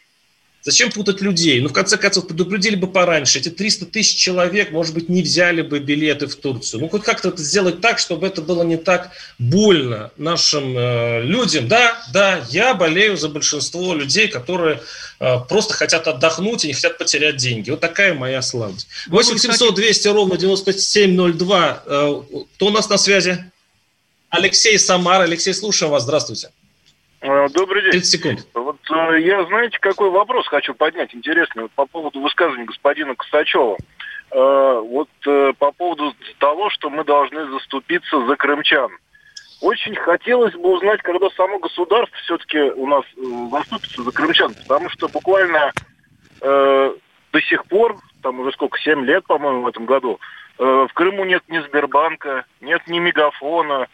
Зачем 0.63 0.91
путать 0.91 1.21
людей? 1.21 1.59
Ну, 1.59 1.69
в 1.69 1.73
конце 1.73 1.97
концов, 1.97 2.27
предупредили 2.27 2.75
бы 2.75 2.85
пораньше. 2.85 3.39
Эти 3.39 3.49
300 3.49 3.87
тысяч 3.87 4.15
человек, 4.15 4.71
может 4.71 4.93
быть, 4.93 5.09
не 5.09 5.23
взяли 5.23 5.63
бы 5.63 5.79
билеты 5.79 6.27
в 6.27 6.35
Турцию. 6.35 6.81
Ну, 6.81 6.89
хоть 6.89 7.01
как-то 7.01 7.29
это 7.29 7.41
сделать 7.41 7.81
так, 7.81 7.97
чтобы 7.97 8.27
это 8.27 8.43
было 8.43 8.61
не 8.61 8.77
так 8.77 9.11
больно 9.39 10.11
нашим 10.17 10.77
э, 10.77 11.23
людям. 11.23 11.67
Да, 11.67 11.99
да, 12.13 12.45
я 12.49 12.75
болею 12.75 13.17
за 13.17 13.29
большинство 13.29 13.95
людей, 13.95 14.27
которые 14.27 14.81
э, 15.19 15.35
просто 15.49 15.73
хотят 15.73 16.07
отдохнуть 16.07 16.63
и 16.63 16.67
не 16.67 16.73
хотят 16.73 16.99
потерять 16.99 17.37
деньги. 17.37 17.71
Вот 17.71 17.79
такая 17.79 18.13
моя 18.13 18.43
слабость. 18.43 18.87
8 19.07 19.37
700 19.37 19.73
200 19.73 20.07
ровно 20.09 20.37
9702. 20.37 21.83
Э, 21.85 22.21
кто 22.55 22.65
у 22.67 22.69
нас 22.69 22.87
на 22.87 22.97
связи? 22.97 23.51
Алексей 24.29 24.77
Самар. 24.77 25.21
Алексей, 25.21 25.55
слушаем 25.55 25.91
вас. 25.91 26.03
Здравствуйте. 26.03 26.51
Э, 27.21 27.47
добрый 27.49 27.81
день. 27.81 27.91
30 27.91 28.11
секунд. 28.11 28.47
Э, 28.89 29.19
я, 29.19 29.43
знаете, 29.45 29.77
какой 29.79 30.09
вопрос 30.09 30.47
хочу 30.47 30.73
поднять 30.73 31.13
интересный 31.13 31.63
вот, 31.63 31.71
по 31.71 31.85
поводу 31.85 32.19
высказывания 32.21 32.65
господина 32.65 33.15
Косачева. 33.15 33.77
Э, 34.31 34.81
вот 34.83 35.09
по 35.57 35.71
поводу 35.71 36.15
того, 36.39 36.69
что 36.69 36.89
мы 36.89 37.03
должны 37.03 37.45
заступиться 37.51 38.25
за 38.25 38.35
крымчан. 38.35 38.91
Очень 39.61 39.95
хотелось 39.95 40.55
бы 40.55 40.73
узнать, 40.73 41.03
когда 41.03 41.29
само 41.31 41.59
государство 41.59 42.17
все-таки 42.23 42.57
у 42.59 42.87
нас 42.87 43.05
заступится 43.51 44.03
за 44.03 44.11
крымчан, 44.11 44.55
потому 44.55 44.89
что 44.89 45.07
буквально 45.07 45.71
э, 46.41 46.95
до 47.31 47.41
сих 47.41 47.65
пор, 47.65 47.97
там 48.23 48.39
уже 48.39 48.51
сколько, 48.53 48.79
7 48.79 49.05
лет, 49.05 49.23
по-моему, 49.27 49.61
в 49.61 49.67
этом 49.67 49.85
году, 49.85 50.19
э, 50.57 50.63
в 50.63 50.93
Крыму 50.93 51.25
нет 51.25 51.43
ни 51.47 51.59
Сбербанка, 51.59 52.45
нет 52.59 52.81
ни 52.87 52.97
Мегафона, 52.97 53.87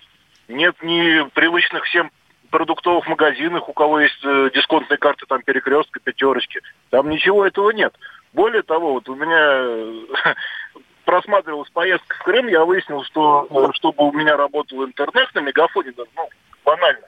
нет 0.47 0.75
ни 0.81 1.27
привычных 1.31 1.83
всем 1.83 2.11
продуктовых 2.49 3.07
магазинах, 3.07 3.69
у 3.69 3.73
кого 3.73 3.99
есть 3.99 4.19
э, 4.23 4.49
дисконтные 4.53 4.97
карты, 4.97 5.25
там 5.27 5.41
перекрестка, 5.41 5.99
пятерочки. 5.99 6.61
Там 6.89 7.09
ничего 7.09 7.45
этого 7.45 7.71
нет. 7.71 7.93
Более 8.33 8.63
того, 8.63 8.93
вот 8.93 9.09
у 9.09 9.15
меня 9.15 9.37
э, 9.39 10.33
просматривалась 11.05 11.69
поездка 11.69 12.15
в 12.15 12.23
Крым, 12.23 12.47
я 12.47 12.65
выяснил, 12.65 13.03
что 13.03 13.47
э, 13.49 13.73
чтобы 13.73 14.07
у 14.07 14.11
меня 14.11 14.37
работал 14.37 14.83
интернет 14.83 15.33
на 15.33 15.39
мегафоне, 15.39 15.93
ну, 16.15 16.29
банально, 16.63 17.05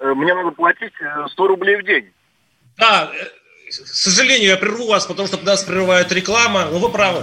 э, 0.00 0.14
мне 0.14 0.34
надо 0.34 0.50
платить 0.50 0.94
100 1.28 1.46
рублей 1.46 1.76
в 1.76 1.84
день. 1.84 2.12
Да, 2.76 3.10
к 3.68 3.72
сожалению, 3.72 4.50
я 4.50 4.56
прерву 4.56 4.88
вас, 4.88 5.06
потому 5.06 5.28
что 5.28 5.42
нас 5.44 5.64
прерывает 5.64 6.12
реклама, 6.12 6.66
но 6.70 6.78
вы 6.78 6.90
правы. 6.90 7.22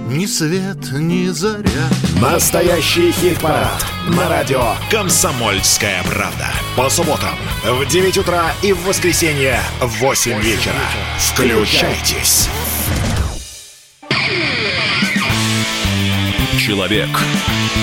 ни 0.11 0.25
свет, 0.25 0.91
ни 0.91 1.27
заря. 1.29 1.87
Настоящий 2.21 3.11
хит-парад 3.11 3.85
на 4.09 4.27
радио 4.27 4.75
«Комсомольская 4.89 6.03
правда». 6.03 6.49
По 6.75 6.89
субботам 6.89 7.35
в 7.63 7.85
9 7.85 8.17
утра 8.17 8.53
и 8.61 8.73
в 8.73 8.83
воскресенье 8.83 9.61
в 9.79 9.99
8 9.99 10.41
вечера. 10.41 10.81
Включайтесь. 11.17 12.49
Человек 16.59 17.09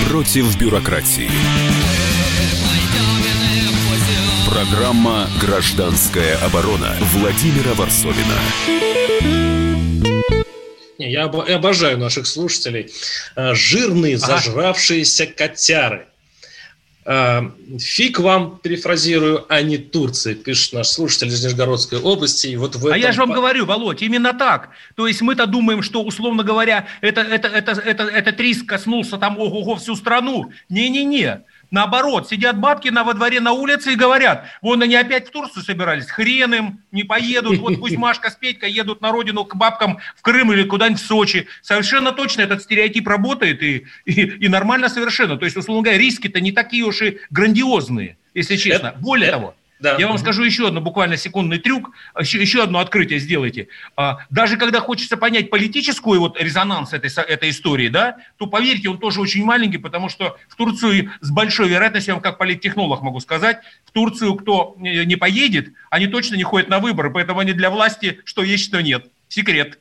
против 0.09 0.57
бюрократии. 0.59 1.31
Программа 4.49 5.29
«Гражданская 5.41 6.37
оборона» 6.39 6.95
Владимира 7.13 7.75
Варсовина. 7.75 9.58
Не, 10.99 11.13
я 11.13 11.25
обожаю 11.25 11.97
наших 11.97 12.27
слушателей. 12.27 12.91
А, 13.37 13.55
жирные, 13.55 14.19
зажравшиеся 14.19 15.27
котяры. 15.27 16.09
А, 17.05 17.51
фиг 17.79 18.19
вам, 18.19 18.59
перефразирую, 18.59 19.47
а 19.49 19.63
не 19.63 19.79
Турции, 19.79 20.35
пишет 20.35 20.73
наш 20.73 20.89
слушатель 20.89 21.29
из 21.29 21.43
Нижегородской 21.43 22.01
области. 22.01 22.49
И 22.49 22.57
вот 22.57 22.75
в 22.75 22.81
этом... 22.81 22.93
А 22.93 22.99
я 22.99 23.13
же 23.13 23.21
вам 23.21 23.33
говорю, 23.33 23.65
Володь, 23.65 24.03
именно 24.03 24.35
так. 24.35 24.71
То 24.97 25.07
есть 25.07 25.23
мы-то 25.23 25.47
думаем, 25.47 25.83
что, 25.83 26.03
условно 26.03 26.43
говоря, 26.43 26.87
это, 27.01 27.21
это, 27.21 27.49
это, 27.49 27.73
это, 27.73 28.03
этот 28.03 28.41
риск 28.41 28.67
коснулся 28.67 29.17
там 29.19 29.39
ого-го 29.39 29.77
всю 29.77 29.95
страну. 29.95 30.53
Не-не-не. 30.69 31.45
Наоборот, 31.71 32.29
сидят 32.29 32.59
бабки 32.59 32.89
на, 32.89 33.05
во 33.05 33.13
дворе 33.13 33.41
на 33.41 33.53
улице 33.53 33.93
и 33.93 33.97
говорят, 33.97 34.47
вон 34.63 34.81
они 34.83 34.95
опять 34.95 35.29
в 35.29 35.31
Турцию 35.31 35.63
собирались, 35.63 36.07
хрен 36.07 36.55
им, 36.55 36.81
не 36.93 37.05
поедут, 37.05 37.59
вот 37.59 37.79
пусть 37.79 37.97
Машка 37.99 38.31
с 38.31 38.37
Петькой 38.37 38.73
едут 38.73 39.03
на 39.03 39.13
родину 39.13 39.45
к 39.45 39.55
бабкам 39.55 39.99
в 40.17 40.23
Крым 40.23 40.53
или 40.53 40.63
куда-нибудь 40.65 41.01
в 41.01 41.07
Сочи. 41.07 41.47
Совершенно 41.61 42.13
точно 42.13 42.43
этот 42.43 42.63
стереотип 42.63 43.07
работает 43.07 43.63
и, 43.63 43.87
и, 44.07 44.13
и 44.13 44.49
нормально 44.49 44.89
совершенно. 44.89 45.37
То 45.37 45.45
есть, 45.45 45.57
условно 45.57 45.83
говоря, 45.83 45.99
риски-то 45.99 46.41
не 46.41 46.53
такие 46.53 46.85
уж 46.85 47.03
и 47.03 47.19
грандиозные, 47.31 48.17
если 48.33 48.57
честно. 48.57 48.95
Более 48.99 49.31
того, 49.31 49.55
да. 49.81 49.97
Я 49.99 50.09
вам 50.09 50.19
скажу 50.19 50.43
еще 50.43 50.69
одно 50.69 50.81
буквально 50.81 51.17
секундный 51.17 51.59
трюк, 51.59 51.93
еще, 52.19 52.41
еще 52.41 52.63
одно 52.63 52.81
открытие 52.81 53.19
сделайте. 53.19 53.69
А, 53.97 54.19
даже 54.29 54.57
когда 54.57 54.81
хочется 54.81 55.17
понять 55.17 55.51
политическую 55.51 56.21
вот 56.21 56.41
резонанс 56.41 56.93
этой, 56.93 57.11
этой 57.23 57.51
истории, 57.51 57.89
да, 57.89 58.17
то 58.39 58.47
поверьте, 58.47 58.89
он 58.89 58.99
тоже 58.99 59.21
очень 59.21 59.45
маленький, 59.45 59.79
потому 59.79 60.09
что 60.09 60.37
в 60.49 60.57
Турцию 60.57 61.13
с 61.21 61.31
большой 61.31 61.69
вероятностью, 61.69 62.11
я 62.11 62.15
вам 62.17 62.23
как 62.23 62.39
политтехнолог 62.39 63.03
могу 63.03 63.21
сказать, 63.21 63.59
в 63.85 63.93
Турцию 63.93 64.35
кто 64.35 64.75
не 64.79 65.17
поедет, 65.17 65.73
они 65.91 66.07
точно 66.09 66.35
не 66.35 66.43
ходят 66.43 66.69
на 66.69 66.81
выборы, 66.81 67.11
поэтому 67.11 67.41
они 67.41 67.53
для 67.53 67.71
власти 67.71 68.21
что 68.25 68.43
есть, 68.43 68.65
что 68.65 68.81
нет. 68.81 69.07
Секрет. 69.29 69.79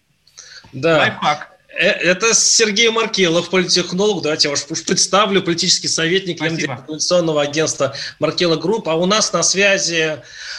Да. 0.74 0.98
Лайфхак. 0.98 1.57
Э, 1.78 1.90
это 1.90 2.34
Сергей 2.34 2.90
Маркелов, 2.90 3.50
политтехнолог. 3.50 4.24
Давайте 4.24 4.48
я 4.48 4.52
вас 4.52 4.64
представлю, 4.64 5.44
политический 5.44 5.88
советник 5.88 6.42
информационного 6.42 7.44
агентства 7.44 7.94
Маркелов 8.20 8.56
Group. 8.56 8.90
А 8.90 8.96
у 8.96 9.06
нас 9.06 9.32
на 9.32 9.44
связи 9.44 10.18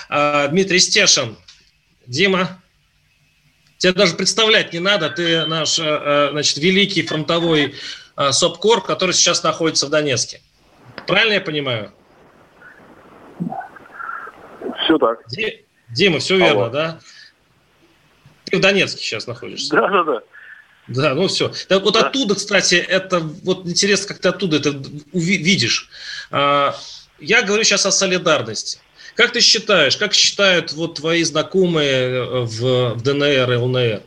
э, 0.08 0.48
Дмитрий 0.48 0.78
Стешин. 0.78 1.36
Дима, 2.06 2.62
тебе 3.78 3.92
даже 3.92 4.14
представлять 4.14 4.72
не 4.72 4.78
надо. 4.78 5.10
Ты 5.10 5.44
наш 5.46 5.78
э, 5.80 6.28
значит, 6.30 6.58
великий 6.58 7.02
фронтовой 7.02 7.74
э, 8.16 8.32
собкор, 8.32 8.82
который 8.84 9.12
сейчас 9.12 9.42
находится 9.42 9.86
в 9.86 9.90
Донецке. 9.90 10.40
Правильно 11.08 11.34
я 11.34 11.40
понимаю? 11.40 11.92
Все 14.84 14.96
так. 14.98 15.18
Дима, 15.90 16.20
все 16.20 16.36
верно, 16.36 16.70
да? 16.70 17.00
Ты 18.44 18.58
в 18.58 18.60
Донецке 18.60 19.02
сейчас 19.02 19.26
находишься. 19.26 19.74
Да, 19.74 19.88
да, 19.88 20.04
да. 20.04 20.22
Да, 20.88 21.14
ну 21.14 21.28
все. 21.28 21.52
Так 21.68 21.82
вот 21.82 21.94
да. 21.94 22.06
оттуда, 22.06 22.34
кстати, 22.34 22.74
это 22.74 23.20
вот 23.20 23.66
интересно, 23.66 24.08
как 24.08 24.18
ты 24.18 24.28
оттуда 24.28 24.56
это 24.56 24.82
видишь. 25.12 25.88
А, 26.30 26.74
я 27.20 27.42
говорю 27.42 27.62
сейчас 27.64 27.86
о 27.86 27.90
солидарности. 27.90 28.78
Как 29.14 29.32
ты 29.32 29.40
считаешь, 29.40 29.96
как 29.96 30.14
считают 30.14 30.72
вот 30.72 30.96
твои 30.96 31.24
знакомые 31.24 31.92
э, 31.92 32.40
в, 32.42 32.94
в 32.94 33.02
ДНР 33.02 33.52
и 33.52 33.56
ЛНР? 33.56 34.02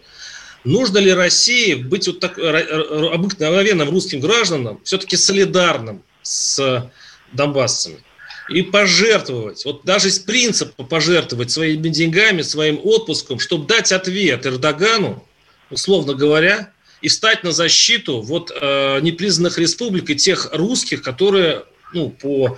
Нужно 0.63 0.99
ли 0.99 1.13
России 1.13 1.73
быть 1.73 2.07
вот 2.07 2.19
так 2.19 2.37
обыкновенным 2.37 3.89
русским 3.89 4.19
гражданам, 4.19 4.79
все-таки 4.83 5.17
солидарным 5.17 6.03
с 6.21 6.89
донбассцами? 7.33 8.03
и 8.49 8.61
пожертвовать, 8.63 9.63
вот 9.65 9.83
даже 9.85 10.09
из 10.09 10.19
принципа 10.19 10.83
пожертвовать 10.83 11.51
своими 11.51 11.87
деньгами, 11.89 12.41
своим 12.41 12.79
отпуском, 12.83 13.39
чтобы 13.39 13.65
дать 13.65 13.91
ответ 13.91 14.45
Эрдогану, 14.45 15.25
условно 15.71 16.13
говоря, 16.13 16.71
и 17.01 17.07
встать 17.07 17.43
на 17.43 17.51
защиту 17.51 18.21
вот 18.21 18.51
э, 18.51 18.99
непризнанных 19.01 19.57
республик 19.57 20.09
и 20.09 20.15
тех 20.15 20.49
русских, 20.53 21.01
которые, 21.01 21.63
ну, 21.93 22.09
по, 22.09 22.57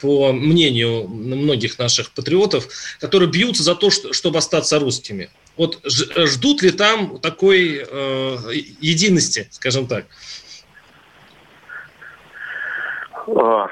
по 0.00 0.32
мнению 0.32 1.08
многих 1.08 1.78
наших 1.78 2.12
патриотов, 2.12 2.68
которые 3.00 3.28
бьются 3.28 3.62
за 3.62 3.74
то, 3.74 3.90
что, 3.90 4.12
чтобы 4.12 4.38
остаться 4.38 4.78
русскими. 4.78 5.30
Вот 5.56 5.80
ждут 5.84 6.62
ли 6.62 6.70
там 6.70 7.18
такой 7.18 7.84
э, 7.86 8.36
единости, 8.80 9.48
скажем 9.50 9.86
так? 9.86 10.06
А, 13.26 13.68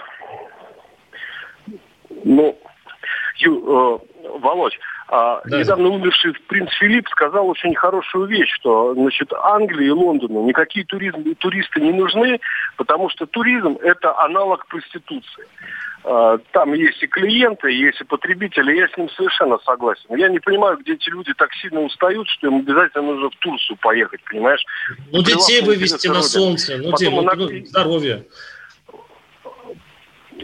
ну, 2.25 2.59
Ю, 3.39 3.55
э, 3.57 3.99
Володь, 4.41 4.79
да. 5.45 5.59
Недавно 5.59 5.89
умерший 5.89 6.35
принц 6.47 6.71
Филипп 6.79 7.09
сказал 7.09 7.49
очень 7.49 7.75
хорошую 7.75 8.27
вещь, 8.27 8.53
что 8.55 8.95
значит, 8.95 9.33
Англии 9.33 9.89
и 9.89 9.91
Лондону 9.91 10.47
никакие 10.47 10.87
туризм, 10.87 11.25
туристы 11.35 11.81
не 11.81 11.93
нужны, 11.93 12.39
потому 12.77 13.11
что 13.11 13.27
туризм– 13.27 13.77
это 13.83 14.17
аналог 14.21 14.67
проституции. 14.67 15.45
э, 16.05 16.39
там 16.53 16.75
есть 16.75 17.03
и 17.03 17.09
клиенты, 17.09 17.73
есть 17.73 18.01
и 18.01 18.05
потребители, 18.05 18.77
я 18.77 18.87
с 18.87 18.97
ним 18.97 19.11
совершенно 19.11 19.59
согласен. 19.67 20.15
Я 20.15 20.29
не 20.29 20.39
понимаю, 20.39 20.79
где 20.79 20.93
эти 20.93 21.11
люди 21.11 21.35
так 21.35 21.53
сильно 21.55 21.81
устают, 21.81 22.29
что 22.29 22.47
им 22.47 22.59
обязательно 22.59 23.03
нужно 23.03 23.31
в 23.31 23.37
Турцию 23.41 23.79
поехать, 23.79 24.21
понимаешь? 24.31 24.65
Ну, 25.11 25.25
детей 25.25 25.61
вывести 25.63 26.07
на 26.07 26.23
солнце, 26.23 26.77
ну, 26.79 26.93
Потом, 26.93 27.25
иногда... 27.25 27.47
ну, 27.47 27.67
здоровье. 27.67 28.27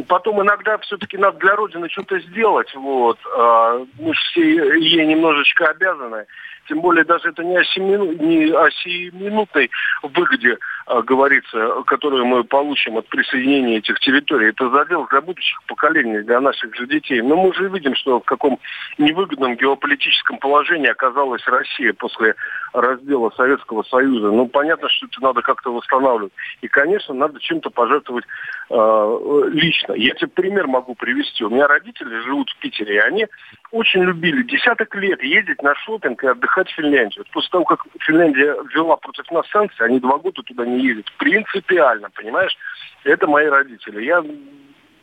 Потом 0.05 0.43
иногда 0.43 0.79
все-таки 0.79 1.17
надо 1.17 1.39
для 1.39 1.57
Родины 1.57 1.89
что-то 1.91 2.19
сделать. 2.21 2.75
Вот. 2.75 3.19
А, 3.37 3.85
мы 3.99 4.13
все 4.13 4.79
ей 4.79 5.07
немножечко 5.07 5.67
обязаны. 5.67 6.27
Тем 6.69 6.81
более 6.81 7.05
даже 7.05 7.29
это 7.29 7.45
не 7.45 7.57
о, 7.57 7.65
семину, 7.65 8.13
не 8.13 8.51
о 8.53 8.71
семиминутной 8.71 9.71
выгоде 10.03 10.59
а, 10.87 11.03
говорится, 11.03 11.83
которую 11.87 12.27
мы 12.27 12.45
получим 12.45 12.97
от 12.99 13.09
присоединения 13.09 13.79
этих 13.79 13.99
территорий. 14.01 14.49
Это 14.49 14.69
задел 14.71 15.07
для 15.07 15.21
будущих 15.21 15.63
поколений, 15.67 16.23
для 16.23 16.41
наших 16.41 16.75
же 16.75 16.87
детей. 16.87 17.23
Но 17.23 17.37
мы 17.37 17.55
же 17.55 17.69
видим, 17.69 17.95
что 17.95 18.21
в 18.21 18.25
каком 18.25 18.59
невыгодном 18.99 19.57
геополитическом 19.57 20.39
положении 20.39 20.89
оказалась 20.89 21.47
Россия 21.47 21.93
после 21.93 22.35
раздела 22.77 23.31
Советского 23.31 23.83
Союза. 23.85 24.31
Ну, 24.31 24.47
понятно, 24.47 24.89
что 24.89 25.07
это 25.07 25.23
надо 25.23 25.43
как-то 25.43 25.73
восстанавливать. 25.73 26.33
И, 26.61 26.69
конечно, 26.69 27.15
надо 27.15 27.41
чем-то 27.41 27.71
пожертвовать 27.71 28.25
э, 28.71 29.49
лично. 29.53 29.95
Я 29.95 30.15
тебе 30.15 30.29
пример 30.29 30.67
могу 30.67 30.95
привести. 30.95 31.45
У 31.45 31.51
меня 31.51 31.67
родители 31.67 32.21
живут 32.21 32.51
в 32.51 32.59
Питере, 32.59 32.97
и 32.97 32.99
они 32.99 33.27
очень 33.73 34.03
любили 34.03 34.43
десяток 34.43 34.95
лет 34.95 35.23
ездить 35.23 35.63
на 35.63 35.75
шопинг 35.75 36.23
и 36.23 36.29
отдыхать 36.29 36.69
в 36.69 36.75
Финляндию. 36.75 37.25
После 37.33 37.51
того, 37.51 37.65
как 37.65 37.81
Финляндия 38.01 38.57
ввела 38.73 38.97
против 38.97 39.31
нас 39.31 39.49
санкции, 39.49 39.85
они 39.85 39.99
два 39.99 40.19
года 40.19 40.43
туда 40.43 40.67
не 40.67 40.81
ездят. 40.81 41.11
Принципиально, 41.17 42.11
понимаешь? 42.11 42.57
Это 43.05 43.27
мои 43.27 43.47
родители. 43.47 44.05
Я 44.05 44.23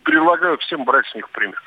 предлагаю 0.03 0.57
всем 0.59 0.83
брать 0.85 1.07
с 1.07 1.15
них 1.15 1.29
пример. 1.31 1.61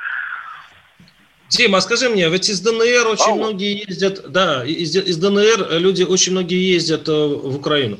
Дима, 1.48 1.78
а 1.78 1.80
скажи 1.80 2.08
мне, 2.08 2.28
ведь 2.28 2.48
из 2.48 2.60
ДНР 2.60 3.06
очень 3.08 3.24
Алло. 3.24 3.36
многие 3.36 3.86
ездят, 3.88 4.30
да, 4.30 4.64
из, 4.64 4.96
из 4.96 5.16
ДНР 5.16 5.78
люди 5.78 6.02
очень 6.02 6.32
многие 6.32 6.72
ездят 6.72 7.08
э, 7.08 7.12
в 7.12 7.56
Украину. 7.56 7.98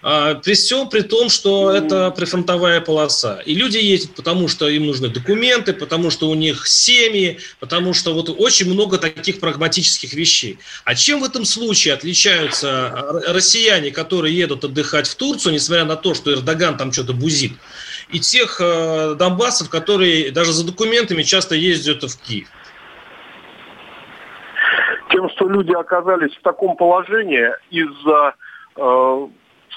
А, 0.00 0.36
при 0.36 0.54
всем 0.54 0.88
при 0.88 1.00
том, 1.00 1.28
что 1.28 1.72
это 1.72 2.10
прифронтовая 2.12 2.80
полоса. 2.80 3.40
И 3.44 3.54
люди 3.54 3.78
ездят, 3.78 4.14
потому 4.14 4.46
что 4.46 4.68
им 4.68 4.86
нужны 4.86 5.08
документы, 5.08 5.72
потому 5.72 6.10
что 6.10 6.28
у 6.30 6.34
них 6.34 6.68
семьи, 6.68 7.40
потому 7.58 7.94
что 7.94 8.14
вот 8.14 8.28
очень 8.38 8.72
много 8.72 8.98
таких 8.98 9.40
прагматических 9.40 10.14
вещей. 10.14 10.58
А 10.84 10.94
чем 10.94 11.20
в 11.20 11.24
этом 11.24 11.44
случае 11.44 11.94
отличаются 11.94 13.22
россияне, 13.26 13.90
которые 13.90 14.36
едут 14.36 14.64
отдыхать 14.64 15.08
в 15.08 15.16
Турцию, 15.16 15.54
несмотря 15.54 15.84
на 15.84 15.96
то, 15.96 16.14
что 16.14 16.32
Эрдоган 16.32 16.76
там 16.76 16.92
что-то 16.92 17.12
бузит, 17.12 17.52
и 18.10 18.20
тех 18.20 18.60
э, 18.60 19.14
донбассов, 19.14 19.70
которые 19.70 20.30
даже 20.30 20.52
за 20.52 20.66
документами 20.66 21.22
часто 21.22 21.54
ездят 21.54 22.02
в 22.02 22.22
Киев? 22.22 22.48
Тем, 25.10 25.28
что 25.30 25.48
люди 25.48 25.72
оказались 25.72 26.34
в 26.36 26.42
таком 26.42 26.76
положении 26.76 27.50
из-за 27.70 28.34
э, 28.76 29.28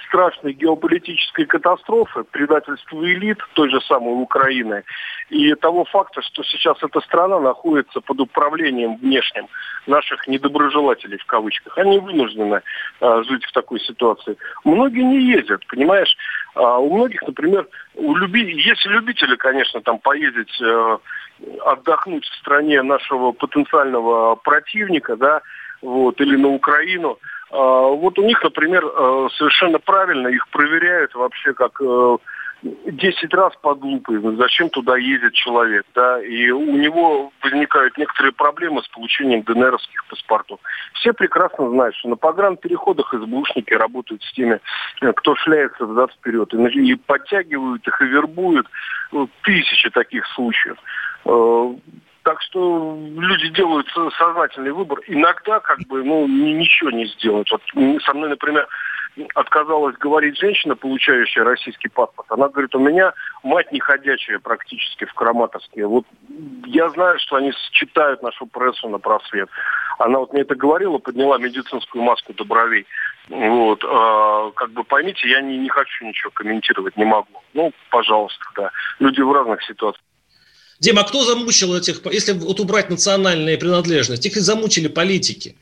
страшной 0.08 0.54
геополитической 0.54 1.46
катастрофы, 1.46 2.24
предательства 2.24 3.02
элит 3.02 3.38
той 3.54 3.70
же 3.70 3.80
самой 3.82 4.22
Украины 4.22 4.84
и 5.30 5.54
того 5.56 5.86
факта, 5.86 6.22
что 6.22 6.44
сейчас 6.44 6.78
эта 6.84 7.00
страна 7.00 7.40
находится 7.40 8.02
под 8.02 8.20
управлением 8.20 8.98
внешним 8.98 9.48
наших 9.88 10.28
недоброжелателей 10.28 11.18
в 11.18 11.26
кавычках. 11.26 11.78
Они 11.78 11.98
вынуждены 12.00 12.62
э, 13.00 13.24
жить 13.28 13.46
в 13.46 13.52
такой 13.54 13.80
ситуации. 13.80 14.38
Многие 14.66 15.04
не 15.04 15.22
ездят, 15.32 15.66
понимаешь? 15.68 16.16
А 16.54 16.80
у 16.80 16.94
многих, 16.94 17.22
например, 17.24 17.68
у 17.96 18.16
люби... 18.16 18.42
есть 18.42 18.86
любители, 18.86 19.36
конечно, 19.36 19.82
там 19.82 20.00
поездить, 20.00 20.62
э, 20.62 20.98
отдохнуть 21.66 22.26
в 22.26 22.36
стране 22.40 22.82
нашего 22.82 23.32
потенциального 23.32 24.36
противника, 24.36 25.16
да, 25.16 25.42
вот, 25.82 26.20
или 26.22 26.36
на 26.36 26.50
Украину– 26.50 27.18
а, 27.52 27.88
вот 27.90 28.18
у 28.18 28.24
них, 28.24 28.42
например, 28.44 28.86
э, 28.86 29.28
совершенно 29.38 29.78
правильно 29.80 30.30
их 30.30 30.48
проверяют 30.50 31.14
вообще 31.16 31.54
как 31.54 31.82
10 32.62 33.24
э, 33.24 33.28
раз 33.36 33.54
под 33.62 33.82
лупой, 33.82 34.20
зачем 34.38 34.70
туда 34.70 34.98
ездит 34.98 35.34
человек, 35.34 35.86
да, 35.96 36.22
и 36.22 36.50
у 36.50 36.76
него 36.76 37.32
возникают 37.44 37.98
некоторые 37.98 38.34
проблемы 38.34 38.84
с 38.84 38.88
получением 38.90 39.42
ДНРовских 39.44 40.06
паспортов. 40.06 40.60
Все 40.94 41.14
прекрасно 41.14 41.70
знают, 41.70 41.96
что 41.96 42.10
на 42.10 42.16
погранпереходах 42.16 43.14
СБУшники 43.14 43.74
работают 43.74 44.24
с 44.24 44.32
теми, 44.34 44.60
э, 45.02 45.14
кто 45.14 45.36
шляется 45.36 45.86
взад-вперед, 45.86 46.54
и, 46.54 46.92
и 46.92 46.96
подтягивают 46.96 47.88
их, 47.88 48.02
и 48.02 48.06
вербуют 48.06 48.68
ну, 49.12 49.30
тысячи 49.44 49.90
таких 49.90 50.26
случаев. 50.28 50.78
Так 52.24 52.40
что 52.44 52.98
люди 53.18 53.50
делают 53.50 53.88
сознательный 54.18 54.72
выбор. 54.72 55.00
Иногда 55.08 55.60
как 55.60 55.80
бы 55.88 56.04
ну, 56.04 56.28
ничего 56.28 56.92
не 56.92 57.06
сделать. 57.08 57.50
Вот 57.52 57.62
со 58.04 58.14
мной, 58.14 58.30
например, 58.30 58.68
отказалась 59.36 59.96
говорить 59.98 60.38
женщина, 60.38 60.76
получающая 60.76 61.44
российский 61.44 61.90
паспорт. 61.90 62.32
Она 62.32 62.48
говорит, 62.48 62.76
у 62.76 62.80
меня 62.80 63.14
мать 63.44 63.72
неходячая 63.72 64.40
практически 64.40 65.06
в 65.06 65.14
Краматорске. 65.14 65.86
Вот 65.86 66.06
я 66.66 66.90
знаю, 66.90 67.18
что 67.20 67.38
они 67.38 67.52
читают 67.72 68.22
нашу 68.22 68.46
прессу 68.46 68.88
на 68.88 69.00
просвет. 69.00 69.50
Она 69.98 70.20
вот 70.20 70.32
мне 70.34 70.44
это 70.44 70.56
говорила, 70.56 70.98
подняла 71.00 71.38
медицинскую 71.38 72.04
маску 72.04 72.34
до 72.34 72.46
бровей. 72.46 72.86
Вот, 73.30 73.84
э, 73.84 74.52
как 74.56 74.72
бы 74.72 74.84
поймите, 74.84 75.30
я 75.30 75.42
не, 75.42 75.58
не 75.58 75.70
хочу 75.70 76.06
ничего 76.06 76.32
комментировать, 76.32 76.98
не 76.98 77.06
могу. 77.06 77.42
Ну, 77.54 77.72
пожалуйста, 77.90 78.44
да. 78.56 78.72
Люди 79.00 79.22
в 79.22 79.32
разных 79.32 79.64
ситуациях. 79.64 80.04
Дима, 80.82 81.02
а 81.02 81.04
кто 81.04 81.24
замучил 81.24 81.76
этих, 81.76 82.02
если 82.12 82.32
вот 82.32 82.60
убрать 82.60 82.90
национальные 82.90 83.56
принадлежности, 83.60 84.28
их 84.28 84.36
и 84.36 84.40
замучили 84.40 84.88
политики. 84.88 85.56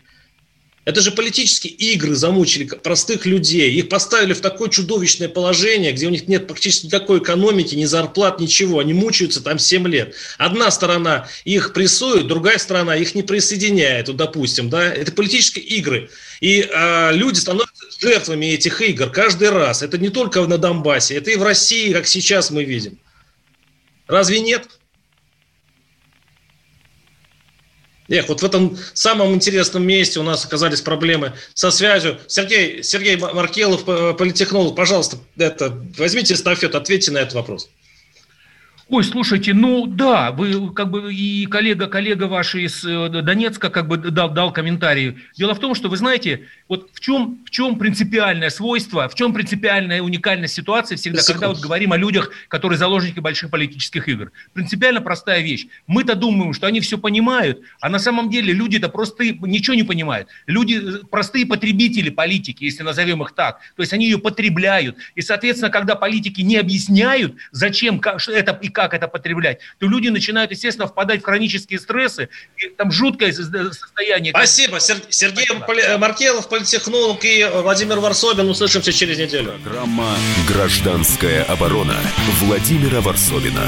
Это 0.85 1.01
же 1.01 1.11
политические 1.11 1.73
игры 1.73 2.15
замучили 2.15 2.63
простых 2.63 3.25
людей. 3.25 3.69
Их 3.73 3.89
поставили 3.89 4.31
в 4.31 4.39
такое 4.39 4.69
чудовищное 4.69 5.27
положение, 5.27 5.91
где 5.91 6.07
у 6.07 6.09
них 6.09 6.29
нет 6.29 6.47
практически 6.47 6.85
никакой 6.85 7.19
экономики, 7.19 7.75
ни 7.75 7.83
зарплат, 7.83 8.39
ничего. 8.39 8.79
Они 8.79 8.93
мучаются 8.93 9.43
там 9.43 9.59
7 9.59 9.87
лет. 9.89 10.15
Одна 10.37 10.71
сторона 10.71 11.27
их 11.43 11.73
прессует, 11.73 12.27
другая 12.27 12.57
сторона 12.57 12.95
их 12.95 13.13
не 13.13 13.21
присоединяет, 13.21 14.07
вот, 14.07 14.15
допустим. 14.15 14.69
Да? 14.69 14.87
Это 14.87 15.11
политические 15.11 15.65
игры. 15.65 16.09
И 16.39 16.67
а, 16.73 17.11
люди 17.11 17.39
становятся 17.39 17.83
жертвами 17.99 18.45
этих 18.45 18.81
игр 18.81 19.09
каждый 19.09 19.49
раз. 19.49 19.83
Это 19.83 19.97
не 19.97 20.09
только 20.09 20.41
на 20.47 20.57
Донбассе, 20.57 21.15
это 21.15 21.29
и 21.29 21.35
в 21.35 21.43
России, 21.43 21.91
как 21.91 22.07
сейчас 22.07 22.51
мы 22.51 22.63
видим. 22.63 22.97
Разве 24.07 24.39
нет? 24.39 24.78
Эх, 28.09 28.27
вот 28.27 28.41
в 28.41 28.45
этом 28.45 28.77
самом 28.93 29.33
интересном 29.35 29.83
месте 29.83 30.19
у 30.19 30.23
нас 30.23 30.43
оказались 30.43 30.81
проблемы 30.81 31.33
со 31.53 31.69
связью. 31.69 32.19
Сергей, 32.27 32.83
Сергей 32.83 33.15
Маркелов, 33.17 33.85
политехнолог, 34.17 34.75
пожалуйста, 34.75 35.17
это, 35.37 35.79
возьмите 35.97 36.33
эстафету, 36.33 36.77
ответьте 36.77 37.11
на 37.11 37.19
этот 37.19 37.35
вопрос. 37.35 37.69
Ой, 38.91 39.03
слушайте, 39.03 39.53
ну 39.53 39.85
да, 39.85 40.31
вы 40.31 40.73
как 40.73 40.89
бы 40.89 41.13
и 41.13 41.45
коллега, 41.45 41.85
коллега 41.85 42.23
ваш 42.23 42.55
из 42.55 42.83
э, 42.83 43.09
Донецка 43.09 43.69
как 43.69 43.87
бы 43.87 43.97
дал, 43.97 44.31
дал 44.31 44.51
комментарий. 44.51 45.19
Дело 45.37 45.53
в 45.53 45.59
том, 45.59 45.75
что 45.75 45.89
вы 45.89 45.97
знаете, 45.97 46.47
вот 46.67 46.89
в 46.93 46.99
чем, 46.99 47.37
в 47.45 47.51
чем 47.51 47.77
принципиальное 47.77 48.49
свойство, 48.49 49.07
в 49.07 49.13
чем 49.13 49.31
принципиальная 49.31 50.01
уникальность 50.01 50.55
ситуации 50.55 50.95
всегда, 50.95 51.21
когда 51.21 51.49
вот 51.49 51.59
говорим 51.59 51.93
о 51.93 51.97
людях, 51.97 52.31
которые 52.47 52.79
заложники 52.79 53.19
больших 53.19 53.51
политических 53.51 54.07
игр. 54.07 54.31
Принципиально 54.53 55.01
простая 55.01 55.41
вещь. 55.41 55.67
Мы-то 55.85 56.15
думаем, 56.15 56.53
что 56.53 56.65
они 56.65 56.79
все 56.79 56.97
понимают, 56.97 57.61
а 57.81 57.89
на 57.89 57.99
самом 57.99 58.31
деле 58.31 58.53
люди-то 58.53 58.89
просто 58.89 59.23
ничего 59.23 59.75
не 59.75 59.83
понимают. 59.83 60.29
Люди 60.47 60.79
э, 60.81 61.05
простые 61.11 61.45
потребители 61.45 62.09
политики, 62.09 62.63
если 62.63 62.81
назовем 62.81 63.21
их 63.21 63.33
так. 63.33 63.59
То 63.75 63.83
есть 63.83 63.93
они 63.93 64.05
ее 64.05 64.17
потребляют. 64.17 64.97
И, 65.13 65.21
соответственно, 65.21 65.69
когда 65.69 65.93
политики 65.93 66.41
не 66.41 66.57
объясняют, 66.57 67.35
зачем 67.51 68.01
это 68.29 68.57
и 68.59 68.78
как 68.79 68.93
это 68.93 69.07
потреблять, 69.07 69.59
то 69.79 69.87
люди 69.87 70.07
начинают, 70.07 70.51
естественно, 70.51 70.87
впадать 70.87 71.21
в 71.21 71.25
хронические 71.25 71.79
стрессы, 71.79 72.29
и 72.57 72.69
там 72.69 72.91
жуткое 72.91 73.33
состояние. 73.33 74.31
Спасибо. 74.31 74.79
Сергей 74.79 75.45
Спасибо. 75.45 75.97
Маркелов, 75.97 76.47
политехнолог 76.47 77.25
и 77.25 77.45
Владимир 77.53 77.99
Варсобин. 77.99 78.49
Услышимся 78.49 78.93
через 78.93 79.17
неделю. 79.17 79.59
Программа 79.63 80.15
«Гражданская 80.47 81.43
оборона» 81.43 81.97
Владимира 82.39 83.01
Варсобина. 83.01 83.67